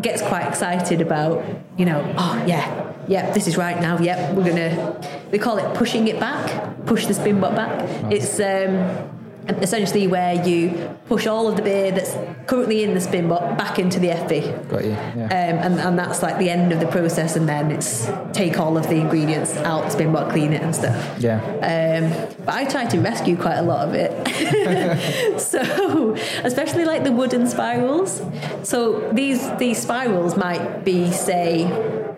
gets 0.01 0.21
quite 0.21 0.47
excited 0.47 1.01
about, 1.01 1.43
you 1.77 1.85
know, 1.85 2.13
oh 2.17 2.43
yeah, 2.45 2.93
yeah, 3.07 3.31
this 3.31 3.47
is 3.47 3.57
right 3.57 3.79
now. 3.79 3.99
Yep, 3.99 4.35
we're 4.35 4.45
gonna. 4.45 4.99
We 5.31 5.39
call 5.39 5.57
it 5.57 5.73
pushing 5.75 6.07
it 6.07 6.19
back, 6.19 6.85
push 6.85 7.05
the 7.05 7.13
spin 7.13 7.39
bot 7.39 7.55
back. 7.55 8.11
It's 8.11 8.39
um, 8.39 9.16
essentially 9.49 10.07
where 10.07 10.45
you 10.45 10.95
push 11.07 11.25
all 11.27 11.47
of 11.47 11.55
the 11.55 11.61
beer 11.61 11.91
that's 11.91 12.15
currently 12.47 12.83
in 12.83 12.93
the 12.93 13.01
spin 13.01 13.27
bot 13.27 13.57
back 13.57 13.79
into 13.79 13.99
the 13.99 14.09
FV. 14.09 14.69
Got 14.69 14.85
you. 14.85 14.91
Um, 14.91 15.29
and, 15.29 15.79
and 15.79 15.99
that's 15.99 16.21
like 16.21 16.37
the 16.37 16.49
end 16.49 16.71
of 16.71 16.79
the 16.79 16.87
process, 16.87 17.35
and 17.35 17.47
then 17.47 17.71
it's 17.71 18.09
take 18.33 18.59
all 18.59 18.77
of 18.77 18.87
the 18.87 18.95
ingredients 18.95 19.55
out 19.57 19.85
the 19.85 19.89
spin 19.91 20.11
bot, 20.11 20.31
clean 20.31 20.53
it, 20.53 20.61
and 20.61 20.75
stuff. 20.75 21.19
yeah. 21.19 21.39
Um, 21.57 22.35
but 22.45 22.53
I 22.55 22.65
try 22.65 22.85
to 22.85 22.99
rescue 22.99 23.37
quite 23.37 23.57
a 23.57 23.63
lot 23.63 23.87
of 23.87 23.93
it. 23.93 25.39
so, 25.39 26.15
especially 26.43 26.85
like 26.85 27.03
the 27.03 27.11
wooden 27.11 27.47
spirals. 27.47 28.21
So 28.63 29.11
these 29.13 29.49
these 29.57 29.81
spirals 29.81 30.35
might 30.37 30.83
be, 30.83 31.11
say, 31.11 31.67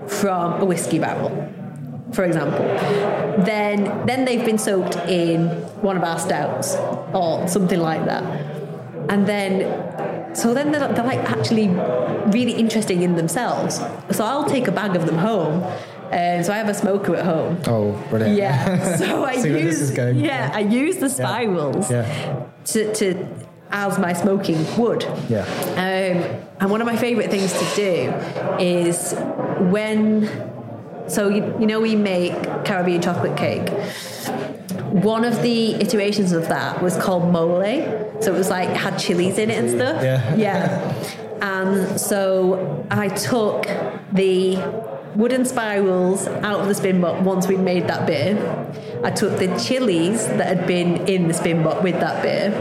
from 0.08 0.62
a 0.62 0.66
whiskey 0.66 1.00
barrel, 1.00 1.30
for 2.14 2.24
example. 2.24 2.66
Then 3.44 4.06
then 4.06 4.26
they've 4.26 4.46
been 4.46 4.58
soaked 4.58 4.96
in 5.08 5.48
one 5.82 5.98
of 5.98 6.04
our 6.04 6.20
stouts 6.20 6.76
or 7.14 7.48
something 7.48 7.80
like 7.80 8.06
that, 8.06 8.24
and 9.10 9.26
then 9.28 10.36
so 10.36 10.54
then 10.54 10.72
they're, 10.72 10.88
they're 10.94 11.06
like 11.06 11.20
actually 11.32 11.68
really 12.32 12.54
interesting 12.54 13.02
in 13.02 13.16
themselves. 13.16 13.80
So 14.12 14.24
I'll 14.26 14.46
take 14.48 14.68
a 14.68 14.72
bag 14.72 14.96
of 14.96 15.06
them 15.06 15.18
home. 15.18 15.64
Um, 16.12 16.44
so 16.44 16.52
I 16.54 16.58
have 16.58 16.70
a 16.70 16.74
smoker 16.74 17.16
at 17.16 17.24
home. 17.24 17.60
Oh, 17.68 17.92
brilliant. 18.10 18.36
Yeah. 18.36 18.98
So 18.98 19.24
I 19.24 19.34
use 19.34 19.92
going. 19.92 20.18
yeah, 20.20 20.50
I 20.54 20.62
use 20.62 20.98
the 20.98 21.08
spirals 21.10 21.90
Yeah. 21.92 22.46
to, 22.66 22.94
to 22.96 23.28
as 23.72 24.00
my 24.00 24.14
smoking 24.14 24.66
wood. 24.76 25.06
Yeah. 25.30 25.46
Um, 25.78 26.48
and 26.60 26.72
one 26.72 26.82
of 26.82 26.88
my 26.88 26.96
favourite 26.98 27.30
things 27.30 27.54
to 27.54 27.76
do 27.76 28.12
is 28.60 29.14
when, 29.72 30.26
so 31.10 31.30
you, 31.30 31.56
you 31.60 31.66
know, 31.66 31.80
we 31.80 31.96
make 31.96 32.34
Caribbean 32.66 33.02
chocolate 33.02 33.38
cake. 33.38 33.70
One 34.92 35.26
of 35.26 35.42
the 35.42 35.76
iterations 35.76 36.32
of 36.32 36.48
that 36.50 36.82
was 36.82 36.98
called 36.98 37.32
mole. 37.32 37.62
So 38.22 38.34
it 38.34 38.38
was 38.38 38.50
like 38.50 38.70
had 38.70 38.98
chilies 38.98 39.38
in 39.38 39.50
it 39.50 39.58
and 39.58 39.70
stuff. 39.70 40.04
Yeah. 40.04 40.36
Yeah. 40.36 41.16
And 41.42 42.00
so 42.00 42.86
I 42.92 43.08
took 43.08 43.66
the 44.12 44.58
wooden 45.16 45.46
spirals 45.46 46.28
out 46.28 46.60
of 46.60 46.68
the 46.68 46.76
spin 46.76 47.00
bot 47.02 47.22
once 47.24 47.48
we'd 47.48 47.60
made 47.60 47.88
that 47.88 48.06
beer. 48.06 48.38
I 49.04 49.12
took 49.12 49.40
the 49.40 49.48
chilies 49.58 50.28
that 50.28 50.58
had 50.58 50.68
been 50.68 51.08
in 51.08 51.28
the 51.30 51.34
spin 51.34 51.64
bot 51.64 51.82
with 51.82 52.00
that 52.02 52.22
beer. 52.22 52.54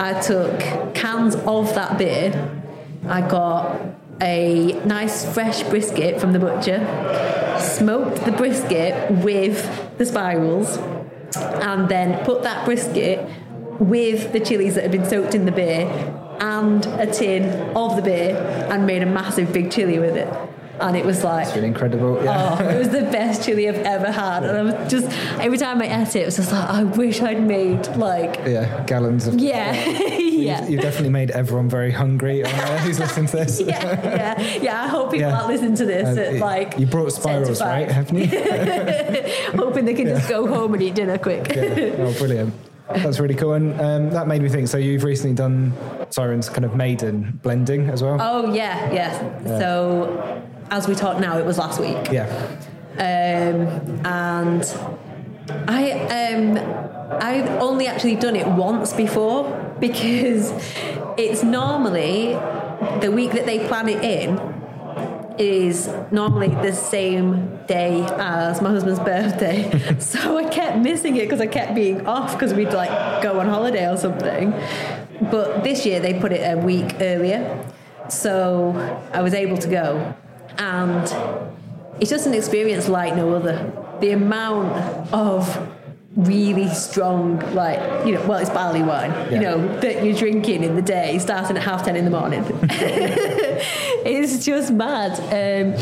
I 0.00 0.20
took 0.20 0.94
cans 0.94 1.34
of 1.34 1.74
that 1.74 1.98
beer. 1.98 2.62
I 3.06 3.20
got 3.20 3.80
a 4.20 4.72
nice 4.84 5.32
fresh 5.32 5.62
brisket 5.64 6.20
from 6.20 6.32
the 6.32 6.38
butcher, 6.38 6.78
smoked 7.60 8.24
the 8.24 8.32
brisket 8.32 9.10
with 9.10 9.98
the 9.98 10.06
spirals, 10.06 10.78
and 11.36 11.88
then 11.88 12.24
put 12.24 12.42
that 12.42 12.64
brisket 12.64 13.28
with 13.78 14.32
the 14.32 14.40
chilies 14.40 14.74
that 14.74 14.82
had 14.82 14.92
been 14.92 15.04
soaked 15.04 15.34
in 15.34 15.44
the 15.44 15.52
beer 15.52 15.86
and 16.40 16.86
a 16.86 17.06
tin 17.06 17.76
of 17.76 17.96
the 17.96 18.02
beer 18.02 18.36
and 18.70 18.86
made 18.86 19.02
a 19.02 19.06
massive 19.06 19.52
big 19.52 19.70
chili 19.70 19.98
with 19.98 20.16
it. 20.16 20.47
And 20.80 20.96
it 20.96 21.04
was 21.04 21.24
like, 21.24 21.46
It's 21.46 21.54
been 21.54 21.64
incredible. 21.64 22.22
Yeah. 22.22 22.56
oh, 22.60 22.68
it 22.68 22.78
was 22.78 22.88
the 22.90 23.02
best 23.02 23.44
chili 23.44 23.68
I've 23.68 23.76
ever 23.76 24.10
had. 24.12 24.44
And 24.44 24.56
I 24.56 24.62
was 24.62 24.90
just, 24.90 25.06
every 25.40 25.58
time 25.58 25.82
I 25.82 26.02
ate 26.02 26.14
it, 26.16 26.22
it 26.22 26.26
was 26.26 26.36
just 26.36 26.52
like, 26.52 26.68
I 26.70 26.84
wish 26.84 27.20
I'd 27.20 27.42
made 27.42 27.86
like, 27.96 28.36
Yeah, 28.46 28.84
gallons 28.86 29.26
of. 29.26 29.34
yeah, 29.34 29.72
yeah. 29.74 30.60
You've, 30.60 30.70
you've 30.70 30.80
definitely 30.82 31.10
made 31.10 31.30
everyone 31.32 31.68
very 31.68 31.90
hungry 31.90 32.42
who's 32.80 32.98
listening 33.00 33.26
to 33.26 33.36
this. 33.38 33.60
yeah, 33.66 33.82
yeah, 34.38 34.58
yeah. 34.62 34.84
I 34.84 34.86
hope 34.88 35.10
people 35.10 35.28
Yeah. 35.28 35.38
that 35.38 35.48
listen 35.48 35.74
to 35.74 35.84
this 35.84 36.16
Uh, 36.16 36.20
at 36.20 36.32
you- 36.34 36.38
like 36.38 36.78
you 36.78 36.86
brought 36.86 37.12
spirals, 37.12 37.60
right? 37.60 37.90
Haven't 37.90 38.16
you? 38.18 38.26
hoping 39.56 39.84
they 39.84 39.94
can 39.94 40.06
just 40.06 40.28
go 40.28 40.46
home 40.46 40.74
and 40.74 40.82
eat 40.82 40.94
dinner 40.94 41.18
quick. 41.18 41.48
Yeah. 41.54 41.96
Oh, 41.98 42.14
brilliant. 42.18 42.54
That's 42.88 43.18
really 43.20 43.34
cool. 43.34 43.52
And 43.52 43.78
um, 43.80 44.10
that 44.10 44.26
made 44.28 44.40
me 44.42 44.48
think. 44.48 44.68
So 44.68 44.78
you've 44.78 45.04
recently 45.04 45.34
done 45.34 45.74
Siren's 46.10 46.48
kind 46.48 46.64
of 46.64 46.74
maiden 46.74 47.38
blending 47.42 47.90
as 47.90 48.02
well. 48.02 48.16
Oh 48.20 48.54
yeah, 48.54 48.90
yeah. 48.92 49.58
So 49.58 50.42
as 50.70 50.88
we 50.88 50.94
talk 50.94 51.20
now, 51.20 51.38
it 51.38 51.46
was 51.46 51.58
last 51.58 51.80
week. 51.80 52.10
Yeah. 52.10 52.26
um, 52.98 54.04
and 54.04 54.64
I 55.68 55.92
um, 56.08 56.58
I've 57.20 57.48
only 57.62 57.86
actually 57.86 58.16
done 58.16 58.36
it 58.36 58.46
once 58.46 58.92
before 58.92 59.74
because 59.80 60.52
it's 61.16 61.42
normally 61.42 62.32
the 63.00 63.10
week 63.12 63.32
that 63.32 63.46
they 63.46 63.66
plan 63.66 63.88
it 63.88 64.02
in 64.02 64.38
is 65.38 65.88
normally 66.10 66.48
the 66.48 66.72
same 66.72 67.56
day 67.66 68.04
as 68.18 68.60
my 68.60 68.70
husband's 68.70 68.98
birthday. 68.98 69.98
so 70.00 70.36
I 70.36 70.48
kept 70.48 70.78
missing 70.78 71.16
it 71.16 71.22
because 71.22 71.40
I 71.40 71.46
kept 71.46 71.74
being 71.74 72.06
off 72.06 72.32
because 72.32 72.52
we'd 72.52 72.72
like 72.72 73.22
go 73.22 73.38
on 73.38 73.48
holiday 73.48 73.88
or 73.88 73.96
something. 73.96 74.50
But 75.30 75.62
this 75.62 75.86
year 75.86 76.00
they 76.00 76.18
put 76.18 76.32
it 76.32 76.40
a 76.40 76.60
week 76.60 76.96
earlier. 77.00 77.64
So 78.08 78.72
I 79.12 79.22
was 79.22 79.34
able 79.34 79.58
to 79.58 79.68
go. 79.68 80.14
And 80.58 81.04
it's 82.00 82.10
just 82.10 82.26
an 82.26 82.34
experience 82.34 82.88
like 82.88 83.14
no 83.16 83.34
other. 83.34 83.72
The 84.00 84.10
amount 84.10 85.12
of 85.12 85.68
really 86.16 86.68
strong, 86.68 87.38
like, 87.54 87.78
you 88.06 88.12
know, 88.14 88.26
well, 88.26 88.38
it's 88.38 88.50
barley 88.50 88.82
wine, 88.82 89.10
Yeah. 89.10 89.30
you 89.30 89.40
know, 89.40 89.80
that 89.80 90.04
you're 90.04 90.16
drinking 90.16 90.64
in 90.64 90.74
the 90.74 90.82
day, 90.82 91.18
starting 91.18 91.56
at 91.56 91.62
half 91.62 91.84
ten 91.84 91.94
in 91.96 92.04
the 92.04 92.10
morning. 92.10 92.44
it's 94.04 94.44
just 94.44 94.72
mad. 94.72 95.12
Um, 95.32 95.80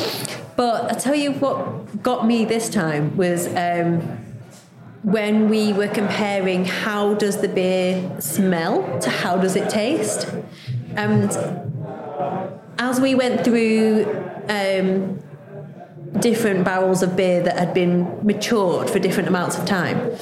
but 0.57 0.93
I 0.93 0.99
tell 0.99 1.15
you 1.15 1.33
what 1.33 2.03
got 2.03 2.27
me 2.27 2.45
this 2.45 2.69
time 2.69 3.17
was 3.17 3.47
um, 3.55 4.01
when 5.03 5.49
we 5.49 5.73
were 5.73 5.89
comparing 5.89 6.65
how 6.65 7.15
does 7.15 7.39
the 7.41 7.49
beer 7.49 8.21
smell 8.21 8.99
to 9.01 9.09
how 9.11 9.37
does 9.39 9.57
it 9.57 9.71
taste. 9.71 10.29
And 10.97 11.31
as 12.79 13.01
we 13.01 13.15
went 13.15 13.45
through 13.45 14.05
um, 14.49 15.23
different 16.21 16.65
barrels 16.65 17.03
of 17.03 17.17
beer 17.17 17.43
that 17.43 17.59
had 17.59 17.75
been 17.75 18.25
matured 18.25 18.89
for 18.89 18.99
different 18.99 19.29
amounts 19.29 19.59
of 19.59 19.65
time, 19.67 20.13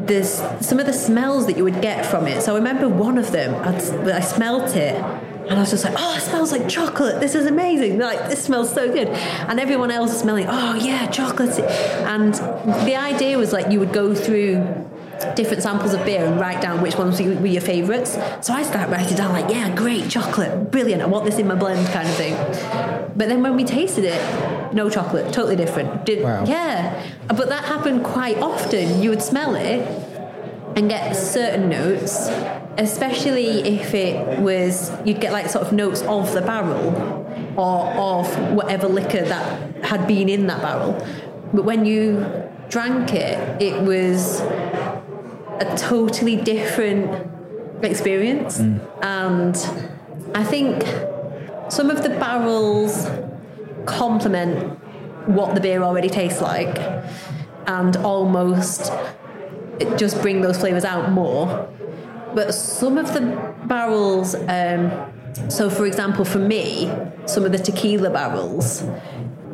there's 0.00 0.42
some 0.60 0.78
of 0.78 0.86
the 0.86 0.92
smells 0.92 1.46
that 1.46 1.56
you 1.56 1.64
would 1.64 1.82
get 1.82 2.06
from 2.06 2.26
it. 2.26 2.42
So 2.42 2.54
I 2.54 2.58
remember 2.58 2.88
one 2.88 3.18
of 3.18 3.32
them, 3.32 3.54
I'd, 3.54 4.08
I 4.08 4.20
smelt 4.20 4.74
it. 4.76 4.94
And 5.48 5.56
I 5.56 5.60
was 5.60 5.70
just 5.70 5.84
like, 5.84 5.94
oh, 5.96 6.14
it 6.14 6.20
smells 6.20 6.52
like 6.52 6.68
chocolate. 6.68 7.20
This 7.20 7.34
is 7.34 7.46
amazing. 7.46 7.98
Like, 7.98 8.28
this 8.28 8.44
smells 8.44 8.70
so 8.72 8.92
good. 8.92 9.08
And 9.08 9.58
everyone 9.58 9.90
else 9.90 10.12
is 10.12 10.20
smelling, 10.20 10.46
oh, 10.46 10.74
yeah, 10.74 11.10
chocolate. 11.10 11.58
And 11.58 12.34
the 12.86 12.96
idea 12.96 13.38
was 13.38 13.52
like 13.52 13.72
you 13.72 13.78
would 13.80 13.92
go 13.94 14.14
through 14.14 14.56
different 15.34 15.62
samples 15.62 15.94
of 15.94 16.04
beer 16.04 16.24
and 16.24 16.38
write 16.38 16.60
down 16.60 16.82
which 16.82 16.96
ones 16.96 17.18
were 17.20 17.46
your 17.46 17.62
favourites. 17.62 18.12
So 18.40 18.52
I 18.52 18.62
start 18.62 18.90
writing 18.90 19.16
down 19.16 19.32
like, 19.32 19.50
yeah, 19.50 19.74
great, 19.74 20.10
chocolate, 20.10 20.70
brilliant. 20.70 21.02
I 21.02 21.06
want 21.06 21.24
this 21.24 21.38
in 21.38 21.46
my 21.46 21.54
blend 21.54 21.86
kind 21.88 22.08
of 22.08 22.14
thing. 22.14 22.34
But 23.16 23.28
then 23.28 23.42
when 23.42 23.56
we 23.56 23.64
tasted 23.64 24.04
it, 24.04 24.74
no 24.74 24.88
chocolate, 24.90 25.32
totally 25.32 25.56
different. 25.56 26.04
Did, 26.04 26.22
Wow. 26.22 26.44
Yeah, 26.46 27.02
but 27.28 27.48
that 27.48 27.64
happened 27.64 28.04
quite 28.04 28.38
often. 28.38 29.02
You 29.02 29.10
would 29.10 29.22
smell 29.22 29.54
it 29.54 29.80
and 30.76 30.88
get 30.88 31.14
certain 31.14 31.68
notes, 31.68 32.28
especially 32.76 33.60
if 33.60 33.94
it 33.94 34.38
was 34.38 34.92
you'd 35.04 35.20
get 35.20 35.32
like 35.32 35.48
sort 35.48 35.66
of 35.66 35.72
notes 35.72 36.02
of 36.02 36.32
the 36.32 36.42
barrel 36.42 37.24
or 37.56 37.86
of 37.94 38.52
whatever 38.52 38.86
liquor 38.86 39.22
that 39.22 39.84
had 39.84 40.06
been 40.06 40.28
in 40.28 40.46
that 40.46 40.62
barrel. 40.62 40.92
But 41.52 41.64
when 41.64 41.84
you 41.84 42.24
drank 42.68 43.14
it, 43.14 43.62
it 43.62 43.82
was 43.82 44.40
a 44.40 45.74
totally 45.76 46.36
different 46.36 47.28
experience. 47.82 48.58
Mm. 48.58 49.02
And 49.02 50.36
I 50.36 50.44
think 50.44 50.84
some 51.68 51.90
of 51.90 52.02
the 52.02 52.10
barrels 52.10 53.08
complement 53.86 54.78
what 55.28 55.54
the 55.54 55.60
beer 55.60 55.82
already 55.82 56.08
tastes 56.08 56.40
like 56.40 56.78
and 57.66 57.96
almost 57.98 58.92
just 59.96 60.20
bring 60.22 60.40
those 60.40 60.58
flavors 60.58 60.84
out 60.84 61.10
more. 61.12 61.68
But 62.34 62.52
some 62.54 62.98
of 62.98 63.12
the 63.14 63.54
barrels, 63.64 64.34
um, 64.34 64.90
so 65.48 65.70
for 65.70 65.86
example, 65.86 66.24
for 66.24 66.38
me, 66.38 66.90
some 67.26 67.44
of 67.44 67.52
the 67.52 67.58
tequila 67.58 68.10
barrels 68.10 68.84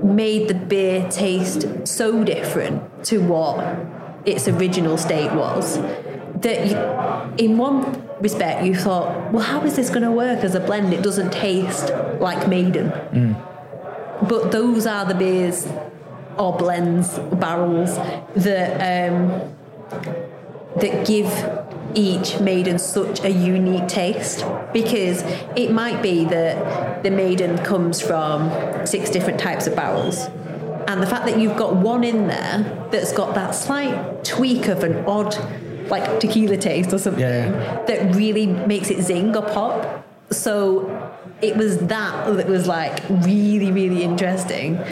made 0.02 0.48
the 0.48 0.54
beer 0.54 1.08
taste 1.10 1.66
so 1.86 2.24
different 2.24 3.04
to 3.04 3.18
what 3.18 3.58
its 4.24 4.48
original 4.48 4.96
state 4.96 5.32
was 5.32 5.78
that 6.36 6.66
you, 6.66 7.44
in 7.44 7.58
one 7.58 8.02
respect 8.20 8.64
you 8.64 8.74
thought, 8.74 9.32
well, 9.32 9.42
how 9.42 9.62
is 9.64 9.76
this 9.76 9.88
going 9.90 10.02
to 10.02 10.10
work 10.10 10.44
as 10.44 10.54
a 10.54 10.60
blend? 10.60 10.92
It 10.92 11.02
doesn't 11.02 11.32
taste 11.32 11.90
like 12.20 12.48
Maiden. 12.48 12.90
But 14.28 14.52
those 14.52 14.86
are 14.86 15.04
the 15.04 15.14
beers 15.14 15.66
or 16.38 16.56
blends, 16.56 17.18
barrels 17.18 17.96
that 18.36 19.10
um, 19.10 19.54
that 20.76 21.06
give 21.06 21.30
each 21.94 22.40
maiden 22.40 22.78
such 22.78 23.22
a 23.22 23.30
unique 23.30 23.86
taste 23.86 24.44
because 24.72 25.22
it 25.56 25.70
might 25.70 26.02
be 26.02 26.24
that 26.24 27.04
the 27.04 27.10
maiden 27.10 27.56
comes 27.58 28.00
from 28.00 28.50
six 28.84 29.10
different 29.10 29.38
types 29.38 29.68
of 29.68 29.76
barrels 29.76 30.26
and 30.88 31.00
the 31.00 31.06
fact 31.06 31.24
that 31.26 31.38
you've 31.38 31.56
got 31.56 31.76
one 31.76 32.02
in 32.02 32.26
there 32.26 32.88
that's 32.90 33.12
got 33.12 33.34
that 33.34 33.54
slight 33.54 34.24
tweak 34.24 34.66
of 34.66 34.82
an 34.82 35.04
odd 35.06 35.36
like 35.88 36.20
tequila 36.20 36.56
taste 36.56 36.92
or 36.92 36.98
something 36.98 37.20
Yeah, 37.20 37.82
that 37.86 38.14
really 38.14 38.46
makes 38.46 38.90
it 38.90 39.02
zing 39.02 39.36
or 39.36 39.42
pop 39.42 40.04
so 40.30 40.88
it 41.42 41.56
was 41.56 41.78
that 41.78 42.36
that 42.36 42.48
was 42.48 42.66
like 42.66 43.02
really 43.08 43.70
really 43.70 44.02
interesting 44.02 44.82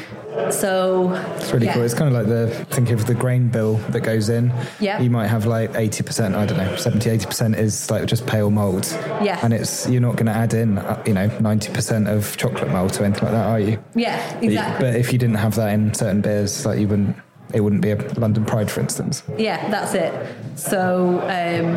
so 0.50 1.12
It's 1.36 1.52
really 1.52 1.66
yeah. 1.66 1.74
cool. 1.74 1.82
It's 1.82 1.92
kind 1.92 2.08
of 2.08 2.14
like 2.14 2.26
the 2.26 2.48
think 2.74 2.90
of 2.90 3.04
the 3.04 3.14
grain 3.14 3.48
bill 3.48 3.74
that 3.90 4.00
goes 4.00 4.30
in. 4.30 4.50
Yeah. 4.80 4.98
You 4.98 5.10
might 5.10 5.26
have 5.26 5.44
like 5.44 5.72
80%, 5.72 6.34
I 6.34 6.46
don't 6.46 6.56
know, 6.56 6.74
70, 6.74 7.10
80% 7.10 7.58
is 7.58 7.90
like 7.90 8.06
just 8.06 8.26
pale 8.26 8.50
malt. 8.50 8.98
Yeah. 9.22 9.38
And 9.42 9.52
it's, 9.52 9.86
you're 9.90 10.00
not 10.00 10.16
going 10.16 10.26
to 10.26 10.32
add 10.32 10.54
in, 10.54 10.78
uh, 10.78 11.02
you 11.06 11.12
know, 11.12 11.28
90% 11.28 12.08
of 12.10 12.34
chocolate 12.38 12.70
malt 12.70 12.98
or 12.98 13.04
anything 13.04 13.24
like 13.24 13.32
that, 13.32 13.46
are 13.46 13.60
you? 13.60 13.82
yeah 13.94 14.38
exactly 14.40 14.86
But 14.86 14.96
if 14.96 15.12
you 15.12 15.18
didn't 15.18 15.36
have 15.36 15.54
that 15.56 15.74
in 15.74 15.92
certain 15.92 16.22
beers, 16.22 16.64
like 16.64 16.78
you 16.80 16.88
wouldn't, 16.88 17.16
it 17.52 17.60
wouldn't 17.60 17.82
be 17.82 17.90
a 17.90 17.96
London 18.18 18.44
Pride, 18.44 18.70
for 18.70 18.80
instance. 18.80 19.22
Yeah, 19.36 19.68
that's 19.70 19.94
it. 19.94 20.12
So, 20.56 21.20
um, 21.22 21.76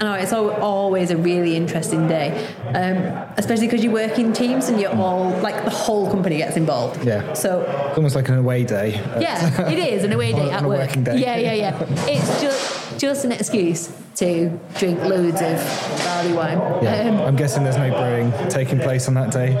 I 0.00 0.04
know 0.04 0.14
it's 0.14 0.32
always 0.32 1.10
a 1.10 1.16
really 1.16 1.56
interesting 1.56 2.08
day. 2.08 2.46
Um, 2.68 3.31
especially 3.36 3.66
because 3.66 3.82
you 3.84 3.90
work 3.90 4.18
in 4.18 4.32
teams 4.32 4.68
and 4.68 4.80
you're 4.80 4.94
all 4.94 5.30
like 5.40 5.64
the 5.64 5.70
whole 5.70 6.10
company 6.10 6.36
gets 6.38 6.56
involved. 6.56 7.04
Yeah. 7.04 7.32
So 7.34 7.62
It's 7.88 7.96
almost 7.96 8.14
like 8.14 8.28
an 8.28 8.38
away 8.38 8.64
day. 8.64 8.92
yeah, 9.20 9.68
it 9.70 9.78
is 9.78 10.04
an 10.04 10.12
away 10.12 10.32
day 10.32 10.48
On 10.50 10.54
at 10.54 10.64
a 10.64 10.68
work. 10.68 10.78
working 10.88 11.04
day. 11.04 11.18
Yeah, 11.18 11.36
yeah, 11.36 11.52
yeah. 11.54 11.86
It's 12.08 12.40
just 12.42 12.98
just 12.98 13.24
an 13.24 13.32
excuse 13.32 13.90
to 14.16 14.50
drink 14.78 15.00
loads 15.00 15.40
of 15.40 15.56
barley 16.04 16.32
wine. 16.34 16.58
Yeah. 16.82 17.08
Um, 17.08 17.20
I'm 17.22 17.36
guessing 17.36 17.62
there's 17.64 17.78
no 17.78 17.90
brewing 17.90 18.32
taking 18.50 18.78
place 18.78 19.08
on 19.08 19.14
that 19.14 19.32
day. 19.32 19.54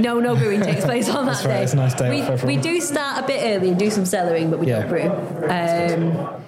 no, 0.00 0.20
no 0.20 0.36
brewing 0.36 0.62
takes 0.62 0.84
place 0.90 1.08
on 1.08 1.26
that 1.26 1.32
That's 1.32 1.44
right, 1.44 1.56
day. 1.58 1.62
it's 1.64 1.72
a 1.72 1.76
nice 1.76 1.94
day 1.94 2.10
we, 2.10 2.22
off 2.22 2.40
for 2.40 2.46
we 2.46 2.56
do 2.56 2.80
start 2.80 3.24
a 3.24 3.26
bit 3.26 3.40
early 3.44 3.70
and 3.70 3.78
do 3.78 3.90
some 3.90 4.04
cellaring, 4.04 4.50
but 4.50 4.60
we 4.60 4.68
Yeah. 4.68 4.82
don't 4.84 4.88
brew. 4.88 5.10
Um, 5.50 6.42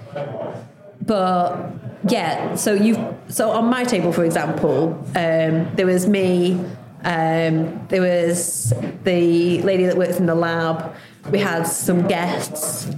but 1.03 1.73
yeah, 2.09 2.55
so 2.55 2.73
you 2.73 3.17
so 3.29 3.51
on 3.51 3.67
my 3.67 3.85
table, 3.85 4.13
for 4.13 4.25
example, 4.25 4.93
um, 5.17 5.75
there 5.75 5.87
was 5.87 6.07
me. 6.07 6.61
Um, 7.03 7.87
there 7.89 8.03
was 8.03 8.75
the 9.05 9.63
lady 9.63 9.87
that 9.87 9.97
works 9.97 10.19
in 10.19 10.27
the 10.27 10.35
lab. 10.35 10.95
We 11.31 11.39
had 11.39 11.67
some 11.67 12.07
guests. 12.07 12.89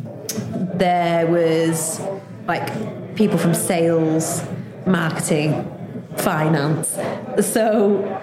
There 0.74 1.26
was 1.26 2.00
like 2.46 3.14
people 3.14 3.38
from 3.38 3.54
sales, 3.54 4.42
marketing, 4.86 5.68
finance. 6.16 6.98
So 7.40 8.20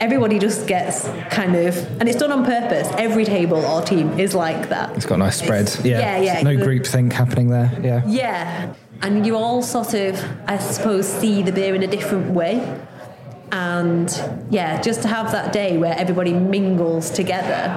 everybody 0.00 0.38
just 0.38 0.66
gets 0.66 1.08
kind 1.30 1.54
of, 1.56 1.76
and 2.00 2.08
it's 2.08 2.18
done 2.18 2.32
on 2.32 2.44
purpose. 2.44 2.88
Every 2.98 3.24
table 3.24 3.64
or 3.64 3.82
team 3.82 4.18
is 4.18 4.34
like 4.34 4.68
that. 4.68 4.96
It's 4.96 5.06
got 5.06 5.14
a 5.14 5.18
nice 5.18 5.38
spread. 5.38 5.72
Yeah. 5.84 6.00
yeah, 6.00 6.18
yeah. 6.18 6.42
No 6.42 6.56
Good. 6.56 6.64
group 6.64 6.86
think 6.86 7.12
happening 7.12 7.48
there. 7.50 7.70
Yeah. 7.82 8.02
Yeah, 8.06 8.74
and 9.02 9.26
you 9.26 9.36
all 9.36 9.62
sort 9.62 9.94
of, 9.94 10.24
I 10.46 10.58
suppose, 10.58 11.06
see 11.06 11.42
the 11.42 11.52
beer 11.52 11.74
in 11.74 11.82
a 11.82 11.86
different 11.88 12.30
way. 12.30 12.80
And 13.50 14.08
yeah, 14.50 14.80
just 14.80 15.02
to 15.02 15.08
have 15.08 15.32
that 15.32 15.52
day 15.52 15.76
where 15.76 15.94
everybody 15.98 16.32
mingles 16.32 17.10
together, 17.10 17.68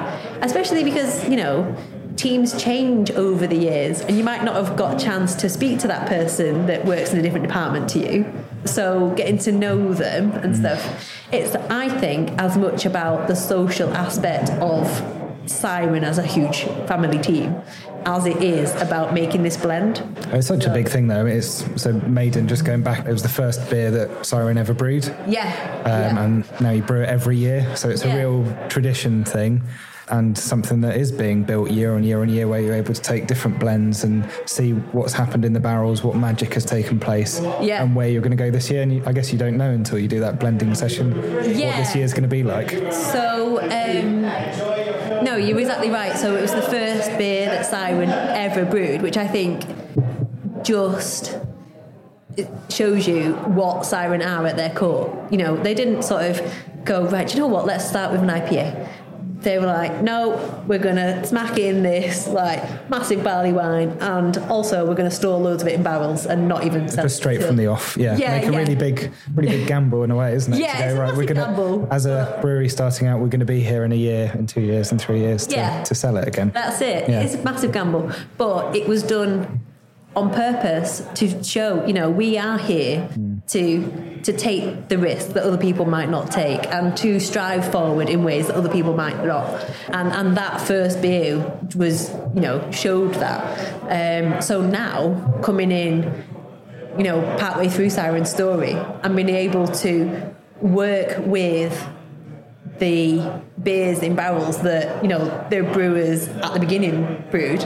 especially 0.41 0.83
because, 0.83 1.27
you 1.27 1.35
know, 1.35 1.75
teams 2.15 2.61
change 2.61 3.11
over 3.11 3.45
the 3.45 3.57
years 3.57 3.99
and 4.01 4.17
you 4.17 4.23
might 4.23 4.43
not 4.43 4.55
have 4.55 4.77
got 4.77 5.01
a 5.01 5.03
chance 5.03 5.35
to 5.35 5.49
speak 5.49 5.79
to 5.79 5.87
that 5.87 6.07
person 6.07 6.65
that 6.67 6.85
works 6.85 7.11
in 7.11 7.19
a 7.19 7.21
different 7.21 7.45
department 7.45 7.89
to 7.89 7.99
you. 7.99 8.31
So 8.63 9.13
getting 9.17 9.37
to 9.39 9.51
know 9.51 9.93
them 9.93 10.31
and 10.31 10.53
mm. 10.53 10.59
stuff, 10.59 11.11
it's, 11.33 11.55
I 11.55 11.89
think, 11.89 12.31
as 12.39 12.57
much 12.57 12.85
about 12.85 13.27
the 13.27 13.35
social 13.35 13.93
aspect 13.93 14.49
of 14.61 14.87
Siren 15.45 16.03
as 16.03 16.17
a 16.17 16.23
huge 16.23 16.63
family 16.87 17.19
team 17.19 17.61
as 18.05 18.25
it 18.25 18.41
is 18.43 18.73
about 18.81 19.13
making 19.13 19.43
this 19.43 19.57
blend. 19.57 20.03
It's 20.31 20.47
such 20.47 20.65
a 20.65 20.69
big 20.69 20.87
thing, 20.87 21.07
though. 21.07 21.25
It's 21.25 21.65
so 21.81 21.93
Maiden. 21.93 22.47
Just 22.47 22.63
going 22.65 22.83
back, 22.83 23.05
it 23.07 23.11
was 23.11 23.23
the 23.23 23.29
first 23.29 23.69
beer 23.69 23.89
that 23.91 24.25
Siren 24.25 24.57
ever 24.57 24.73
brewed, 24.73 25.05
Yeah. 25.27 25.51
um, 25.85 25.91
yeah. 26.17 26.23
and 26.23 26.61
now 26.61 26.69
you 26.71 26.81
brew 26.83 27.01
it 27.01 27.09
every 27.09 27.37
year. 27.37 27.65
So 27.75 27.89
it's 27.89 28.05
Yeah. 28.05 28.13
a 28.13 28.17
real 28.17 28.45
tradition 28.69 29.23
thing, 29.23 29.63
and 30.09 30.37
something 30.37 30.81
that 30.81 30.97
is 30.97 31.11
being 31.11 31.41
built 31.43 31.71
year 31.71 31.95
on 31.95 32.03
year 32.03 32.21
on 32.21 32.29
year, 32.29 32.47
where 32.47 32.59
you're 32.61 32.75
able 32.75 32.93
to 32.93 33.01
take 33.01 33.25
different 33.25 33.59
blends 33.59 34.03
and 34.03 34.23
see 34.45 34.71
what's 34.91 35.13
happened 35.13 35.43
in 35.43 35.53
the 35.53 35.59
barrels, 35.59 36.03
what 36.03 36.15
magic 36.15 36.53
has 36.53 36.63
taken 36.63 36.99
place, 36.99 37.41
Yeah. 37.59 37.81
and 37.81 37.95
where 37.95 38.07
you're 38.07 38.21
going 38.21 38.37
to 38.37 38.43
go 38.43 38.51
this 38.51 38.69
year. 38.69 38.83
And 38.83 38.93
you, 38.93 39.01
I 39.07 39.13
guess 39.13 39.31
you 39.33 39.39
don't 39.39 39.57
know 39.57 39.71
until 39.71 39.97
you 39.97 40.07
do 40.07 40.19
that 40.19 40.39
blending 40.39 40.75
session 40.75 41.11
what 41.33 41.47
Yeah. 41.47 41.77
this 41.79 41.95
year's 41.95 42.13
going 42.13 42.21
to 42.23 42.29
be 42.29 42.43
like. 42.43 42.69
So, 42.91 43.59
um, 43.63 44.25
no, 45.25 45.35
you're 45.37 45.59
exactly 45.59 45.89
right. 45.89 46.15
So 46.15 46.35
it 46.35 46.41
was 46.41 46.53
the 46.53 46.61
first 46.61 47.17
beer 47.17 47.47
that 47.47 47.65
Siren 47.65 48.09
ever 48.09 48.63
brewed, 48.63 49.01
which 49.01 49.17
I 49.17 49.27
think 49.27 49.65
just 50.63 51.37
it 52.37 52.47
shows 52.69 53.07
you 53.07 53.33
what 53.33 53.85
Siren 53.85 54.21
are 54.21 54.45
at 54.45 54.55
their 54.55 54.69
core. 54.69 55.27
You 55.31 55.39
know, 55.39 55.57
they 55.57 55.73
didn't 55.73 56.03
sort 56.03 56.23
of 56.25 56.53
go, 56.83 57.07
right, 57.07 57.31
you 57.33 57.39
know 57.39 57.47
what, 57.47 57.65
let's 57.65 57.87
start 57.87 58.11
with 58.11 58.21
an 58.21 58.29
IPA. 58.29 58.87
They 59.45 59.59
were 59.59 59.67
like, 59.67 60.01
no, 60.01 60.63
we're 60.67 60.79
going 60.79 60.95
to 60.95 61.23
smack 61.23 61.59
in 61.59 61.83
this 61.83 62.27
like 62.27 62.89
massive 62.89 63.23
barley 63.23 63.53
wine 63.53 63.89
and 64.01 64.35
also 64.49 64.87
we're 64.87 64.95
going 64.95 65.07
to 65.07 65.15
store 65.15 65.37
loads 65.37 65.61
of 65.61 65.67
it 65.67 65.75
in 65.75 65.83
barrels 65.83 66.25
and 66.25 66.47
not 66.47 66.65
even 66.65 66.89
sell 66.89 67.05
Just 67.05 67.17
it 67.17 67.21
straight 67.21 67.43
from 67.43 67.55
the 67.55 67.67
off, 67.67 67.95
yeah. 67.95 68.17
Yeah, 68.17 68.39
Make 68.39 68.49
a 68.49 68.51
yeah. 68.51 68.57
really 68.57 68.75
big, 68.75 69.11
really 69.35 69.49
big 69.49 69.67
gamble 69.67 70.03
in 70.03 70.09
a 70.09 70.15
way, 70.15 70.33
isn't 70.33 70.51
it? 70.51 70.59
Yeah, 70.59 70.89
go, 70.89 70.95
a 70.95 70.99
right, 70.99 71.15
we're 71.15 71.27
gonna, 71.27 71.41
gamble, 71.41 71.87
as 71.91 72.07
a 72.07 72.39
brewery 72.41 72.69
starting 72.69 73.07
out, 73.07 73.19
we're 73.19 73.27
going 73.27 73.39
to 73.39 73.45
be 73.45 73.61
here 73.61 73.85
in 73.85 73.91
a 73.91 73.95
year, 73.95 74.31
in 74.33 74.47
two 74.47 74.61
years, 74.61 74.91
in 74.91 74.97
three 74.97 75.19
years 75.19 75.45
to, 75.45 75.55
Yeah. 75.55 75.83
to 75.83 75.93
sell 75.93 76.17
it 76.17 76.27
again. 76.27 76.49
That's 76.51 76.81
it. 76.81 77.07
Yeah. 77.07 77.21
It's 77.21 77.35
a 77.35 77.43
massive 77.43 77.71
gamble, 77.71 78.11
but 78.39 78.75
it 78.75 78.87
was 78.87 79.03
done 79.03 79.61
on 80.15 80.31
purpose 80.31 81.03
to 81.13 81.43
show, 81.43 81.85
you 81.85 81.93
know, 81.93 82.09
we 82.09 82.37
are 82.37 82.57
here 82.57 83.01
hmm. 83.01 83.37
to 83.49 84.14
to 84.25 84.33
take 84.33 84.87
the 84.87 84.97
risk 84.97 85.29
that 85.29 85.43
other 85.43 85.57
people 85.57 85.85
might 85.85 86.09
not 86.09 86.31
take 86.31 86.65
and 86.71 86.97
to 86.97 87.19
strive 87.19 87.71
forward 87.71 88.09
in 88.09 88.23
ways 88.23 88.47
that 88.47 88.55
other 88.55 88.69
people 88.69 88.95
might 88.95 89.23
not. 89.23 89.63
And 89.89 90.11
and 90.11 90.35
that 90.35 90.59
first 90.59 90.99
beer 90.99 91.59
was, 91.75 92.09
you 92.33 92.41
know, 92.41 92.69
showed 92.71 93.13
that. 93.15 93.43
Um, 93.83 94.41
so 94.41 94.61
now 94.61 95.39
coming 95.43 95.71
in, 95.71 96.23
you 96.97 97.03
know, 97.03 97.21
partway 97.37 97.67
through 97.69 97.91
Siren's 97.91 98.31
story 98.31 98.71
and 99.03 99.15
being 99.15 99.29
able 99.29 99.67
to 99.67 100.33
work 100.59 101.19
with 101.19 101.87
the 102.79 103.41
beers 103.61 103.99
in 103.99 104.15
barrels 104.15 104.61
that 104.63 105.01
you 105.01 105.07
know 105.07 105.47
the 105.49 105.61
brewers 105.61 106.27
at 106.27 106.53
the 106.53 106.59
beginning 106.59 107.23
brewed 107.31 107.65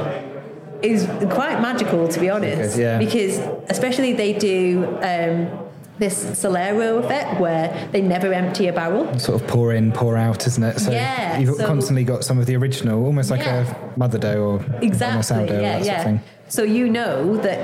is 0.84 1.06
quite 1.32 1.60
magical 1.62 2.08
to 2.08 2.20
be 2.20 2.30
honest 2.30 2.76
Good, 2.76 2.82
yeah. 2.82 2.98
because 3.00 3.40
especially 3.70 4.14
they 4.14 4.34
do 4.34 4.86
um, 5.02 5.69
this 6.00 6.24
solera 6.26 7.00
effect 7.04 7.40
where 7.40 7.88
they 7.92 8.02
never 8.02 8.34
empty 8.34 8.68
a 8.68 8.74
barrel 8.74 9.06
Sort 9.20 9.42
of 9.42 9.48
pour 9.48 9.74
in, 9.74 9.92
pour 9.92 10.18
out, 10.18 10.48
isn't 10.48 10.64
it? 10.64 10.80
So 10.80 10.92
Yeah, 10.92 11.38
you've 11.38 11.56
so- 11.58 11.68
constantly 11.68 12.04
got 12.04 12.24
some 12.24 12.40
of 12.40 12.46
the 12.46 12.56
original, 12.56 13.06
almost 13.06 13.30
like 13.30 13.42
Yeah. 13.42 13.66
a 13.96 14.00
mother 14.00 14.18
dough 14.18 14.42
or 14.42 14.66
exactly 14.82 15.24
sourdough, 15.24 15.60
yeah 15.62 15.78
yeah 15.84 16.18
so 16.48 16.64
you 16.64 16.90
know 16.90 17.38
that 17.38 17.60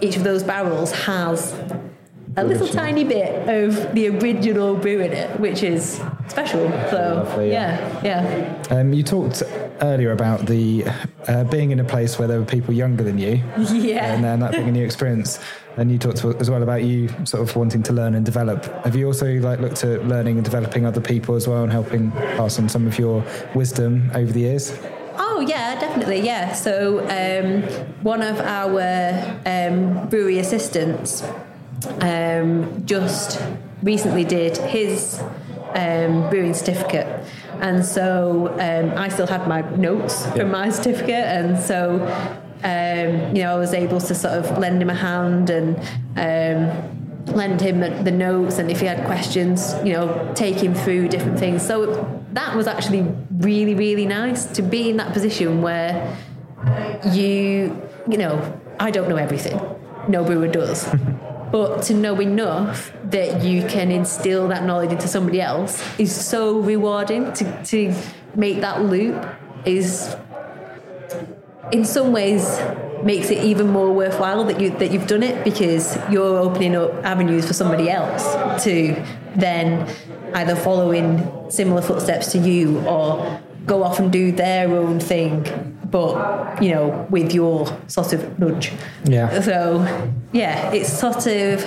each 0.00 0.16
of 0.16 0.24
those 0.24 0.42
barrels 0.42 0.92
has 0.92 1.52
a 2.36 2.42
little 2.44 2.66
tiny 2.66 3.04
bit 3.04 3.48
of 3.48 3.94
the 3.94 4.08
original 4.08 4.74
brew 4.74 5.00
in 5.00 5.12
it 5.12 5.38
which 5.38 5.62
is 5.62 6.00
special 6.28 6.68
so 6.90 7.22
Lovely, 7.24 7.50
yeah. 7.52 8.00
yeah 8.02 8.56
yeah 8.70 8.76
Um, 8.76 8.92
you 8.92 9.02
talked 9.02 9.42
earlier 9.82 10.12
about 10.12 10.46
the 10.46 10.84
uh, 11.28 11.44
being 11.44 11.70
in 11.70 11.80
a 11.80 11.84
place 11.84 12.18
where 12.18 12.26
there 12.26 12.38
were 12.38 12.46
people 12.46 12.72
younger 12.74 13.04
than 13.04 13.18
you, 13.18 13.42
yeah 13.72 14.14
and 14.14 14.24
then 14.24 14.40
that 14.40 14.52
being 14.52 14.68
a 14.68 14.72
new 14.72 14.84
experience. 14.84 15.38
And 15.76 15.90
you 15.90 15.98
talked 15.98 16.24
as 16.24 16.48
well 16.50 16.62
about 16.62 16.84
you 16.84 17.08
sort 17.24 17.42
of 17.48 17.54
wanting 17.56 17.82
to 17.84 17.92
learn 17.92 18.14
and 18.14 18.24
develop. 18.24 18.64
Have 18.84 18.94
you 18.94 19.06
also 19.06 19.26
like 19.40 19.58
looked 19.58 19.82
at 19.84 20.06
learning 20.06 20.36
and 20.36 20.44
developing 20.44 20.86
other 20.86 21.00
people 21.00 21.34
as 21.34 21.48
well, 21.48 21.62
and 21.64 21.72
helping 21.72 22.12
pass 22.12 22.58
on 22.58 22.68
some 22.68 22.86
of 22.86 22.98
your 22.98 23.24
wisdom 23.54 24.10
over 24.14 24.30
the 24.32 24.40
years? 24.40 24.78
Oh 25.16 25.40
yeah, 25.40 25.78
definitely 25.80 26.20
yeah. 26.20 26.52
So 26.52 27.00
um, 27.08 27.62
one 28.04 28.22
of 28.22 28.38
our 28.40 28.80
um, 29.46 30.08
brewery 30.08 30.38
assistants 30.38 31.24
um, 32.00 32.84
just 32.86 33.40
recently 33.82 34.24
did 34.24 34.56
his 34.56 35.20
um, 35.74 36.30
brewing 36.30 36.54
certificate, 36.54 37.06
and 37.60 37.84
so 37.84 38.48
um, 38.60 38.96
I 38.96 39.08
still 39.08 39.26
had 39.26 39.48
my 39.48 39.62
notes 39.76 40.24
Yeah. 40.26 40.34
from 40.34 40.50
my 40.52 40.70
certificate, 40.70 41.24
and 41.26 41.58
so 41.58 41.98
um, 42.64 43.36
you 43.36 43.42
know 43.42 43.54
I 43.54 43.58
was 43.58 43.74
able 43.74 44.00
to 44.00 44.14
sort 44.14 44.34
of 44.34 44.58
lend 44.58 44.82
him 44.82 44.90
a 44.90 44.94
hand 44.94 45.50
and. 45.50 45.78
Um, 46.16 47.00
lend 47.28 47.58
him 47.58 47.80
the, 47.80 48.10
notes 48.10 48.58
and 48.58 48.70
if 48.70 48.80
he 48.80 48.86
had 48.86 49.02
questions 49.06 49.74
you 49.82 49.94
know 49.94 50.30
take 50.34 50.56
him 50.56 50.74
through 50.74 51.08
different 51.08 51.38
things. 51.38 51.66
So 51.66 52.06
that 52.32 52.54
was 52.54 52.66
actually 52.66 53.02
really 53.38 53.74
really 53.74 54.04
nice 54.04 54.44
to 54.44 54.60
be 54.60 54.90
in 54.90 54.98
that 54.98 55.14
position 55.14 55.62
where 55.62 56.16
you 57.12 57.80
you 58.10 58.18
know 58.18 58.60
i 58.78 58.90
don't 58.90 59.08
know 59.08 59.16
everything. 59.16 59.58
No 60.06 60.22
brewer 60.22 60.48
does. 60.48 60.86
But 61.54 61.82
to 61.82 61.94
know 61.94 62.20
enough 62.20 62.92
that 63.04 63.44
you 63.44 63.64
can 63.68 63.92
instill 63.92 64.48
that 64.48 64.64
knowledge 64.64 64.90
into 64.90 65.06
somebody 65.06 65.40
else 65.40 65.80
is 66.00 66.12
so 66.12 66.58
rewarding. 66.58 67.32
To, 67.34 67.64
to 67.66 67.94
make 68.34 68.60
that 68.62 68.82
loop 68.82 69.24
is 69.64 70.16
in 71.72 71.84
some 71.84 72.12
ways 72.12 72.60
makes 73.02 73.30
it 73.30 73.44
even 73.44 73.68
more 73.68 73.92
worthwhile 73.92 74.44
that 74.44 74.60
you 74.60 74.70
that 74.78 74.90
you've 74.90 75.06
done 75.06 75.22
it 75.22 75.44
because 75.44 75.96
you're 76.10 76.38
opening 76.38 76.74
up 76.74 76.92
avenues 77.04 77.46
for 77.46 77.52
somebody 77.52 77.90
else 77.90 78.24
to 78.64 78.94
then 79.36 79.88
either 80.34 80.56
follow 80.56 80.90
in 80.90 81.50
similar 81.50 81.82
footsteps 81.82 82.32
to 82.32 82.38
you 82.38 82.80
or 82.80 83.40
go 83.66 83.82
off 83.82 83.98
and 83.98 84.10
do 84.10 84.32
their 84.32 84.68
own 84.74 84.98
thing 84.98 85.44
but 85.90 86.60
you 86.62 86.70
know 86.70 87.06
with 87.10 87.32
your 87.32 87.66
sort 87.86 88.12
of 88.12 88.38
nudge. 88.38 88.72
Yeah. 89.04 89.40
so 89.40 89.82
yeah 90.32 90.72
it's 90.72 90.92
sort 90.92 91.26
of 91.26 91.64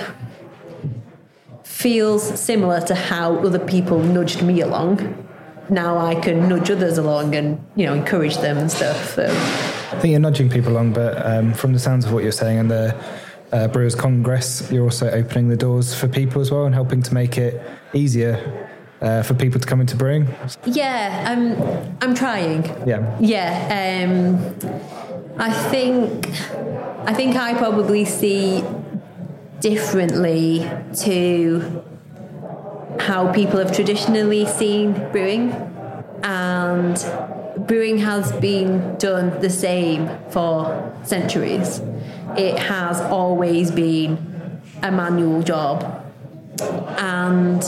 feels 1.64 2.22
similar 2.38 2.80
to 2.80 2.94
how 2.94 3.36
other 3.38 3.60
people 3.60 4.00
nudged 4.00 4.42
me 4.42 4.60
along. 4.60 5.24
Now 5.70 5.98
I 5.98 6.16
can 6.16 6.48
nudge 6.48 6.70
others 6.70 6.98
along 6.98 7.36
and 7.36 7.64
you 7.76 7.86
know 7.86 7.94
encourage 7.94 8.36
them 8.38 8.58
and 8.58 8.70
stuff 8.70 9.14
so 9.14 9.26
I 9.90 9.98
think 10.00 10.12
you're 10.12 10.20
nudging 10.20 10.50
people 10.50 10.72
along, 10.72 10.92
but 10.92 11.24
um, 11.24 11.54
from 11.54 11.72
the 11.72 11.78
sounds 11.78 12.04
of 12.04 12.12
what 12.12 12.22
you're 12.22 12.32
saying 12.32 12.58
and 12.58 12.70
the 12.70 13.04
uh, 13.52 13.68
Brewers 13.68 13.94
Congress, 13.94 14.70
you're 14.70 14.84
also 14.84 15.10
opening 15.10 15.48
the 15.48 15.56
doors 15.56 15.94
for 15.94 16.08
people 16.08 16.42
as 16.42 16.50
well 16.50 16.66
and 16.66 16.74
helping 16.74 17.02
to 17.02 17.14
make 17.14 17.38
it 17.38 17.62
easier 17.94 18.68
uh, 19.00 19.22
for 19.22 19.34
people 19.34 19.60
to 19.60 19.66
come 19.66 19.80
into 19.80 19.96
brewing? 19.96 20.28
Yeah, 20.66 21.24
I'm. 21.28 21.96
I'm 22.00 22.14
trying. 22.14 22.64
Yeah. 22.86 23.16
Yeah. 23.20 24.04
Um, 24.04 25.34
I 25.38 25.52
think. 25.70 26.28
I 27.06 27.14
think 27.14 27.36
I 27.36 27.54
probably 27.54 28.04
see 28.04 28.64
differently 29.60 30.68
to 30.96 31.84
how 33.00 33.32
people 33.32 33.58
have 33.58 33.74
traditionally 33.74 34.46
seen 34.46 34.92
brewing, 35.10 35.52
and 36.22 36.96
brewing 37.66 37.98
has 37.98 38.32
been 38.32 38.96
done 38.98 39.40
the 39.40 39.50
same 39.50 40.08
for 40.30 40.94
centuries. 41.04 41.80
It 42.36 42.58
has 42.58 43.00
always 43.00 43.70
been 43.70 44.62
a 44.82 44.92
manual 44.92 45.42
job, 45.42 46.04
and 46.98 47.64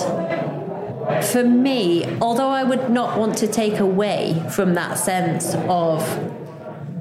for 1.24 1.42
me, 1.42 2.04
although 2.20 2.48
I 2.48 2.62
would 2.62 2.90
not 2.90 3.18
want 3.18 3.38
to 3.38 3.46
take 3.46 3.78
away 3.78 4.42
from 4.50 4.74
that 4.74 4.98
sense 4.98 5.54
of 5.68 6.00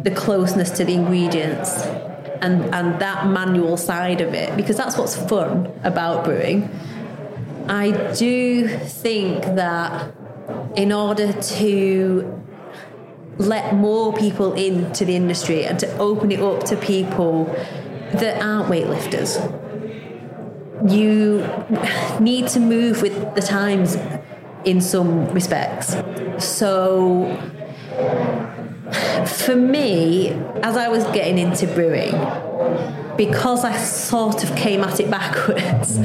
the 0.03 0.11
closeness 0.11 0.71
to 0.71 0.85
the 0.85 0.93
ingredients 0.93 1.83
and, 2.41 2.73
and 2.73 2.99
that 3.01 3.27
manual 3.27 3.77
side 3.77 4.21
of 4.21 4.33
it, 4.33 4.55
because 4.55 4.77
that's 4.77 4.97
what's 4.97 5.15
fun 5.15 5.71
about 5.83 6.23
brewing, 6.23 6.69
I 7.67 7.91
do 8.13 8.67
think 8.67 9.43
that 9.43 10.13
in 10.75 10.91
order 10.91 11.33
to 11.33 12.38
let 13.39 13.73
more 13.73 14.13
people 14.13 14.53
into 14.53 15.03
the 15.05 15.15
industry 15.15 15.65
and 15.65 15.79
to 15.79 15.97
open 15.97 16.31
it 16.31 16.39
up 16.39 16.63
to 16.65 16.75
people 16.75 17.45
that 18.13 18.41
aren't 18.41 18.69
weightlifters 18.69 19.59
you 20.87 21.45
need 22.19 22.47
to 22.47 22.59
move 22.59 23.01
with 23.01 23.35
the 23.35 23.41
times 23.41 23.97
in 24.65 24.81
some 24.81 25.27
respects. 25.33 25.95
So, 26.37 27.37
for 29.25 29.55
me, 29.55 30.29
as 30.63 30.77
I 30.77 30.87
was 30.87 31.03
getting 31.05 31.37
into 31.37 31.67
brewing, 31.67 32.11
because 33.17 33.65
I 33.65 33.75
sort 33.77 34.43
of 34.43 34.55
came 34.55 34.81
at 34.81 34.99
it 34.99 35.09
backwards, 35.09 35.99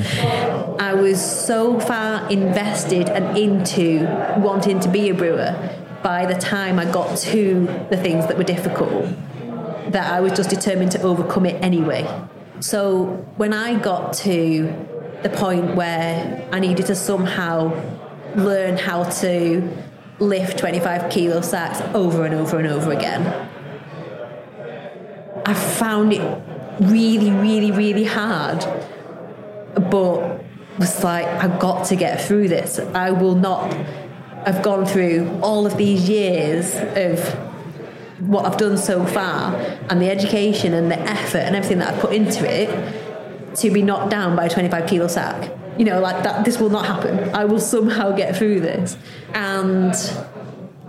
I 0.81 0.95
was 0.95 1.23
so 1.23 1.79
far 1.79 2.29
invested 2.31 3.09
and 3.09 3.39
into 3.39 4.05
wanting 4.39 4.81
to 4.81 4.89
be 4.89 5.09
a 5.09 5.15
brewer 5.15 5.84
by 6.05 6.27
the 6.27 6.39
time 6.39 6.79
I 6.79 6.85
got 6.85 7.17
to 7.33 7.65
the 7.89 7.97
things 7.97 8.27
that 8.27 8.37
were 8.37 8.45
difficult 8.45 9.07
that 9.91 10.13
I 10.13 10.21
was 10.21 10.33
just 10.33 10.51
determined 10.51 10.93
to 10.93 11.01
overcome 11.01 11.47
it 11.47 11.65
anyway. 11.65 12.07
So 12.61 13.07
when 13.37 13.55
I 13.55 13.79
got 13.79 14.13
to 14.25 14.87
the 15.23 15.31
point 15.31 15.75
where 15.75 16.47
I 16.53 16.61
needed 16.61 16.87
to 16.87 16.95
somehow 16.95 17.73
learn 18.37 18.77
how 18.77 19.05
to 19.05 19.67
lift 20.19 20.59
25 20.59 21.11
kilo 21.11 21.41
sacks 21.41 21.81
over 21.95 22.27
and 22.27 22.35
over 22.35 22.59
and 22.59 22.69
over 22.69 22.93
again, 22.93 23.49
I 25.47 25.55
found 25.55 26.13
it 26.13 26.43
really, 26.81 27.31
really, 27.31 27.73
really 27.73 28.05
hard. 28.05 28.61
But 29.75 30.45
was 30.79 31.03
like, 31.03 31.27
I've 31.27 31.59
got 31.59 31.87
to 31.87 31.97
get 31.97 32.21
through 32.21 32.49
this. 32.49 32.79
I 32.79 33.11
will 33.11 33.37
not 33.37 33.73
have 34.47 34.63
gone 34.63 34.87
through 34.87 35.39
all 35.43 35.67
of 35.67 35.77
these 35.77 36.09
years 36.09 36.75
of 36.97 37.21
what 38.21 38.47
I've 38.47 38.57
done 38.57 38.79
so 38.79 39.05
far 39.05 39.55
and 39.91 40.01
the 40.01 40.11
education 40.11 40.73
and 40.73 40.91
the 40.91 40.99
effort 40.99 41.39
and 41.39 41.57
everything 41.57 41.79
that 41.79 41.95
I've 41.95 42.01
put 42.01 42.13
into 42.13 42.45
it 42.51 43.57
to 43.57 43.71
be 43.71 43.83
knocked 43.83 44.11
down 44.11 44.37
by 44.37 44.47
a 44.47 44.51
25 44.51 44.89
kilo 44.89 45.09
sack. 45.09 45.51
You 45.79 45.85
know, 45.85 46.01
like 46.01 46.23
that, 46.25 46.45
this 46.45 46.61
will 46.61 46.71
not 46.71 46.87
happen. 46.87 47.35
I 47.35 47.45
will 47.45 47.61
somehow 47.61 48.13
get 48.13 48.37
through 48.37 48.61
this. 48.61 48.97
And 49.33 49.95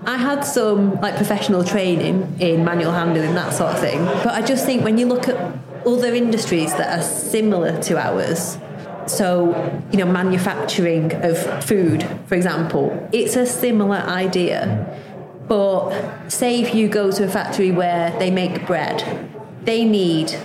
I 0.05 0.17
had 0.17 0.41
some 0.41 0.99
like 1.01 1.15
professional 1.15 1.63
training 1.63 2.37
in 2.39 2.63
manual 2.63 2.91
handling 2.91 3.29
and 3.29 3.37
that 3.37 3.53
sort 3.53 3.73
of 3.73 3.79
thing. 3.79 4.05
But 4.05 4.29
I 4.29 4.41
just 4.41 4.65
think 4.65 4.83
when 4.83 4.97
you 4.97 5.07
look 5.07 5.27
at 5.27 5.35
other 5.85 6.13
industries 6.13 6.71
that 6.75 6.99
are 6.99 7.03
similar 7.03 7.81
to 7.83 7.97
ours, 7.97 8.57
so, 9.07 9.81
you 9.91 9.97
know, 9.97 10.05
manufacturing 10.05 11.13
of 11.23 11.63
food, 11.63 12.07
for 12.27 12.35
example, 12.35 13.09
it's 13.11 13.35
a 13.35 13.45
similar 13.45 13.97
idea. 13.97 14.99
But 15.47 16.29
say 16.29 16.61
if 16.61 16.73
you 16.73 16.87
go 16.87 17.11
to 17.11 17.23
a 17.25 17.27
factory 17.27 17.71
where 17.71 18.17
they 18.19 18.31
make 18.31 18.65
bread, 18.65 19.29
they 19.63 19.85
need 19.85 20.35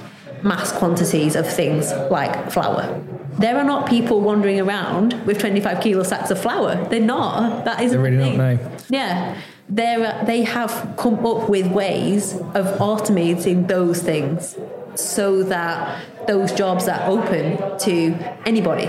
mass 0.43 0.73
quantities 0.73 1.37
of 1.37 1.51
things 1.51 1.93
like 2.11 2.51
flour. 2.51 3.03
There 3.39 3.57
are 3.57 3.65
not 3.65 3.89
people 3.89 4.21
wandering 4.21 4.61
around 4.61 5.15
with 5.25 5.39
25 5.39 5.81
kilo 5.81 6.03
sacks 6.03 6.31
of 6.31 6.39
flour. 6.39 6.85
They're 6.89 7.01
not. 7.01 7.65
That 7.65 7.81
isn't 7.81 8.03
They're 8.03 8.11
really 8.11 8.37
not, 8.37 8.61
no. 8.61 8.77
Yeah. 8.91 9.41
They're, 9.69 10.25
they 10.27 10.43
have 10.43 10.95
come 10.99 11.25
up 11.25 11.49
with 11.49 11.69
ways 11.69 12.35
of 12.35 12.67
automating 12.81 13.69
those 13.69 14.03
things 14.03 14.59
so 14.95 15.43
that 15.45 16.05
those 16.27 16.53
jobs 16.53 16.89
are 16.89 17.09
open 17.09 17.79
to 17.79 18.15
anybody. 18.47 18.89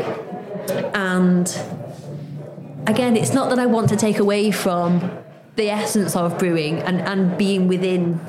And 0.93 1.47
again, 2.87 3.15
it's 3.15 3.33
not 3.33 3.49
that 3.49 3.59
I 3.59 3.65
want 3.65 3.89
to 3.89 3.95
take 3.95 4.19
away 4.19 4.51
from 4.51 5.11
the 5.55 5.69
essence 5.69 6.15
of 6.15 6.37
brewing 6.37 6.79
and, 6.79 7.01
and 7.01 7.37
being 7.37 7.67
within 7.67 8.19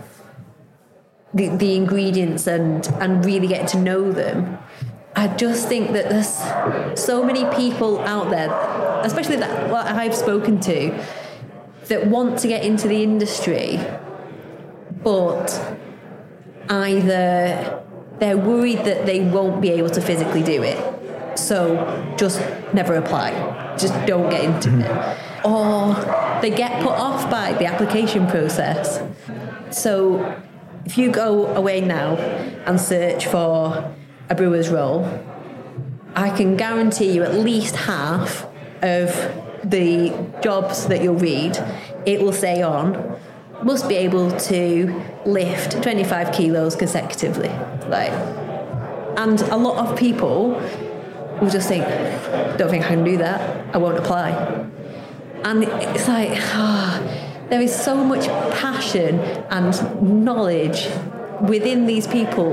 the, 1.34 1.48
the 1.48 1.74
ingredients 1.76 2.46
and, 2.46 2.86
and 3.00 3.24
really 3.24 3.46
get 3.46 3.68
to 3.68 3.78
know 3.78 4.12
them. 4.12 4.58
I 5.14 5.28
just 5.28 5.68
think 5.68 5.92
that 5.92 6.08
there's 6.08 7.00
so 7.00 7.24
many 7.24 7.44
people 7.54 8.00
out 8.00 8.30
there, 8.30 8.50
especially 9.04 9.36
that 9.36 9.70
what 9.70 9.86
I've 9.86 10.14
spoken 10.14 10.60
to, 10.60 11.04
that 11.88 12.06
want 12.06 12.38
to 12.40 12.48
get 12.48 12.64
into 12.64 12.88
the 12.88 13.02
industry, 13.02 13.78
but 15.02 15.78
either 16.72 17.82
they're 18.18 18.38
worried 18.38 18.78
that 18.84 19.04
they 19.04 19.20
won't 19.20 19.60
be 19.60 19.70
able 19.70 19.90
to 19.90 20.00
physically 20.00 20.42
do 20.42 20.62
it, 20.62 21.38
so 21.38 22.14
just 22.16 22.40
never 22.72 22.94
apply, 22.94 23.32
just 23.76 23.94
don't 24.06 24.30
get 24.30 24.44
into 24.44 24.70
mm-hmm. 24.70 24.82
it, 24.82 25.44
or 25.44 26.40
they 26.40 26.50
get 26.50 26.82
put 26.82 26.92
off 26.92 27.30
by 27.30 27.52
the 27.54 27.66
application 27.66 28.26
process. 28.26 29.02
So 29.70 30.40
if 30.84 30.96
you 30.96 31.10
go 31.10 31.46
away 31.54 31.80
now 31.80 32.16
and 32.66 32.80
search 32.80 33.26
for 33.26 33.94
a 34.30 34.34
brewer's 34.34 34.70
role, 34.70 35.06
I 36.14 36.30
can 36.30 36.56
guarantee 36.56 37.12
you 37.12 37.22
at 37.22 37.34
least 37.34 37.76
half 37.76 38.46
of 38.82 39.08
the 39.64 40.12
jobs 40.42 40.86
that 40.86 41.02
you'll 41.02 41.14
read, 41.14 41.56
it 42.04 42.20
will 42.20 42.32
say 42.32 42.62
on 42.62 43.16
must 43.64 43.88
be 43.88 43.96
able 43.96 44.30
to 44.38 45.02
lift 45.24 45.82
25 45.82 46.32
kilos 46.32 46.76
consecutively. 46.76 47.48
Like, 47.88 48.12
and 49.16 49.40
a 49.42 49.56
lot 49.56 49.86
of 49.86 49.98
people 49.98 50.60
will 51.40 51.50
just 51.50 51.68
think, 51.68 51.84
don't 52.58 52.70
think 52.70 52.84
I 52.84 52.88
can 52.88 53.04
do 53.04 53.16
that, 53.18 53.74
I 53.74 53.78
won't 53.78 53.98
apply. 53.98 54.30
And 55.44 55.64
it's 55.64 56.08
like, 56.08 56.30
ah, 56.54 57.02
there 57.50 57.60
is 57.60 57.74
so 57.74 58.02
much 58.04 58.26
passion 58.60 59.18
and 59.50 60.24
knowledge 60.24 60.88
within 61.40 61.86
these 61.86 62.06
people, 62.06 62.52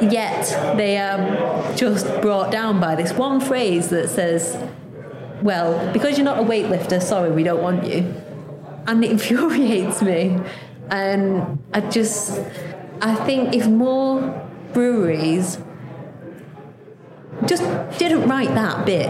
yet 0.00 0.76
they 0.76 0.98
are 0.98 1.74
just 1.74 2.06
brought 2.20 2.52
down 2.52 2.80
by 2.80 2.94
this 2.94 3.12
one 3.12 3.40
phrase 3.40 3.88
that 3.88 4.08
says, 4.08 4.56
well, 5.42 5.92
because 5.92 6.16
you're 6.16 6.24
not 6.24 6.38
a 6.38 6.42
weightlifter, 6.42 7.02
sorry, 7.02 7.30
we 7.30 7.42
don't 7.42 7.62
want 7.62 7.84
you. 7.84 8.14
And 8.86 9.04
it 9.04 9.10
infuriates 9.16 10.02
me. 10.02 10.38
And 10.90 11.62
I 11.72 11.80
just, 11.80 12.40
I 13.00 13.14
think 13.14 13.54
if 13.54 13.66
more 13.66 14.48
breweries 14.72 15.58
just 17.46 17.62
didn't 17.98 18.28
write 18.28 18.54
that 18.54 18.84
bit 18.84 19.08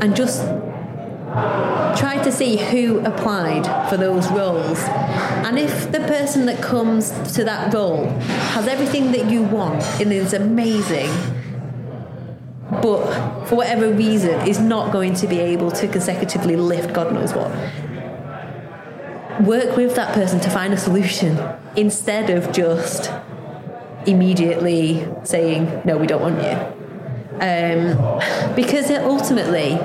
and 0.00 0.14
just 0.14 0.42
tried 1.98 2.22
to 2.22 2.32
see 2.32 2.56
who 2.56 3.00
applied 3.00 3.64
for 3.88 3.96
those 3.96 4.30
roles. 4.30 4.78
And 4.80 5.58
if 5.58 5.90
the 5.92 6.00
person 6.00 6.46
that 6.46 6.62
comes 6.62 7.10
to 7.34 7.44
that 7.44 7.72
role 7.72 8.06
has 8.54 8.66
everything 8.68 9.12
that 9.12 9.30
you 9.30 9.42
want 9.42 9.82
and 10.00 10.12
is 10.12 10.32
amazing, 10.32 11.10
but 12.82 13.46
for 13.46 13.56
whatever 13.56 13.92
reason 13.92 14.46
is 14.46 14.58
not 14.58 14.92
going 14.92 15.14
to 15.14 15.26
be 15.26 15.38
able 15.38 15.70
to 15.70 15.88
consecutively 15.88 16.56
lift 16.56 16.92
God 16.92 17.12
knows 17.12 17.32
what, 17.32 17.50
work 19.40 19.76
with 19.76 19.96
that 19.96 20.14
person 20.14 20.40
to 20.40 20.50
find 20.50 20.72
a 20.72 20.76
solution 20.76 21.38
instead 21.76 22.30
of 22.30 22.52
just 22.52 23.10
immediately 24.06 25.06
saying, 25.24 25.82
no, 25.84 25.96
we 25.96 26.06
don't 26.06 26.22
want 26.22 26.42
you. 26.42 26.76
Um, 27.38 28.54
because 28.56 28.90
ultimately, 28.90 29.78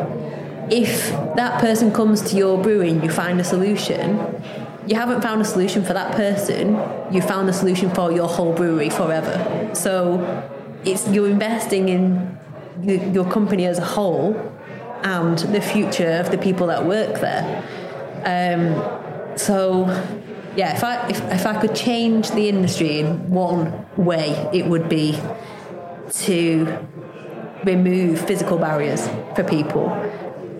if 0.69 1.09
that 1.35 1.59
person 1.59 1.91
comes 1.91 2.21
to 2.31 2.37
your 2.37 2.61
brewing, 2.61 3.03
you 3.03 3.09
find 3.09 3.39
a 3.39 3.43
solution, 3.43 4.41
you 4.87 4.95
haven't 4.95 5.21
found 5.21 5.41
a 5.41 5.45
solution 5.45 5.83
for 5.83 5.93
that 5.93 6.15
person, 6.15 6.79
you 7.13 7.21
found 7.21 7.49
a 7.49 7.53
solution 7.53 7.89
for 7.91 8.11
your 8.11 8.27
whole 8.27 8.53
brewery 8.53 8.89
forever. 8.89 9.69
So 9.73 10.49
it's 10.85 11.07
you're 11.09 11.29
investing 11.29 11.89
in 11.89 12.39
your 12.83 13.29
company 13.29 13.65
as 13.65 13.77
a 13.77 13.85
whole 13.85 14.33
and 15.03 15.37
the 15.37 15.61
future 15.61 16.11
of 16.11 16.31
the 16.31 16.37
people 16.37 16.67
that 16.67 16.85
work 16.85 17.19
there. 17.19 17.63
Um, 18.23 19.00
so, 19.35 19.85
yeah, 20.55 20.75
if 20.75 20.83
I 20.83 21.07
if, 21.09 21.21
if 21.31 21.45
I 21.45 21.59
could 21.59 21.75
change 21.75 22.31
the 22.31 22.49
industry 22.49 22.99
in 22.99 23.29
one 23.29 23.85
way, 23.97 24.49
it 24.53 24.65
would 24.65 24.89
be 24.89 25.19
to 26.11 26.87
remove 27.63 28.19
physical 28.21 28.57
barriers 28.57 29.07
for 29.35 29.43
people. 29.43 29.89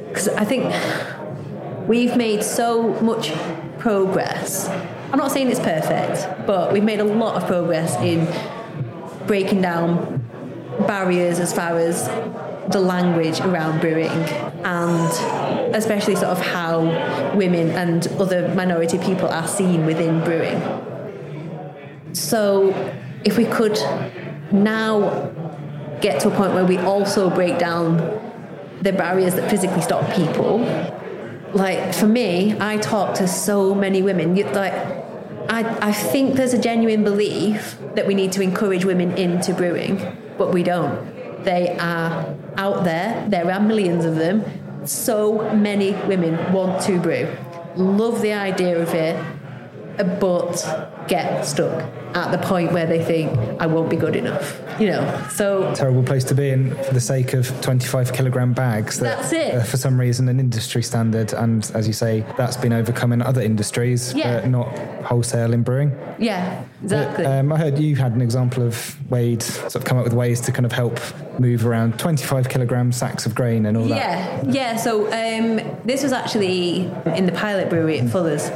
Because 0.07 0.27
I 0.29 0.45
think 0.45 0.73
we've 1.87 2.15
made 2.15 2.43
so 2.43 2.93
much 3.01 3.33
progress. 3.79 4.69
I'm 5.11 5.17
not 5.17 5.31
saying 5.31 5.49
it's 5.49 5.59
perfect, 5.59 6.47
but 6.47 6.71
we've 6.71 6.83
made 6.83 6.99
a 6.99 7.05
lot 7.05 7.35
of 7.35 7.47
progress 7.47 7.95
in 7.97 8.27
breaking 9.27 9.61
down 9.61 10.23
barriers 10.87 11.39
as 11.39 11.53
far 11.53 11.77
as 11.77 12.07
the 12.71 12.79
language 12.79 13.39
around 13.41 13.81
brewing 13.81 14.07
and 14.07 15.75
especially 15.75 16.15
sort 16.15 16.31
of 16.31 16.39
how 16.39 16.81
women 17.35 17.69
and 17.71 18.07
other 18.19 18.53
minority 18.55 18.97
people 18.97 19.27
are 19.27 19.47
seen 19.47 19.85
within 19.85 20.23
brewing. 20.23 20.61
So 22.13 22.73
if 23.23 23.37
we 23.37 23.45
could 23.45 23.77
now 24.51 25.31
get 26.01 26.19
to 26.21 26.27
a 26.27 26.35
point 26.35 26.53
where 26.53 26.65
we 26.65 26.77
also 26.77 27.29
break 27.29 27.59
down 27.59 27.97
the 28.81 28.91
barriers 28.91 29.35
that 29.35 29.49
physically 29.49 29.81
stop 29.81 30.11
people. 30.15 30.59
Like 31.53 31.93
for 31.93 32.07
me, 32.07 32.55
I 32.59 32.77
talk 32.77 33.15
to 33.15 33.27
so 33.27 33.75
many 33.75 34.01
women. 34.01 34.35
Like, 34.35 34.73
I, 34.73 35.89
I 35.89 35.93
think 35.93 36.35
there's 36.35 36.53
a 36.53 36.61
genuine 36.61 37.03
belief 37.03 37.77
that 37.95 38.07
we 38.07 38.15
need 38.15 38.31
to 38.33 38.41
encourage 38.41 38.85
women 38.85 39.11
into 39.17 39.53
brewing, 39.53 40.17
but 40.37 40.53
we 40.53 40.63
don't. 40.63 41.43
They 41.43 41.77
are 41.77 42.35
out 42.57 42.83
there. 42.83 43.27
There 43.29 43.51
are 43.51 43.59
millions 43.59 44.05
of 44.05 44.15
them. 44.15 44.43
So 44.85 45.53
many 45.53 45.91
women 46.07 46.51
want 46.51 46.81
to 46.83 46.99
brew, 46.99 47.27
love 47.75 48.21
the 48.21 48.33
idea 48.33 48.81
of 48.81 48.93
it, 48.95 49.15
but 50.19 51.05
get 51.07 51.45
stuck 51.45 52.00
at 52.15 52.31
the 52.31 52.37
point 52.37 52.71
where 52.71 52.85
they 52.85 53.03
think 53.03 53.31
I 53.59 53.67
won't 53.67 53.89
be 53.89 53.95
good 53.95 54.15
enough. 54.15 54.59
You 54.79 54.87
know, 54.87 55.27
so 55.29 55.73
terrible 55.75 56.03
place 56.03 56.23
to 56.25 56.35
be 56.35 56.49
in 56.49 56.75
for 56.83 56.93
the 56.93 57.01
sake 57.01 57.33
of 57.33 57.61
25 57.61 58.13
kilogram 58.13 58.53
bags. 58.53 58.99
That, 58.99 59.19
that's 59.19 59.33
it. 59.33 59.53
Uh, 59.55 59.63
for 59.63 59.77
some 59.77 59.99
reason, 59.99 60.27
an 60.27 60.39
industry 60.39 60.81
standard, 60.81 61.33
and 61.33 61.69
as 61.75 61.87
you 61.87 61.93
say, 61.93 62.25
that's 62.37 62.57
been 62.57 62.73
overcome 62.73 63.13
in 63.13 63.21
other 63.21 63.41
industries, 63.41 64.13
yeah. 64.13 64.45
Not 64.47 64.67
wholesale 65.03 65.53
in 65.53 65.63
brewing. 65.63 65.95
Yeah, 66.17 66.63
exactly. 66.83 67.25
But, 67.25 67.39
um, 67.39 67.51
I 67.51 67.57
heard 67.57 67.77
you 67.77 67.95
had 67.95 68.13
an 68.13 68.21
example 68.21 68.63
of 68.63 68.97
Wade 69.11 69.43
sort 69.43 69.75
of 69.75 69.83
come 69.83 69.97
up 69.97 70.03
with 70.03 70.13
ways 70.13 70.41
to 70.41 70.51
kind 70.51 70.65
of 70.65 70.71
help 70.71 70.99
move 71.39 71.65
around 71.65 71.99
25 71.99 72.49
kilogram 72.49 72.91
sacks 72.91 73.25
of 73.25 73.35
grain 73.35 73.65
and 73.65 73.77
all 73.77 73.87
that. 73.87 73.97
Yeah, 73.97 74.43
yeah. 74.47 74.75
So 74.77 75.05
um, 75.07 75.79
this 75.85 76.03
was 76.03 76.11
actually 76.11 76.91
in 77.15 77.25
the 77.25 77.31
pilot 77.31 77.69
brewery 77.69 77.99
at 77.99 78.09
Fuller's. 78.09 78.49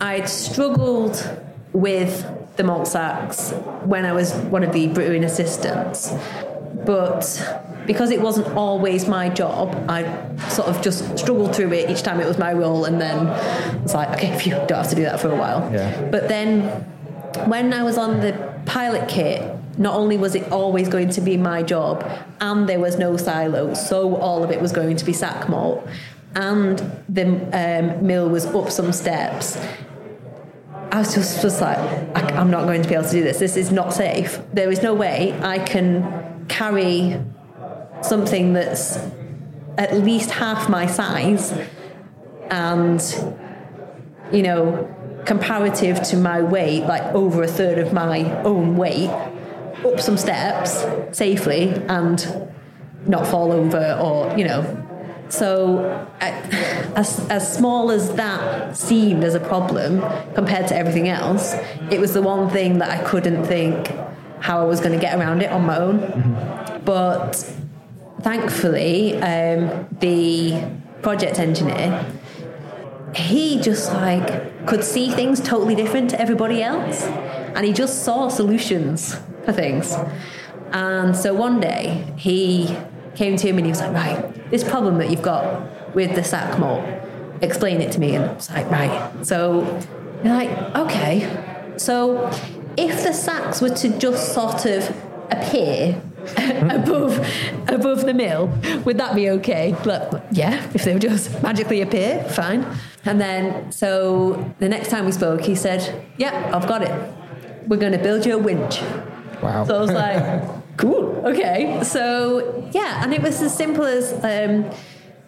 I'd 0.00 0.28
struggled 0.28 1.40
with 1.72 2.24
the 2.56 2.64
malt 2.64 2.88
sacks 2.88 3.52
when 3.84 4.04
I 4.04 4.12
was 4.12 4.32
one 4.34 4.62
of 4.62 4.72
the 4.72 4.88
brewing 4.88 5.24
assistants. 5.24 6.12
But 6.84 7.24
because 7.86 8.10
it 8.10 8.20
wasn't 8.20 8.48
always 8.56 9.08
my 9.08 9.28
job, 9.28 9.74
I 9.88 10.02
sort 10.48 10.68
of 10.68 10.82
just 10.82 11.18
struggled 11.18 11.54
through 11.54 11.72
it 11.72 11.90
each 11.90 12.02
time 12.02 12.20
it 12.20 12.26
was 12.26 12.38
my 12.38 12.52
role, 12.52 12.84
and 12.84 13.00
then 13.00 13.26
it's 13.82 13.94
like, 13.94 14.08
okay, 14.10 14.32
if 14.34 14.46
you 14.46 14.52
don't 14.52 14.72
have 14.72 14.88
to 14.90 14.96
do 14.96 15.02
that 15.02 15.20
for 15.20 15.28
a 15.28 15.36
while. 15.36 15.70
Yeah. 15.72 16.10
But 16.10 16.28
then 16.28 16.62
when 17.48 17.72
I 17.72 17.82
was 17.82 17.98
on 17.98 18.20
the 18.20 18.32
pilot 18.66 19.08
kit, 19.08 19.42
not 19.78 19.94
only 19.94 20.16
was 20.16 20.34
it 20.34 20.50
always 20.50 20.88
going 20.88 21.10
to 21.10 21.20
be 21.20 21.36
my 21.36 21.62
job, 21.62 22.08
and 22.40 22.68
there 22.68 22.80
was 22.80 22.98
no 22.98 23.16
silo, 23.16 23.74
so 23.74 24.16
all 24.16 24.42
of 24.42 24.50
it 24.50 24.60
was 24.60 24.72
going 24.72 24.96
to 24.96 25.04
be 25.04 25.12
sack 25.12 25.48
malt, 25.48 25.86
and 26.34 26.78
the 27.08 27.24
um, 27.52 28.06
mill 28.06 28.28
was 28.28 28.46
up 28.46 28.70
some 28.70 28.92
steps. 28.92 29.58
I 30.92 30.98
was 31.00 31.14
just, 31.14 31.42
just 31.42 31.60
like, 31.60 31.78
I, 32.16 32.36
I'm 32.36 32.50
not 32.50 32.64
going 32.64 32.82
to 32.82 32.88
be 32.88 32.94
able 32.94 33.04
to 33.04 33.10
do 33.10 33.22
this. 33.22 33.38
This 33.38 33.56
is 33.56 33.70
not 33.70 33.92
safe. 33.92 34.40
There 34.52 34.70
is 34.70 34.82
no 34.82 34.94
way 34.94 35.38
I 35.42 35.58
can 35.58 36.46
carry 36.48 37.20
something 38.02 38.52
that's 38.52 38.98
at 39.78 39.94
least 39.94 40.30
half 40.30 40.68
my 40.68 40.86
size 40.86 41.52
and, 42.50 43.02
you 44.32 44.42
know, 44.42 44.94
comparative 45.26 46.02
to 46.04 46.16
my 46.16 46.40
weight, 46.40 46.84
like 46.84 47.02
over 47.14 47.42
a 47.42 47.48
third 47.48 47.78
of 47.78 47.92
my 47.92 48.30
own 48.42 48.76
weight, 48.76 49.10
up 49.84 50.00
some 50.00 50.16
steps 50.16 50.86
safely 51.16 51.70
and 51.88 52.50
not 53.06 53.26
fall 53.26 53.52
over 53.52 53.98
or, 54.00 54.36
you 54.38 54.44
know, 54.44 54.85
so, 55.28 56.08
as, 56.20 57.28
as 57.28 57.56
small 57.56 57.90
as 57.90 58.14
that 58.14 58.76
seemed 58.76 59.24
as 59.24 59.34
a 59.34 59.40
problem 59.40 60.00
compared 60.34 60.68
to 60.68 60.76
everything 60.76 61.08
else, 61.08 61.54
it 61.90 62.00
was 62.00 62.14
the 62.14 62.22
one 62.22 62.48
thing 62.50 62.78
that 62.78 62.90
I 62.90 63.02
couldn't 63.02 63.44
think 63.44 63.90
how 64.40 64.60
I 64.60 64.64
was 64.64 64.80
going 64.80 64.92
to 64.92 64.98
get 64.98 65.18
around 65.18 65.42
it 65.42 65.50
on 65.50 65.66
my 65.66 65.78
own. 65.78 65.98
Mm-hmm. 65.98 66.84
But 66.84 67.32
thankfully, 68.20 69.16
um, 69.16 69.88
the 70.00 70.70
project 71.02 71.38
engineer, 71.38 72.06
he 73.14 73.60
just 73.60 73.92
like 73.92 74.66
could 74.66 74.84
see 74.84 75.10
things 75.10 75.40
totally 75.40 75.74
different 75.74 76.10
to 76.10 76.20
everybody 76.20 76.62
else, 76.62 77.02
and 77.04 77.64
he 77.64 77.72
just 77.72 78.04
saw 78.04 78.28
solutions 78.28 79.16
for 79.44 79.52
things. 79.52 79.96
And 80.72 81.16
so 81.16 81.32
one 81.32 81.60
day 81.60 82.12
he 82.16 82.76
came 83.16 83.36
to 83.36 83.48
him 83.48 83.56
and 83.56 83.66
he 83.66 83.70
was 83.70 83.80
like, 83.80 83.92
right, 83.92 84.50
this 84.50 84.62
problem 84.62 84.98
that 84.98 85.10
you've 85.10 85.22
got 85.22 85.94
with 85.94 86.14
the 86.14 86.22
sack 86.22 86.58
malt, 86.58 86.84
explain 87.40 87.80
it 87.80 87.90
to 87.92 88.00
me. 88.00 88.14
And 88.14 88.24
I 88.24 88.32
was 88.34 88.50
like, 88.50 88.70
right. 88.70 89.26
So 89.26 89.62
you're 90.22 90.34
like, 90.34 90.50
okay. 90.76 91.74
So 91.76 92.30
if 92.76 93.02
the 93.02 93.12
sacks 93.12 93.60
were 93.60 93.70
to 93.70 93.98
just 93.98 94.32
sort 94.34 94.66
of 94.66 94.88
appear 95.30 96.00
above 96.70 97.18
above 97.68 98.04
the 98.04 98.14
mill, 98.14 98.52
would 98.84 98.98
that 98.98 99.14
be 99.14 99.30
okay? 99.30 99.76
But 99.84 100.26
yeah, 100.32 100.68
if 100.74 100.84
they 100.84 100.92
would 100.92 101.02
just 101.02 101.42
magically 101.42 101.80
appear, 101.82 102.24
fine. 102.24 102.66
And 103.04 103.20
then 103.20 103.70
so 103.70 104.52
the 104.58 104.68
next 104.68 104.88
time 104.88 105.06
we 105.06 105.12
spoke, 105.12 105.42
he 105.42 105.54
said, 105.54 106.04
"Yeah, 106.16 106.50
I've 106.52 106.66
got 106.66 106.82
it. 106.82 106.92
We're 107.68 107.76
going 107.76 107.92
to 107.92 107.98
build 107.98 108.26
you 108.26 108.34
a 108.34 108.38
winch." 108.38 108.80
Wow. 109.42 109.64
So 109.66 109.76
I 109.76 109.80
was 109.80 109.92
like, 109.92 110.42
Cool. 110.76 111.22
Okay. 111.24 111.82
So 111.82 112.68
yeah, 112.72 113.02
and 113.02 113.14
it 113.14 113.22
was 113.22 113.40
as 113.42 113.56
simple 113.56 113.84
as 113.84 114.12
um, 114.24 114.70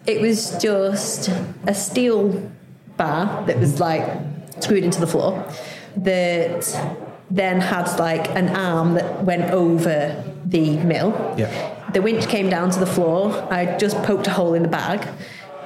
it 0.05 0.21
was 0.21 0.57
just 0.61 1.29
a 1.67 1.73
steel 1.73 2.51
bar 2.97 3.45
that 3.45 3.57
was 3.59 3.79
like 3.79 4.05
screwed 4.59 4.83
into 4.83 4.99
the 4.99 5.07
floor 5.07 5.45
that 5.97 6.63
then 7.31 7.61
had 7.61 7.95
like 7.99 8.29
an 8.29 8.49
arm 8.49 8.95
that 8.95 9.23
went 9.23 9.51
over 9.51 10.23
the 10.45 10.77
mill. 10.77 11.35
Yeah. 11.37 11.75
The 11.93 12.01
winch 12.01 12.27
came 12.27 12.49
down 12.49 12.71
to 12.71 12.79
the 12.79 12.85
floor. 12.85 13.31
I 13.51 13.77
just 13.77 13.97
poked 14.03 14.27
a 14.27 14.31
hole 14.31 14.53
in 14.53 14.63
the 14.63 14.69
bag 14.69 15.07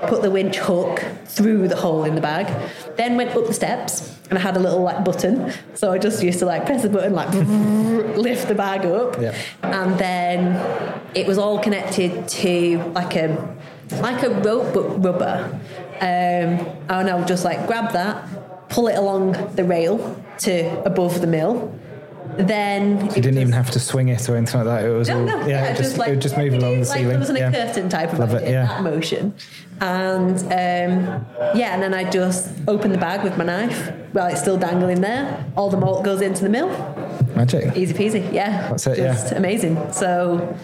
put 0.07 0.21
the 0.21 0.31
winch 0.31 0.57
hook 0.57 1.03
through 1.25 1.67
the 1.67 1.75
hole 1.75 2.03
in 2.03 2.15
the 2.15 2.21
bag, 2.21 2.47
then 2.95 3.15
went 3.17 3.35
up 3.35 3.45
the 3.47 3.53
steps 3.53 4.17
and 4.29 4.37
I 4.37 4.41
had 4.41 4.55
a 4.55 4.59
little 4.59 4.81
like 4.81 5.03
button. 5.03 5.51
So 5.75 5.91
I 5.91 5.97
just 5.97 6.23
used 6.23 6.39
to 6.39 6.45
like 6.45 6.65
press 6.65 6.81
the 6.81 6.89
button, 6.89 7.13
like 7.13 7.33
lift 8.17 8.47
the 8.47 8.55
bag 8.55 8.85
up. 8.85 9.19
Yeah. 9.19 9.35
And 9.61 9.97
then 9.99 11.01
it 11.13 11.27
was 11.27 11.37
all 11.37 11.59
connected 11.59 12.27
to 12.27 12.77
like 12.95 13.15
a 13.15 13.55
like 14.01 14.23
a 14.23 14.29
rope 14.29 14.73
but 14.73 15.03
rubber. 15.03 15.59
Um, 16.01 16.67
and 16.89 17.09
I'll 17.09 17.25
just 17.25 17.45
like 17.45 17.67
grab 17.67 17.91
that, 17.93 18.69
pull 18.69 18.87
it 18.87 18.97
along 18.97 19.55
the 19.55 19.63
rail 19.63 20.19
to 20.39 20.83
above 20.83 21.21
the 21.21 21.27
mill 21.27 21.73
then 22.37 23.05
you 23.07 23.21
didn't 23.21 23.37
even 23.37 23.53
have 23.53 23.71
to 23.71 23.79
swing 23.79 24.09
it 24.09 24.27
or 24.29 24.35
anything 24.35 24.63
like 24.63 24.65
that. 24.65 24.85
It 24.85 24.93
was 24.93 25.09
no, 25.09 25.19
all, 25.19 25.25
no, 25.25 25.39
yeah, 25.41 25.47
yeah, 25.47 25.63
it 25.71 25.77
just, 25.77 25.97
like, 25.97 26.09
it 26.09 26.11
would 26.11 26.21
just 26.21 26.37
move 26.37 26.53
along 26.53 26.79
the 26.81 26.87
like 26.87 26.97
ceiling. 26.97 27.09
There 27.09 27.19
wasn't 27.19 27.39
yeah. 27.39 27.49
a 27.49 27.51
curtain 27.51 27.89
type 27.89 28.13
of 28.13 28.19
Love 28.19 28.33
idea, 28.35 28.47
it, 28.47 28.51
yeah. 28.51 28.65
that 28.67 28.83
motion, 28.83 29.33
and 29.81 30.37
um, 30.37 31.25
yeah, 31.55 31.73
and 31.73 31.81
then 31.81 31.93
I 31.93 32.09
just 32.09 32.49
open 32.67 32.91
the 32.91 32.97
bag 32.97 33.23
with 33.23 33.37
my 33.37 33.43
knife 33.43 33.91
while 34.13 34.27
it's 34.27 34.41
still 34.41 34.57
dangling 34.57 35.01
there. 35.01 35.45
All 35.57 35.69
the 35.69 35.77
malt 35.77 36.03
goes 36.03 36.21
into 36.21 36.43
the 36.43 36.49
mill. 36.49 36.69
Magic. 37.35 37.75
Easy 37.75 37.93
peasy. 37.93 38.31
Yeah. 38.31 38.69
That's 38.69 38.87
it. 38.87 38.97
Just 38.97 39.31
yeah. 39.31 39.37
Amazing. 39.37 39.91
So, 39.91 40.55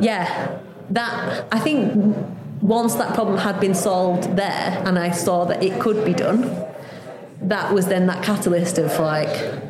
yeah, 0.00 0.60
that 0.90 1.46
I 1.52 1.58
think 1.58 2.16
once 2.62 2.94
that 2.94 3.14
problem 3.14 3.38
had 3.38 3.60
been 3.60 3.74
solved 3.74 4.36
there, 4.36 4.82
and 4.86 4.98
I 4.98 5.10
saw 5.10 5.44
that 5.46 5.62
it 5.62 5.80
could 5.80 6.04
be 6.04 6.12
done, 6.12 6.42
that 7.42 7.72
was 7.72 7.86
then 7.86 8.06
that 8.06 8.22
catalyst 8.22 8.78
of 8.78 8.98
like 8.98 9.69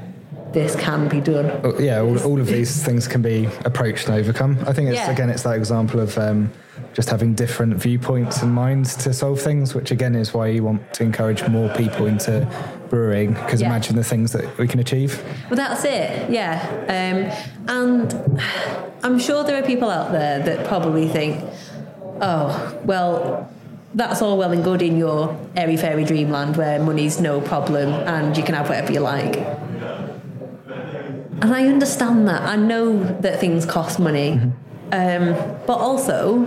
this 0.53 0.75
can 0.77 1.09
be 1.09 1.21
done. 1.21 1.61
Oh, 1.65 1.79
yeah, 1.79 2.01
all, 2.01 2.19
all, 2.23 2.41
of 2.41 2.47
these 2.47 2.83
things 2.87 3.07
can 3.07 3.23
be 3.23 3.47
approached 3.65 4.09
and 4.09 4.17
overcome. 4.17 4.59
I 4.67 4.73
think 4.73 4.89
it's 4.89 4.99
yeah. 4.99 5.11
again, 5.11 5.31
it's 5.31 5.43
that 5.43 5.57
example 5.57 6.01
of 6.01 6.17
um, 6.19 6.53
just 6.93 7.09
having 7.11 7.35
different 7.35 7.75
viewpoints 7.75 8.43
and 8.43 8.53
minds 8.53 8.97
to 8.97 9.13
solve 9.13 9.41
things, 9.41 9.75
which 9.75 9.91
again 9.91 10.15
is 10.15 10.35
why 10.35 10.49
you 10.49 10.65
want 10.65 10.93
to 10.95 11.05
encourage 11.05 11.47
more 11.49 11.69
people 11.75 12.07
into 12.07 12.47
brewing. 12.89 13.35
Because 13.35 13.61
yeah. 13.61 13.69
imagine 13.69 13.97
the 13.97 14.05
things 14.05 14.33
that 14.33 14.59
we 14.59 14.67
can 14.67 14.81
achieve. 14.81 15.23
Well, 15.49 15.57
that's 15.57 15.85
it. 15.85 16.31
Yeah, 16.31 16.61
um, 16.89 17.69
and 17.69 18.43
I'm 19.03 19.19
sure 19.19 19.45
there 19.45 19.63
are 19.63 19.67
people 19.67 19.91
out 19.91 20.13
there 20.13 20.41
that 20.41 20.67
probably 20.67 21.09
think 21.09 21.45
oh, 22.21 22.81
well, 22.85 23.51
that's 23.95 24.23
all 24.23 24.39
well 24.39 24.53
and 24.53 24.63
good 24.63 24.83
in 24.83 24.97
your 24.97 25.37
airy 25.57 25.77
fairy 25.77 26.05
dreamland 26.05 26.57
where 26.57 26.83
money's 26.83 27.21
no 27.21 27.41
problem 27.41 27.89
and 27.89 28.37
you 28.37 28.43
can 28.43 28.55
have 28.55 28.69
whatever 28.69 28.93
you 28.93 29.01
like. 29.01 29.35
And 31.43 31.55
I 31.55 31.67
understand 31.67 32.29
that. 32.29 32.43
I 32.43 32.57
know 32.57 33.03
that 33.21 33.41
things 33.41 33.65
cost 33.65 33.99
money. 33.99 34.41
Um, 34.93 35.35
but 35.67 35.79
also, 35.79 36.47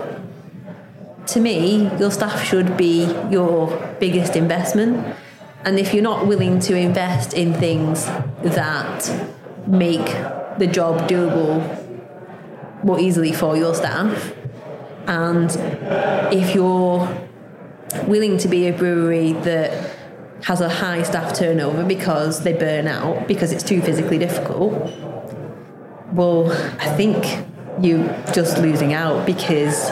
to 1.28 1.40
me, 1.40 1.90
your 1.98 2.12
staff 2.12 2.44
should 2.44 2.78
be 2.78 3.06
your 3.32 3.96
biggest 4.00 4.36
investment. 4.36 5.16
And 5.64 5.80
if 5.80 5.94
you're 5.94 6.04
not 6.04 6.28
willing 6.28 6.60
to 6.62 6.76
invest 6.76 7.34
in 7.34 7.54
things 7.54 8.06
that 8.44 9.10
make 9.66 10.06
the 10.60 10.68
job 10.68 11.10
doable 11.10 11.80
more 12.84 13.00
easily 13.00 13.32
for 13.32 13.56
your 13.56 13.74
staff, 13.74 14.34
and 15.08 15.50
if 16.34 16.54
you're 16.54 17.08
willing 18.08 18.38
to 18.38 18.48
be 18.48 18.68
a 18.68 18.74
brewery 18.74 19.34
that 19.34 19.93
has 20.44 20.60
a 20.60 20.70
high 20.70 21.04
staff 21.04 21.34
turnover 21.34 21.86
because 21.86 22.44
they 22.44 22.52
burn 22.54 22.88
out 22.88 23.28
because 23.28 23.54
it's 23.54 23.64
too 23.64 23.82
physically 23.82 24.18
difficult, 24.18 24.74
well, 26.12 26.52
I 26.80 26.96
think 26.96 27.46
you're 27.82 28.08
just 28.34 28.58
losing 28.58 28.94
out 28.94 29.26
because 29.26 29.90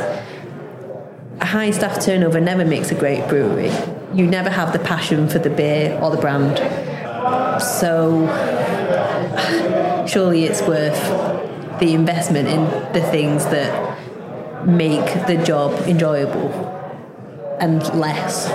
a 1.39 1.45
high 1.45 1.71
staff 1.71 2.03
turnover 2.03 2.41
never 2.41 2.65
makes 2.65 2.91
a 2.91 2.95
great 2.95 3.27
brewery. 3.29 3.71
You 4.13 4.27
never 4.27 4.49
have 4.49 4.73
the 4.73 4.79
passion 4.79 5.29
for 5.29 5.39
the 5.39 5.49
beer 5.49 5.97
or 6.01 6.11
the 6.11 6.21
brand. 6.21 6.57
So 7.61 8.27
surely 10.05 10.43
it's 10.43 10.61
worth 10.61 10.99
the 11.79 11.93
investment 11.93 12.49
in 12.49 12.65
the 12.93 13.01
things 13.09 13.45
that 13.45 13.97
make 14.67 15.27
the 15.27 15.41
job 15.43 15.87
enjoyable 15.87 16.51
and 17.59 17.81
less 17.97 18.49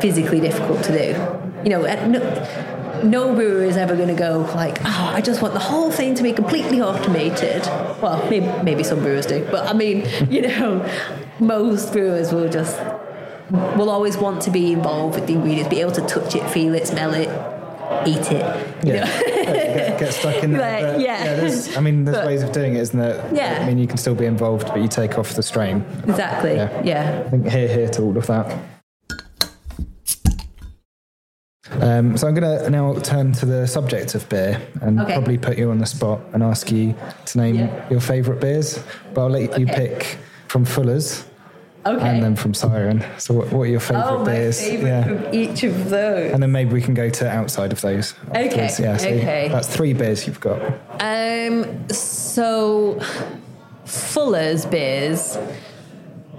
physically 0.00 0.40
difficult 0.40 0.82
to 0.84 0.92
do. 0.92 1.62
You 1.64 1.70
know, 1.70 1.82
no, 2.06 3.02
no 3.02 3.34
brewer 3.34 3.64
is 3.64 3.76
ever 3.76 3.96
going 3.96 4.08
to 4.08 4.14
go 4.14 4.40
like, 4.54 4.78
oh, 4.84 5.10
I 5.14 5.20
just 5.20 5.42
want 5.42 5.54
the 5.54 5.60
whole 5.60 5.90
thing 5.90 6.14
to 6.14 6.22
be 6.22 6.32
completely 6.32 6.80
automated. 6.80 7.62
Well, 8.00 8.24
maybe, 8.30 8.46
maybe 8.62 8.84
some 8.84 9.00
brewers 9.00 9.26
do, 9.26 9.46
but 9.50 9.66
I 9.68 9.72
mean, 9.72 10.06
you 10.30 10.42
know, 10.42 10.88
most 11.40 11.92
brewers 11.92 12.32
will 12.32 12.48
just 12.48 12.80
will 13.50 13.90
always 13.90 14.16
want 14.16 14.42
to 14.42 14.50
be 14.50 14.72
involved 14.72 15.14
with 15.14 15.26
the 15.28 15.34
ingredients, 15.34 15.68
be 15.70 15.80
able 15.80 15.92
to 15.92 16.00
touch 16.06 16.34
it, 16.34 16.48
feel 16.50 16.74
it, 16.74 16.84
smell 16.86 17.14
it, 17.14 17.28
eat 18.06 18.32
it. 18.32 18.76
Yeah. 18.84 19.06
get, 19.22 20.00
get 20.00 20.12
stuck 20.14 20.42
in 20.42 20.52
Like, 20.52 20.60
that. 20.60 20.92
but 20.94 21.00
yeah. 21.00 21.34
there's, 21.36 21.76
I 21.76 21.80
mean, 21.80 22.04
there's 22.04 22.16
But- 22.16 22.26
ways 22.26 22.42
of 22.42 22.50
doing 22.50 22.74
it, 22.74 22.80
isn't 22.80 22.98
there? 22.98 23.28
Yeah. 23.32 23.60
I 23.62 23.66
mean, 23.66 23.78
you 23.78 23.86
can 23.86 23.98
still 23.98 24.16
be 24.16 24.26
involved, 24.26 24.66
but 24.68 24.80
you 24.80 24.88
take 24.88 25.16
off 25.16 25.34
the 25.34 25.44
strain. 25.44 25.84
exactly. 26.08 26.56
Yeah. 26.56 26.82
yeah. 26.82 27.22
I 27.24 27.30
think 27.30 27.46
here, 27.48 27.68
here 27.68 27.88
to 27.90 28.02
all 28.02 28.16
of 28.16 28.26
that. 28.26 28.58
Um, 31.80 32.16
so 32.16 32.28
I'm 32.28 32.34
going 32.34 32.58
to 32.64 32.70
now 32.70 32.94
turn 33.00 33.32
to 33.32 33.46
the 33.46 33.66
subject 33.66 34.14
of 34.14 34.28
beer 34.28 34.60
and 34.80 35.00
Okay. 35.00 35.12
probably 35.14 35.38
put 35.38 35.58
you 35.58 35.70
on 35.70 35.78
the 35.78 35.86
spot 35.86 36.20
and 36.32 36.42
ask 36.42 36.70
you 36.70 36.94
to 37.26 37.38
name 37.38 37.56
Yeah. 37.56 37.68
your 37.90 38.00
favourite 38.00 38.40
beers. 38.40 38.78
But 39.14 39.22
I'll 39.22 39.30
let 39.30 39.58
you 39.58 39.66
Okay. 39.66 39.88
pick 39.88 40.18
from 40.48 40.64
Fuller's 40.64 41.24
Okay. 41.84 42.06
and 42.08 42.22
then 42.22 42.36
from 42.36 42.54
Siren. 42.54 43.04
So 43.18 43.34
what, 43.34 43.52
what 43.52 43.62
are 43.62 43.66
your 43.66 43.80
favourite 43.80 44.20
oh, 44.20 44.24
beers? 44.24 44.60
favorite 44.60 45.04
from 45.04 45.34
each 45.34 45.62
of 45.64 45.90
those. 45.90 46.32
And 46.32 46.42
then 46.42 46.52
maybe 46.52 46.72
we 46.72 46.80
can 46.82 46.94
go 46.94 47.08
to 47.10 47.28
outside 47.28 47.72
of 47.72 47.80
those. 47.80 48.14
Okay. 48.30 48.70
Yeah, 48.78 48.96
so 48.96 49.08
okay. 49.08 49.48
That's 49.50 49.68
three 49.68 49.92
beers 49.92 50.26
you've 50.26 50.40
got. 50.40 50.60
Um, 51.00 51.88
so 51.88 53.00
Fuller's 53.84 54.66
beers, 54.66 55.38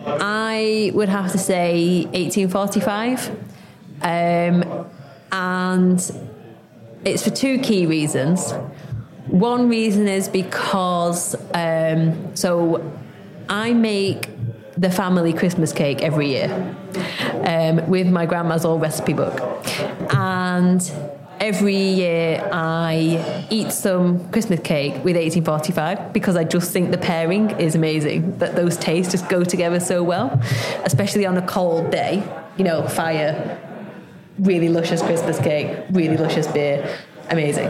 I 0.05 0.91
would 0.93 1.09
have 1.09 1.32
to 1.34 1.38
say 1.38 2.05
1845. 2.13 3.30
Um, 4.01 4.86
and 5.32 5.99
it's 7.03 7.23
for 7.23 7.30
two 7.30 7.59
key 7.59 7.86
reasons. 7.86 8.53
One 9.28 9.69
reason 9.69 10.07
is 10.07 10.30
because, 10.30 11.36
um, 11.53 12.36
so 12.36 12.84
I 13.49 13.73
make 13.73 14.30
the 14.78 14.89
family 14.89 15.34
Christmas 15.34 15.73
cake 15.73 16.01
every 16.01 16.30
year 16.30 16.75
um, 17.45 17.89
with 17.89 18.07
my 18.07 18.25
grandma's 18.25 18.63
old 18.63 18.82
recipe 18.82 19.13
book. 19.13 19.39
And 20.13 20.82
every 21.39 21.75
year 21.75 22.47
I 22.51 23.47
eat 23.49 23.71
some 23.71 24.30
Christmas 24.32 24.59
cake 24.61 24.93
with 25.03 25.15
1845 25.15 26.13
because 26.13 26.36
I 26.36 26.43
just 26.43 26.71
think 26.71 26.91
the 26.91 26.97
pairing 26.97 27.51
is 27.51 27.75
amazing, 27.75 28.38
that 28.39 28.55
those 28.55 28.78
tastes 28.78 29.11
just 29.11 29.30
go 29.30 29.43
together 29.43 29.80
so 29.80 30.03
well, 30.03 30.39
especially 30.84 31.25
on 31.25 31.38
a 31.38 31.45
cold 31.45 31.91
day. 31.91 32.23
You 32.57 32.63
know, 32.63 32.88
fire, 32.88 33.59
really 34.39 34.69
luscious 34.69 35.01
Christmas 35.01 35.39
cake, 35.39 35.85
really 35.91 36.17
luscious 36.17 36.47
beer, 36.47 36.97
amazing. 37.29 37.69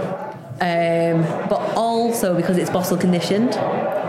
Um, 0.60 1.22
but 1.50 1.76
also 1.76 2.36
because 2.36 2.58
it's 2.58 2.70
bottle 2.70 2.98
conditioned, 2.98 3.54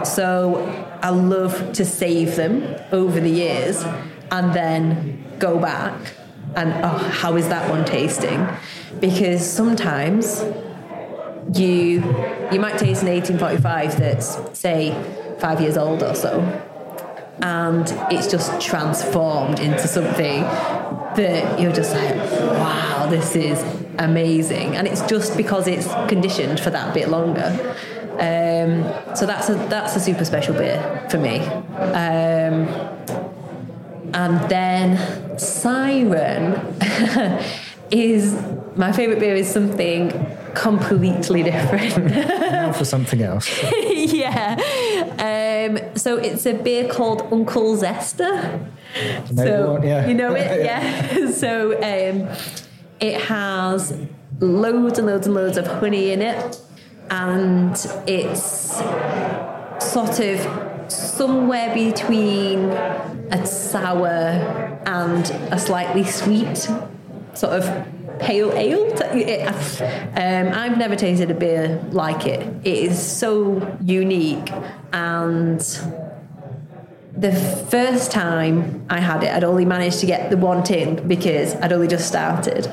so 0.06 0.56
I 1.02 1.10
love 1.10 1.72
to 1.74 1.84
save 1.84 2.36
them 2.36 2.76
over 2.90 3.20
the 3.20 3.30
years 3.30 3.84
and 4.30 4.54
then 4.54 5.24
go 5.38 5.58
back 5.58 6.14
and 6.56 6.72
oh, 6.84 6.88
how 6.88 7.36
is 7.36 7.48
that 7.48 7.68
one 7.70 7.84
tasting? 7.84 8.46
Because 9.00 9.46
sometimes 9.46 10.42
you 11.54 12.02
you 12.50 12.60
might 12.60 12.78
taste 12.78 13.02
an 13.02 13.08
1845 13.08 13.98
that's 13.98 14.58
say 14.58 14.92
five 15.38 15.60
years 15.60 15.76
old 15.76 16.02
or 16.02 16.14
so, 16.14 16.40
and 17.42 17.86
it's 18.10 18.30
just 18.30 18.60
transformed 18.60 19.60
into 19.60 19.86
something 19.86 20.42
that 21.18 21.60
you're 21.60 21.72
just 21.72 21.92
like, 21.94 22.14
wow, 22.14 23.08
this 23.10 23.34
is 23.34 23.62
amazing. 23.98 24.76
And 24.76 24.86
it's 24.86 25.02
just 25.02 25.36
because 25.36 25.66
it's 25.66 25.88
conditioned 26.08 26.60
for 26.60 26.70
that 26.70 26.94
bit 26.94 27.08
longer. 27.08 27.50
Um, 28.12 29.14
so 29.14 29.26
that's 29.26 29.48
a 29.48 29.54
that's 29.68 29.94
a 29.96 30.00
super 30.00 30.24
special 30.24 30.54
beer 30.54 31.06
for 31.10 31.18
me. 31.18 31.40
Um, 31.40 32.68
and 34.14 34.48
then 34.48 35.38
Siren 35.38 36.54
is 37.90 38.34
my 38.76 38.92
favourite 38.92 39.20
beer 39.20 39.34
is 39.34 39.48
something 39.48 40.12
completely 40.54 41.42
different. 41.42 42.14
Now 42.16 42.72
for 42.72 42.84
something 42.84 43.22
else. 43.22 43.48
yeah. 43.72 44.56
Um, 45.66 45.78
so 45.96 46.16
it's 46.16 46.46
a 46.46 46.54
beer 46.54 46.88
called 46.88 47.22
Uncle 47.32 47.76
Zester. 47.76 48.70
so 49.34 49.72
one, 49.72 49.82
yeah. 49.82 50.06
you 50.06 50.14
know 50.14 50.34
it, 50.34 50.64
yeah. 50.64 51.30
so 51.30 51.72
um, 51.76 52.28
it 53.00 53.20
has 53.22 53.96
loads 54.40 54.98
and 54.98 55.06
loads 55.06 55.26
and 55.26 55.34
loads 55.34 55.56
of 55.56 55.66
honey 55.66 56.12
in 56.12 56.22
it, 56.22 56.60
and 57.10 57.74
it's 58.06 58.82
sort 59.80 60.20
of 60.20 60.92
somewhere 60.92 61.74
between 61.74 62.70
a 63.30 63.46
sour 63.46 64.80
and 64.86 65.30
a 65.52 65.58
slightly 65.58 66.04
sweet 66.04 66.56
sort 67.34 67.52
of 67.52 67.97
pale 68.20 68.52
ale. 68.52 68.86
It- 69.14 69.48
um, 70.16 70.52
I've 70.58 70.76
never 70.78 70.96
tasted 70.96 71.30
a 71.30 71.34
beer 71.34 71.80
like 71.90 72.26
it. 72.26 72.40
It 72.64 72.78
is 72.90 73.00
so 73.00 73.76
unique 73.82 74.50
and 74.92 75.60
the 77.16 77.32
first 77.70 78.12
time 78.12 78.86
I 78.88 79.00
had 79.00 79.24
it, 79.24 79.34
I'd 79.34 79.42
only 79.42 79.64
managed 79.64 79.98
to 80.00 80.06
get 80.06 80.30
the 80.30 80.36
one 80.36 80.62
tin 80.62 81.08
because 81.08 81.54
I'd 81.56 81.72
only 81.72 81.88
just 81.88 82.06
started. 82.06 82.68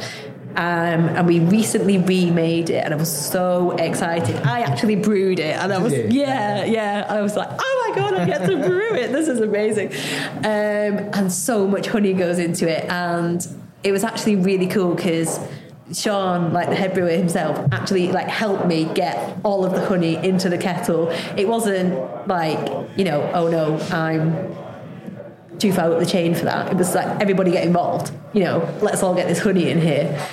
Um, 0.56 1.10
and 1.10 1.28
we 1.28 1.40
recently 1.42 1.98
remade 1.98 2.70
it, 2.70 2.82
and 2.86 2.94
I 2.94 2.98
was 2.98 3.12
so 3.12 3.72
excited. 3.72 4.38
I 4.38 4.62
actually 4.62 4.96
brewed 4.96 5.40
it, 5.40 5.54
and 5.58 5.74
I 5.74 5.80
was 5.80 5.92
yeah, 5.94 6.64
yeah. 6.64 7.06
I 7.10 7.22
was 7.22 7.36
like, 7.36 7.50
oh 7.52 7.90
my 7.90 8.00
god, 8.02 8.14
I 8.14 8.26
get 8.26 8.48
to 8.48 8.56
brew 8.66 8.94
it. 8.94 9.12
This 9.12 9.28
is 9.28 9.42
amazing. 9.42 9.90
Um, 10.38 11.10
and 11.14 11.30
so 11.34 11.68
much 11.68 11.88
honey 11.88 12.14
goes 12.14 12.40
into 12.40 12.70
it, 12.70 12.86
and 12.90 13.46
it 13.86 13.92
was 13.92 14.04
actually 14.04 14.36
really 14.36 14.68
cool 14.68 14.96
because 14.96 15.40
Sean, 15.94 16.52
like 16.52 16.70
the 16.70 16.76
head 16.76 16.96
brewer 16.96 17.12
himself, 17.12 17.58
actually 17.72 18.12
like 18.12 18.28
helped 18.28 18.66
me 18.66 18.86
get 18.86 19.38
all 19.44 19.64
of 19.64 19.74
the 19.74 19.86
honey 19.86 20.16
into 20.16 20.50
the 20.50 20.58
kettle. 20.58 21.10
It 21.38 21.48
wasn't 21.48 22.28
like 22.28 22.58
you 22.98 23.06
know, 23.06 23.30
oh 23.34 23.48
no, 23.48 23.78
I'm 23.92 24.56
too 25.60 25.72
far 25.72 25.94
up 25.94 26.00
the 26.00 26.06
chain 26.06 26.34
for 26.34 26.46
that. 26.46 26.72
It 26.72 26.78
was 26.78 26.96
like 26.96 27.22
everybody 27.22 27.52
get 27.52 27.66
involved. 27.66 28.12
You 28.34 28.44
know, 28.44 28.78
let's 28.82 29.04
all 29.04 29.14
get 29.14 29.28
this 29.28 29.40
honey 29.40 29.70
in 29.70 29.80
here. 29.80 30.28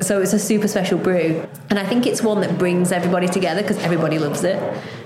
So 0.00 0.20
it's 0.20 0.32
a 0.32 0.38
super 0.38 0.68
special 0.68 0.98
brew, 0.98 1.44
and 1.70 1.78
I 1.78 1.84
think 1.84 2.06
it's 2.06 2.22
one 2.22 2.40
that 2.42 2.56
brings 2.56 2.92
everybody 2.92 3.26
together 3.26 3.62
because 3.62 3.78
everybody 3.78 4.18
loves 4.18 4.44
it. 4.44 4.56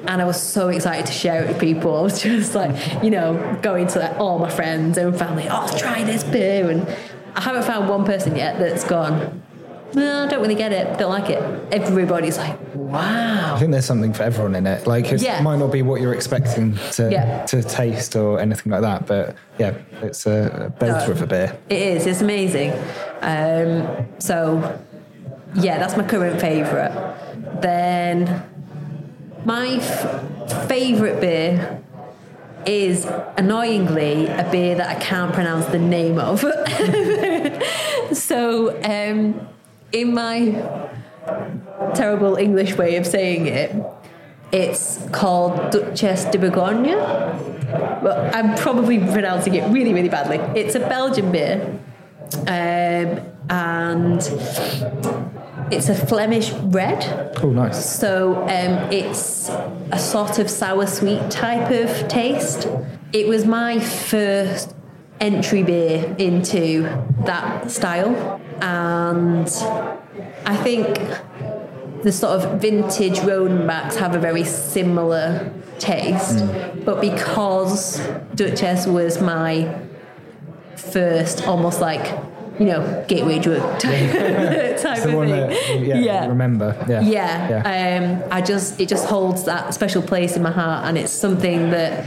And 0.06 0.20
I 0.20 0.24
was 0.24 0.40
so 0.40 0.68
excited 0.68 1.06
to 1.06 1.12
share 1.12 1.44
it 1.44 1.48
with 1.48 1.60
people. 1.60 1.96
I 1.98 2.02
was 2.02 2.22
just 2.22 2.54
like, 2.54 3.02
you 3.02 3.10
know, 3.10 3.58
going 3.62 3.86
to 3.88 4.00
like 4.00 4.18
all 4.18 4.38
my 4.38 4.50
friends 4.50 4.98
and 4.98 5.18
family. 5.18 5.46
Oh, 5.50 5.66
try 5.78 6.04
this 6.04 6.24
beer, 6.24 6.68
and 6.70 6.86
I 7.34 7.40
haven't 7.40 7.64
found 7.64 7.88
one 7.88 8.04
person 8.04 8.36
yet 8.36 8.58
that's 8.58 8.84
gone. 8.84 9.42
No, 9.94 10.24
I 10.24 10.28
don't 10.28 10.40
really 10.40 10.54
get 10.54 10.72
it. 10.72 10.98
Don't 10.98 11.10
like 11.10 11.28
it. 11.28 11.42
Everybody's 11.72 12.38
like, 12.38 12.58
wow. 12.74 13.54
I 13.54 13.58
think 13.58 13.72
there's 13.72 13.84
something 13.84 14.14
for 14.14 14.22
everyone 14.22 14.54
in 14.54 14.66
it. 14.66 14.86
Like 14.86 15.12
it 15.12 15.20
Yeah. 15.20 15.42
might 15.42 15.58
not 15.58 15.70
be 15.70 15.82
what 15.82 16.00
you're 16.00 16.14
expecting 16.14 16.78
to 16.92 17.10
Yeah. 17.10 17.44
to 17.46 17.62
taste 17.62 18.16
or 18.16 18.40
anything 18.40 18.72
like 18.72 18.80
that, 18.82 19.06
but 19.06 19.34
yeah, 19.58 19.74
it's 20.00 20.24
a 20.26 20.72
belter 20.80 21.06
No. 21.08 21.12
of 21.12 21.20
a 21.22 21.26
beer. 21.26 21.52
It 21.68 21.82
is. 21.82 22.06
It's 22.06 22.22
amazing. 22.22 22.72
Um, 23.20 23.86
so, 24.18 24.78
yeah, 25.54 25.78
that's 25.78 25.94
my 25.96 26.04
current 26.04 26.40
favourite. 26.40 26.92
Then, 27.60 28.42
my 29.44 29.74
f- 29.76 30.68
favourite 30.68 31.20
beer 31.20 31.81
is 32.66 33.06
annoyingly 33.36 34.26
a 34.26 34.48
beer 34.50 34.74
that 34.76 34.88
I 34.88 35.00
can't 35.00 35.32
pronounce 35.32 35.66
the 35.66 35.78
name 35.78 36.18
of. 36.18 36.40
so, 38.16 38.80
um, 38.82 39.48
in 39.92 40.14
my 40.14 40.50
terrible 41.94 42.36
English 42.36 42.76
way 42.76 42.96
of 42.96 43.06
saying 43.06 43.46
it, 43.46 43.74
it's 44.52 45.04
called 45.12 45.70
Duchesse 45.70 46.26
de 46.26 46.38
Bourgogne. 46.38 46.94
Well, 48.02 48.30
I'm 48.34 48.54
probably 48.56 48.98
pronouncing 48.98 49.54
it 49.54 49.66
really, 49.70 49.94
really 49.94 50.08
badly. 50.08 50.38
It's 50.58 50.74
a 50.74 50.80
Belgian 50.80 51.32
beer, 51.32 51.78
um, 52.46 53.20
and 53.48 54.20
it's 55.70 55.88
a 55.88 55.94
Flemish 55.94 56.52
red. 56.52 57.36
Oh, 57.42 57.50
nice. 57.50 57.98
So 57.98 58.42
um, 58.42 58.92
it's 58.92 59.48
a 59.90 59.98
sort 59.98 60.38
of 60.38 60.50
sour 60.50 60.86
sweet 60.86 61.30
type 61.30 61.70
of 61.70 62.08
taste. 62.08 62.68
It 63.12 63.28
was 63.28 63.44
my 63.44 63.78
first 63.78 64.74
entry 65.20 65.62
beer 65.62 66.14
into 66.18 66.82
that 67.24 67.70
style, 67.70 68.40
and 68.60 69.46
I 70.44 70.56
think 70.56 70.98
the 72.02 72.10
sort 72.10 72.40
of 72.40 72.60
vintage 72.60 73.18
Rodenbachs 73.18 73.94
have 73.96 74.14
a 74.14 74.18
very 74.18 74.44
similar 74.44 75.52
taste, 75.78 76.44
but 76.84 77.00
because 77.00 78.00
Duchess 78.34 78.86
was 78.86 79.20
my 79.20 79.80
first, 80.76 81.46
almost 81.46 81.80
like 81.80 82.18
you 82.62 82.68
know 82.68 83.04
gateway 83.08 83.38
drug 83.40 83.60
type, 83.80 84.12
type 84.80 85.04
of 85.04 85.14
one 85.14 85.26
thing. 85.28 85.48
that 85.48 85.80
yeah, 85.80 85.98
yeah. 85.98 86.26
remember. 86.28 86.76
Yeah. 86.88 87.00
Yeah, 87.00 87.48
Yeah. 87.52 88.22
Um, 88.22 88.32
I 88.38 88.40
just 88.40 88.80
it 88.80 88.88
just 88.88 89.06
holds 89.06 89.44
that 89.44 89.74
special 89.74 90.02
place 90.02 90.36
in 90.36 90.42
my 90.42 90.52
heart, 90.52 90.86
and 90.86 90.96
it's 90.96 91.12
something 91.12 91.70
that 91.70 92.06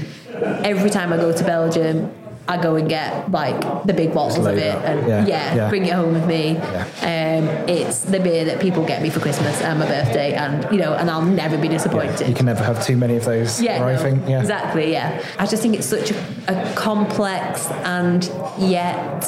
every 0.63 0.89
time 0.89 1.11
I 1.11 1.17
go 1.17 1.31
to 1.33 1.43
Belgium, 1.43 2.09
I 2.47 2.61
go 2.61 2.75
and 2.75 2.87
get 2.87 3.31
like 3.31 3.59
the 3.85 3.93
big 3.93 4.13
bottles 4.13 4.45
of 4.45 4.57
it, 4.57 4.75
up. 4.75 4.83
and 4.85 5.07
Yeah, 5.07 5.25
yeah, 5.25 5.55
yeah. 5.55 5.69
bring 5.69 5.85
it 5.85 5.93
home 5.93 6.13
with 6.13 6.25
me. 6.27 6.55
Um, 6.57 7.43
it's 7.67 8.03
the 8.03 8.19
beer 8.19 8.45
that 8.45 8.59
people 8.61 8.85
get 8.85 9.01
me 9.01 9.09
for 9.09 9.19
Christmas 9.19 9.59
and 9.61 9.79
my 9.79 9.87
birthday, 9.87 10.33
and 10.35 10.63
you 10.71 10.77
know, 10.77 10.93
and 10.93 11.09
I'll 11.11 11.25
never 11.43 11.57
be 11.57 11.67
disappointed. 11.67 12.29
You 12.29 12.35
can 12.35 12.45
never 12.45 12.63
have 12.63 12.81
too 12.85 12.95
many 12.97 13.17
of 13.17 13.25
those. 13.25 13.59
Yeah, 13.61 13.81
or 13.83 13.87
I 13.87 13.97
think. 13.97 14.29
Yeah. 14.29 14.39
exactly. 14.39 14.91
Yeah, 14.91 15.21
I 15.37 15.45
just 15.47 15.61
think 15.63 15.75
it's 15.75 15.87
such 15.87 16.11
a, 16.11 16.15
a 16.47 16.73
complex 16.75 17.67
and 17.83 18.23
yet 18.57 19.25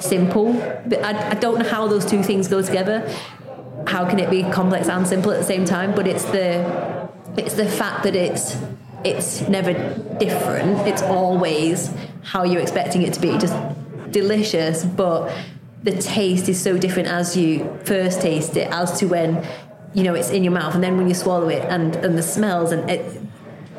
simple. 0.00 0.52
But 0.86 1.02
I, 1.04 1.30
I 1.30 1.34
don't 1.34 1.58
know 1.58 1.68
how 1.68 1.86
those 1.86 2.04
two 2.04 2.22
things 2.22 2.48
go 2.48 2.62
together. 2.62 3.08
How 3.86 4.08
can 4.08 4.18
it 4.18 4.30
be 4.30 4.42
complex 4.44 4.88
and 4.88 5.06
simple 5.06 5.30
at 5.30 5.38
the 5.38 5.44
same 5.44 5.64
time? 5.64 5.94
But 5.94 6.06
it's 6.06 6.24
the 6.24 7.08
it's 7.36 7.54
the 7.54 7.66
fact 7.66 8.02
that 8.04 8.16
it's 8.16 8.56
it's 9.04 9.48
never 9.48 9.72
different. 10.18 10.86
It's 10.86 11.02
always 11.02 11.92
how 12.22 12.44
you're 12.44 12.62
expecting 12.62 13.02
it 13.02 13.14
to 13.14 13.20
be. 13.20 13.38
Just 13.38 13.56
delicious, 14.10 14.84
but 14.84 15.32
the 15.82 15.92
taste 15.92 16.48
is 16.48 16.60
so 16.60 16.76
different 16.76 17.08
as 17.08 17.36
you 17.36 17.78
first 17.84 18.20
taste 18.20 18.56
it 18.56 18.68
as 18.72 18.98
to 18.98 19.06
when 19.06 19.46
you 19.94 20.02
know 20.02 20.14
it's 20.14 20.30
in 20.30 20.42
your 20.42 20.52
mouth 20.52 20.74
and 20.74 20.82
then 20.82 20.96
when 20.96 21.06
you 21.08 21.14
swallow 21.14 21.48
it 21.48 21.62
and 21.70 21.94
and 21.96 22.18
the 22.18 22.22
smells 22.22 22.72
and 22.72 22.90
it 22.90 23.20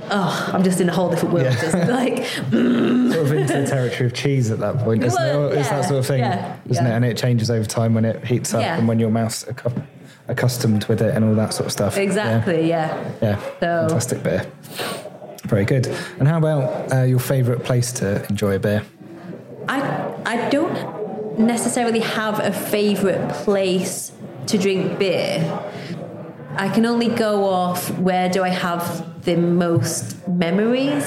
oh 0.10 0.50
i'm 0.54 0.64
just 0.64 0.80
in 0.82 0.90
a 0.90 0.94
whole 0.94 1.10
different 1.10 1.34
world 1.34 1.46
Yeah. 1.46 1.62
just 1.62 1.74
like 1.90 2.26
sort 2.26 3.26
of 3.26 3.32
into 3.34 3.54
the 3.62 3.66
territory 3.68 4.06
of 4.08 4.14
cheese 4.14 4.52
at 4.52 4.60
that 4.60 4.78
point, 4.80 5.04
isn't 5.04 5.22
Well, 5.22 5.48
it? 5.52 5.56
Or 5.56 5.60
It's 5.60 5.70
that 5.70 5.86
sort 5.86 6.00
of 6.00 6.06
thing, 6.08 6.20
yeah, 6.20 6.58
isn't 6.70 6.86
it? 6.86 6.92
And 6.92 7.04
it 7.06 7.18
changes 7.18 7.50
over 7.52 7.66
time 7.66 7.94
when 7.94 8.06
it 8.06 8.24
heats 8.26 8.54
up 8.54 8.62
Yeah. 8.62 8.78
and 8.78 8.88
when 8.88 9.00
your 9.00 9.10
mouth's 9.12 9.46
accustomed 10.28 10.86
with 10.86 11.02
it 11.02 11.16
and 11.16 11.24
all 11.26 11.36
that 11.36 11.54
sort 11.54 11.68
of 11.68 11.72
stuff. 11.72 11.96
Yeah. 11.96 12.04
exactly 12.04 12.68
yeah, 12.70 13.14
Yeah, 13.22 13.40
So- 13.60 13.88
fantastic 13.88 14.24
beer. 14.24 14.46
Very 15.46 15.64
good. 15.66 15.88
And 16.20 16.28
how 16.28 16.38
about 16.40 16.92
uh, 16.94 17.04
your 17.04 17.20
favourite 17.20 17.64
place 17.64 17.92
to 17.94 18.26
enjoy 18.30 18.56
a 18.56 18.60
beer? 18.60 18.84
i 19.70 19.80
i 20.26 20.50
don't 20.50 21.38
necessarily 21.38 22.00
have 22.00 22.40
a 22.40 22.52
favorite 22.54 23.28
place 23.44 24.14
to 24.46 24.58
drink 24.58 24.98
beer 24.98 25.36
i 26.56 26.70
can 26.70 26.86
only 26.86 27.10
go 27.10 27.44
off 27.44 27.90
where 28.00 28.30
do 28.30 28.44
i 28.44 28.50
have 28.50 28.82
the 29.28 29.36
most 29.36 30.28
memories 30.28 31.06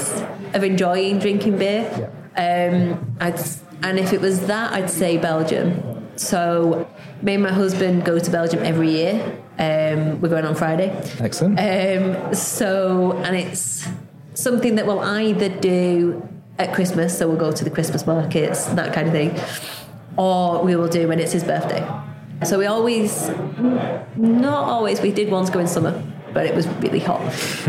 of 0.53 0.63
enjoying 0.63 1.19
drinking 1.19 1.57
beer 1.57 2.13
um, 2.37 3.17
I'd, 3.21 3.41
and 3.83 3.99
if 3.99 4.13
it 4.13 4.21
was 4.21 4.47
that, 4.47 4.73
I'd 4.73 4.91
say 4.91 5.17
Belgium. 5.17 6.09
So, 6.17 6.89
me 7.23 7.35
and 7.35 7.43
my 7.43 7.53
husband 7.53 8.05
go 8.05 8.19
to 8.19 8.31
Belgium 8.31 8.63
every 8.63 8.91
year. 8.91 9.15
Um, 9.59 10.21
we're 10.21 10.29
going 10.29 10.45
on 10.45 10.55
Friday. 10.55 10.91
Excellent. 11.19 11.59
Um, 11.59 12.35
so, 12.35 13.13
and 13.25 13.37
it's 13.37 13.89
something 14.35 14.77
that 14.77 14.87
we'll 14.87 15.01
either 15.01 15.49
do 15.49 16.27
at 16.59 16.75
Christmas, 16.75 17.17
so 17.17 17.27
we'll 17.27 17.39
go 17.39 17.53
to 17.53 17.65
the 17.65 17.71
Christmas 17.71 18.07
markets, 18.07 18.67
that 18.67 18.93
kind 18.93 19.09
of 19.09 19.13
thing, 19.13 19.39
or 20.17 20.63
we 20.63 20.77
will 20.77 20.89
do 20.89 21.09
when 21.09 21.19
it's 21.19 21.33
his 21.33 21.45
birthday. 21.45 21.87
So 22.45 22.59
we 22.59 22.67
always, 22.67 23.29
not 24.17 24.65
always, 24.65 25.01
we 25.01 25.11
did 25.11 25.31
once 25.31 25.51
go 25.51 25.59
in 25.59 25.67
summer, 25.67 26.03
but 26.33 26.47
it 26.47 26.55
was 26.55 26.67
really 26.79 27.01
hot. 27.01 27.21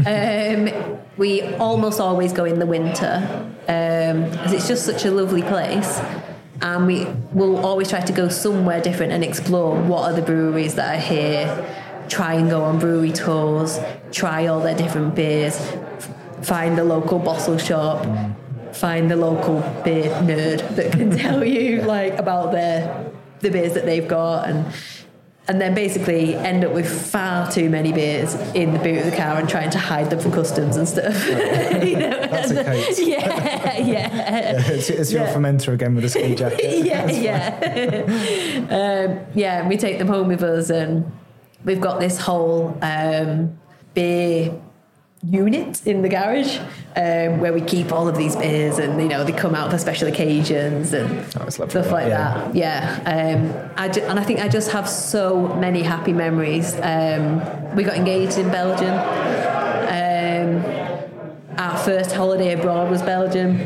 um, 0.05 0.97
we 1.17 1.41
almost 1.55 1.99
always 1.99 2.33
go 2.33 2.45
in 2.45 2.59
the 2.59 2.65
winter 2.65 3.47
because 3.61 4.53
it's 4.53 4.67
just 4.67 4.85
such 4.85 5.05
a 5.05 5.11
lovely 5.11 5.41
place. 5.41 6.01
And 6.61 6.85
we 6.85 7.05
will 7.31 7.57
always 7.65 7.89
try 7.89 8.01
to 8.01 8.13
go 8.13 8.29
somewhere 8.29 8.81
different 8.81 9.11
and 9.13 9.23
explore 9.23 9.75
what 9.81 10.11
are 10.11 10.13
the 10.13 10.21
breweries 10.21 10.75
that 10.75 10.95
are 10.95 11.01
here, 11.01 11.45
try 12.07 12.35
and 12.35 12.49
go 12.49 12.63
on 12.63 12.77
brewery 12.77 13.11
tours, 13.11 13.79
try 14.11 14.45
all 14.45 14.59
their 14.59 14.75
different 14.75 15.15
beers, 15.15 15.59
find 16.43 16.77
the 16.77 16.83
local 16.83 17.17
bottle 17.17 17.57
shop, 17.57 18.05
find 18.73 19.09
the 19.09 19.15
local 19.15 19.61
beer 19.83 20.09
nerd 20.21 20.75
that 20.75 20.91
can 20.91 21.17
tell 21.17 21.43
you 21.43 21.81
like 21.81 22.13
about 22.17 22.51
their 22.51 23.11
the 23.39 23.49
beers 23.49 23.73
that 23.73 23.85
they've 23.85 24.07
got 24.07 24.47
and 24.47 24.65
and 25.51 25.59
then 25.59 25.75
basically 25.75 26.33
end 26.33 26.63
up 26.63 26.71
with 26.71 26.87
far 27.11 27.51
too 27.51 27.69
many 27.69 27.91
beers 27.91 28.35
in 28.55 28.71
the 28.71 28.79
boot 28.79 28.99
of 28.99 29.11
the 29.11 29.17
car 29.17 29.37
and 29.37 29.49
trying 29.49 29.69
to 29.69 29.77
hide 29.77 30.09
them 30.09 30.17
from 30.17 30.31
customs 30.31 30.77
and 30.77 30.87
stuff. 30.87 31.27
You 31.81 31.97
know? 31.97 32.09
That's 32.09 32.51
a 32.51 32.63
case. 32.63 32.99
Yeah, 33.11 33.77
yeah. 33.77 34.71
it's, 34.71 34.89
it's 34.89 35.11
your 35.11 35.23
yeah. 35.23 35.33
fermenter 35.33 35.73
again 35.73 35.93
with 35.93 36.05
a 36.05 36.09
ski 36.09 36.35
jacket. 36.35 36.85
yeah, 36.85 37.09
yeah. 37.09 38.67
um, 38.69 39.25
yeah, 39.35 39.67
we 39.67 39.75
take 39.75 39.97
them 39.97 40.07
home 40.07 40.29
with 40.29 40.41
us, 40.41 40.69
and 40.69 41.11
we've 41.65 41.81
got 41.81 41.99
this 41.99 42.17
whole 42.17 42.77
um, 42.81 43.59
beer 43.93 44.57
unit 45.23 45.85
in 45.85 46.01
the 46.01 46.09
garage 46.09 46.57
um, 46.95 47.39
where 47.39 47.53
we 47.53 47.61
keep 47.61 47.91
all 47.91 48.07
of 48.07 48.17
these 48.17 48.35
beers, 48.35 48.79
and 48.79 48.99
you 49.01 49.07
know 49.07 49.23
they 49.23 49.31
come 49.31 49.53
out 49.55 49.69
for 49.71 49.77
special 49.77 50.07
occasions 50.07 50.93
and 50.93 51.25
Oh, 51.39 51.49
stuff 51.49 51.91
like 51.91 52.07
yeah. 52.07 52.49
that. 52.51 52.55
Yeah, 52.55 53.01
um, 53.05 53.71
I 53.77 53.87
ju- 53.89 54.01
and 54.01 54.19
I 54.19 54.23
think 54.23 54.39
I 54.39 54.47
just 54.47 54.71
have 54.71 54.89
so 54.89 55.47
many 55.55 55.83
happy 55.83 56.13
memories. 56.13 56.75
Um, 56.81 57.75
we 57.75 57.83
got 57.83 57.95
engaged 57.97 58.37
in 58.37 58.49
Belgium. 58.49 58.95
Um, 59.87 60.63
our 61.57 61.77
first 61.77 62.11
holiday 62.13 62.53
abroad 62.59 62.89
was 62.89 63.01
Belgium. 63.01 63.59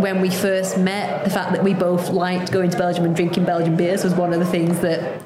When 0.00 0.20
we 0.20 0.30
first 0.30 0.76
met, 0.78 1.24
the 1.24 1.30
fact 1.30 1.52
that 1.52 1.62
we 1.62 1.72
both 1.74 2.10
liked 2.10 2.50
going 2.52 2.70
to 2.70 2.78
Belgium 2.78 3.04
and 3.04 3.14
drinking 3.14 3.44
Belgian 3.44 3.76
beers 3.76 4.02
was 4.04 4.14
one 4.14 4.32
of 4.32 4.40
the 4.40 4.46
things 4.46 4.80
that 4.80 5.22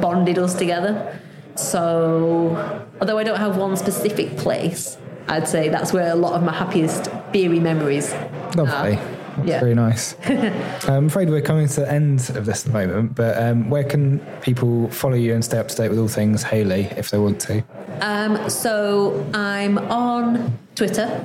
bonded 0.00 0.38
us 0.38 0.54
together. 0.54 1.18
So, 1.56 2.86
although 3.00 3.18
I 3.18 3.24
don't 3.24 3.38
have 3.38 3.56
one 3.56 3.76
specific 3.76 4.36
place, 4.36 4.96
I'd 5.28 5.46
say 5.48 5.68
that's 5.68 5.92
where 5.92 6.10
a 6.10 6.16
lot 6.16 6.34
of 6.34 6.42
my 6.42 6.52
happiest 6.52 7.10
beery 7.32 7.60
memories 7.60 8.12
Lovely. 8.56 8.64
are. 8.72 8.90
That's 9.36 9.48
Yeah. 9.48 9.60
very 9.60 9.74
nice. 9.74 10.16
I'm 10.88 11.06
afraid 11.06 11.30
we're 11.30 11.42
coming 11.42 11.68
to 11.68 11.80
the 11.80 11.92
end 11.92 12.30
of 12.34 12.44
this 12.44 12.66
at 12.66 12.72
the 12.72 12.78
moment, 12.86 13.14
but 13.14 13.40
um, 13.40 13.70
where 13.70 13.84
can 13.84 14.18
people 14.40 14.88
follow 14.90 15.14
you 15.14 15.34
and 15.34 15.44
stay 15.44 15.58
up 15.58 15.68
to 15.68 15.76
date 15.76 15.90
with 15.90 15.98
all 15.98 16.08
things 16.08 16.42
Hayley 16.42 16.84
if 16.96 17.10
they 17.10 17.18
want 17.18 17.40
to? 17.42 17.62
Um, 18.00 18.48
so 18.50 19.24
I'm 19.34 19.78
on 19.78 20.58
Twitter. 20.74 21.24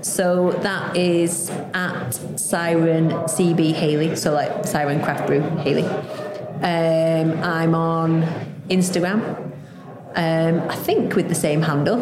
So 0.00 0.52
that 0.62 0.96
is 0.96 1.50
at 1.74 2.10
Siren 2.38 3.10
CB 3.10 3.72
Hayley. 3.74 4.16
So 4.16 4.32
like 4.32 4.64
Siren 4.64 5.00
Craft 5.02 5.26
Brew 5.26 5.40
Hayley. 5.58 5.84
Um, 5.84 7.38
I'm 7.42 7.74
on 7.74 8.22
Instagram. 8.68 9.47
Um, 10.18 10.60
I 10.68 10.74
think 10.74 11.14
with 11.14 11.28
the 11.28 11.34
same 11.34 11.62
handle. 11.62 12.00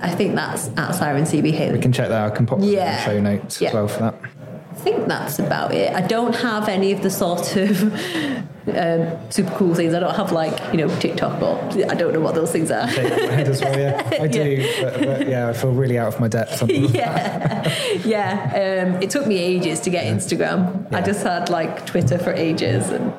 I 0.00 0.08
think 0.10 0.34
that's 0.34 0.68
at 0.78 0.92
Siren 0.92 1.24
CB 1.24 1.52
Hayley. 1.52 1.74
We 1.76 1.82
can 1.82 1.92
check 1.92 2.08
that. 2.08 2.32
I 2.32 2.34
can 2.34 2.46
pop 2.46 2.60
Yeah. 2.62 2.96
the 2.96 3.02
show 3.02 3.20
notes 3.20 3.60
Yeah. 3.60 3.68
as 3.68 3.74
well 3.74 3.88
for 3.88 4.00
that. 4.00 4.14
I 4.70 4.74
think 4.82 5.08
that's 5.08 5.38
about 5.38 5.74
it. 5.74 5.92
I 5.94 6.00
don't 6.00 6.34
have 6.36 6.68
any 6.68 6.92
of 6.92 7.02
the 7.02 7.10
sort 7.10 7.54
of 7.56 7.82
um, 8.68 9.30
super 9.30 9.50
cool 9.56 9.74
things. 9.74 9.92
I 9.92 10.00
don't 10.00 10.14
have 10.14 10.32
like 10.32 10.56
you 10.72 10.78
know 10.78 10.88
TikTok 11.00 11.42
or 11.42 11.58
I 11.90 11.94
don't 11.94 12.14
know 12.14 12.20
what 12.20 12.34
those 12.34 12.50
things 12.52 12.70
are. 12.70 12.86
Well, 12.86 13.78
yeah. 13.78 14.10
I 14.22 14.26
do, 14.28 14.66
but, 14.80 14.94
but 15.04 15.28
yeah, 15.28 15.48
I 15.48 15.52
feel 15.52 15.72
really 15.72 15.98
out 15.98 16.08
of 16.14 16.20
my 16.20 16.28
depth. 16.28 16.62
yeah, 16.70 17.68
yeah. 18.04 18.86
Um, 18.94 19.02
it 19.02 19.10
took 19.10 19.26
me 19.26 19.36
ages 19.38 19.80
to 19.80 19.90
get 19.90 20.04
Instagram. 20.06 20.86
I 20.94 21.02
just 21.02 21.24
had 21.24 21.50
like 21.50 21.84
Twitter 21.84 22.16
for 22.18 22.32
ages, 22.32 22.88
and 22.90 23.12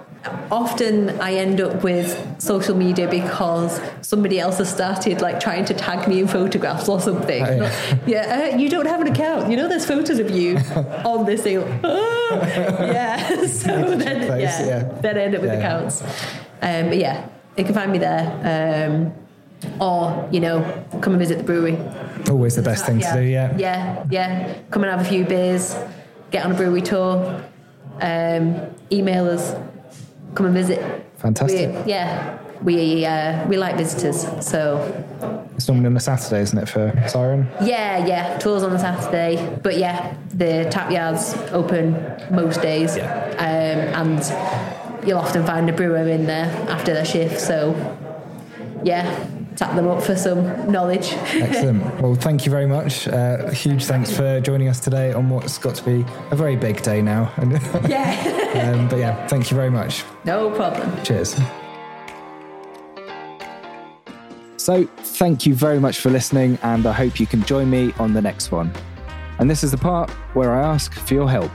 often 0.51 1.09
I 1.21 1.35
end 1.35 1.61
up 1.61 1.81
with 1.83 2.41
social 2.41 2.75
media 2.75 3.07
because 3.09 3.79
somebody 4.01 4.39
else 4.39 4.57
has 4.57 4.69
started 4.69 5.21
like 5.21 5.39
trying 5.39 5.63
to 5.65 5.73
tag 5.73 6.07
me 6.07 6.19
in 6.19 6.27
photographs 6.27 6.89
or 6.89 6.99
something. 6.99 7.41
Oh, 7.43 7.55
yeah. 7.55 7.97
yeah, 8.05 8.49
uh, 8.53 8.57
you 8.57 8.69
don't 8.69 8.85
have 8.85 8.99
an 9.01 9.07
account. 9.07 9.49
You 9.49 9.55
know, 9.57 9.69
there's 9.69 9.85
photos 9.85 10.19
of 10.19 10.29
you 10.29 10.57
on 11.05 11.25
this 11.25 11.43
thing. 11.43 11.63
Ah, 11.83 12.33
yeah. 12.85 13.45
so 13.47 13.95
then, 13.95 14.27
those, 14.27 14.41
yeah, 14.41 14.65
yeah. 14.65 14.83
then 15.01 15.17
I 15.17 15.21
end 15.21 15.35
up 15.35 15.41
with 15.41 15.51
Yeah. 15.51 15.59
accounts. 15.59 16.01
Um, 16.61 16.89
but 16.89 16.97
yeah, 16.97 17.27
you 17.57 17.63
can 17.63 17.73
find 17.73 17.91
me 17.91 17.97
there. 17.97 18.27
Um, 18.89 19.13
or, 19.79 20.27
you 20.31 20.39
know, 20.39 20.61
come 21.01 21.13
and 21.13 21.19
visit 21.19 21.37
the 21.37 21.43
brewery. 21.43 21.77
Always 22.29 22.55
the 22.55 22.61
best 22.61 22.85
thing 22.85 22.99
to 22.99 23.13
do, 23.13 23.21
yeah. 23.21 23.55
Yeah, 23.57 24.03
yeah. 24.09 24.57
Come 24.71 24.83
and 24.83 24.91
have 24.91 25.01
a 25.01 25.09
few 25.09 25.23
beers, 25.23 25.75
get 26.31 26.43
on 26.45 26.51
a 26.51 26.55
brewery 26.55 26.81
tour, 26.81 27.43
um, 28.01 28.75
email 28.91 29.29
us, 29.29 29.55
come 30.35 30.45
and 30.47 30.55
visit. 30.55 30.79
Fantastic. 31.17 31.69
We, 31.85 31.91
yeah, 31.91 32.37
we 32.63 33.05
uh, 33.05 33.47
we 33.47 33.57
like 33.57 33.75
visitors. 33.77 34.27
So 34.45 34.79
It's 35.55 35.67
normally 35.67 35.87
on 35.87 35.97
a 35.97 35.99
Saturday, 35.99 36.41
isn't 36.41 36.57
it, 36.57 36.67
for 36.69 36.91
Siren? 37.07 37.47
yeah, 37.63 38.05
yeah. 38.05 38.37
Tours 38.39 38.63
on 38.63 38.73
a 38.73 38.79
Saturday, 38.79 39.59
but 39.63 39.77
yeah, 39.77 40.15
the 40.33 40.67
tap 40.71 40.91
yards 40.91 41.35
open 41.51 41.95
most 42.31 42.61
days, 42.61 42.97
um, 42.97 43.01
and 43.39 45.07
you'll 45.07 45.19
often 45.19 45.45
find 45.45 45.69
a 45.69 45.73
brewer 45.73 46.07
in 46.07 46.25
there 46.25 46.45
after 46.69 46.93
their 46.93 47.05
shift. 47.05 47.39
So 47.39 47.75
yeah, 48.83 49.05
tap 49.61 49.75
them 49.75 49.87
up 49.87 50.01
for 50.01 50.15
some 50.15 50.71
knowledge. 50.71 51.13
Excellent. 51.35 51.81
Well, 52.01 52.15
thank 52.15 52.45
you 52.45 52.51
very 52.51 52.65
much. 52.65 53.07
Uh, 53.07 53.51
huge 53.51 53.83
thanks 53.85 54.11
for 54.11 54.41
joining 54.41 54.69
us 54.69 54.79
today 54.79 55.13
on 55.13 55.29
what's 55.29 55.59
got 55.59 55.75
to 55.75 55.83
be 55.83 56.03
a 56.31 56.35
very 56.35 56.55
big 56.55 56.81
day 56.81 56.99
now. 56.99 57.31
yeah, 57.87 58.73
um, 58.73 58.87
but 58.87 58.97
yeah, 58.97 59.27
thank 59.27 59.51
you 59.51 59.55
very 59.55 59.69
much. 59.69 60.03
no 60.25 60.49
problem. 60.49 61.03
Cheers. 61.03 61.35
So, 64.57 64.85
thank 65.19 65.45
you 65.45 65.53
very 65.53 65.79
much 65.79 65.99
for 65.99 66.09
listening, 66.09 66.57
and 66.63 66.87
I 66.87 66.93
hope 66.93 67.19
you 67.19 67.27
can 67.27 67.43
join 67.43 67.69
me 67.69 67.93
on 67.99 68.13
the 68.13 68.21
next 68.21 68.51
one. 68.51 68.73
And 69.37 69.47
this 69.47 69.63
is 69.63 69.69
the 69.69 69.77
part 69.77 70.09
where 70.33 70.55
I 70.55 70.61
ask 70.73 70.91
for 70.93 71.13
your 71.13 71.29
help. 71.29 71.51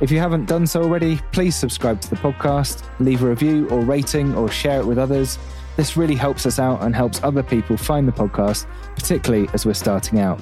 If 0.00 0.12
you 0.12 0.18
haven't 0.20 0.46
done 0.46 0.68
so 0.68 0.82
already, 0.84 1.20
please 1.32 1.56
subscribe 1.56 2.00
to 2.02 2.10
the 2.10 2.16
podcast, 2.16 2.84
leave 3.00 3.24
a 3.24 3.28
review 3.28 3.68
or 3.70 3.80
rating, 3.80 4.36
or 4.36 4.48
share 4.48 4.78
it 4.78 4.86
with 4.86 4.98
others. 4.98 5.38
This 5.76 5.96
really 5.96 6.14
helps 6.14 6.46
us 6.46 6.58
out 6.58 6.82
and 6.82 6.94
helps 6.94 7.22
other 7.22 7.42
people 7.42 7.76
find 7.76 8.06
the 8.06 8.12
podcast, 8.12 8.66
particularly 8.94 9.48
as 9.52 9.66
we're 9.66 9.74
starting 9.74 10.20
out. 10.20 10.40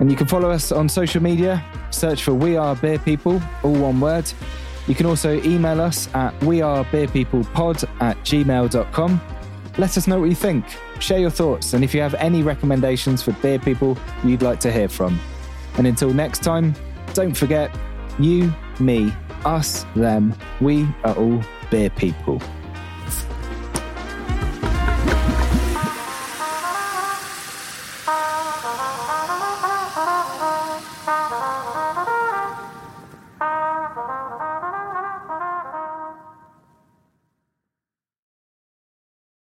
And 0.00 0.10
you 0.10 0.16
can 0.16 0.26
follow 0.26 0.50
us 0.50 0.72
on 0.72 0.88
social 0.88 1.22
media, 1.22 1.64
search 1.90 2.24
for 2.24 2.34
We 2.34 2.56
Are 2.56 2.74
Beer 2.74 2.98
People, 2.98 3.40
all 3.62 3.74
one 3.74 4.00
word. 4.00 4.30
You 4.88 4.94
can 4.94 5.06
also 5.06 5.40
email 5.42 5.80
us 5.80 6.12
at 6.14 6.38
wearebeerpeoplepod 6.40 8.02
at 8.02 8.16
gmail.com. 8.18 9.20
Let 9.78 9.96
us 9.96 10.06
know 10.06 10.20
what 10.20 10.28
you 10.28 10.34
think, 10.34 10.64
share 11.00 11.18
your 11.18 11.30
thoughts, 11.30 11.72
and 11.74 11.82
if 11.82 11.94
you 11.94 12.00
have 12.00 12.14
any 12.14 12.42
recommendations 12.42 13.22
for 13.22 13.32
beer 13.34 13.58
people 13.58 13.98
you'd 14.24 14.42
like 14.42 14.60
to 14.60 14.72
hear 14.72 14.88
from. 14.88 15.18
And 15.78 15.86
until 15.86 16.12
next 16.12 16.42
time, 16.42 16.74
don't 17.12 17.36
forget 17.36 17.76
you, 18.18 18.52
me, 18.78 19.12
us, 19.44 19.84
them, 19.96 20.34
we 20.60 20.86
are 21.04 21.14
all 21.16 21.42
beer 21.70 21.90
people. 21.90 22.40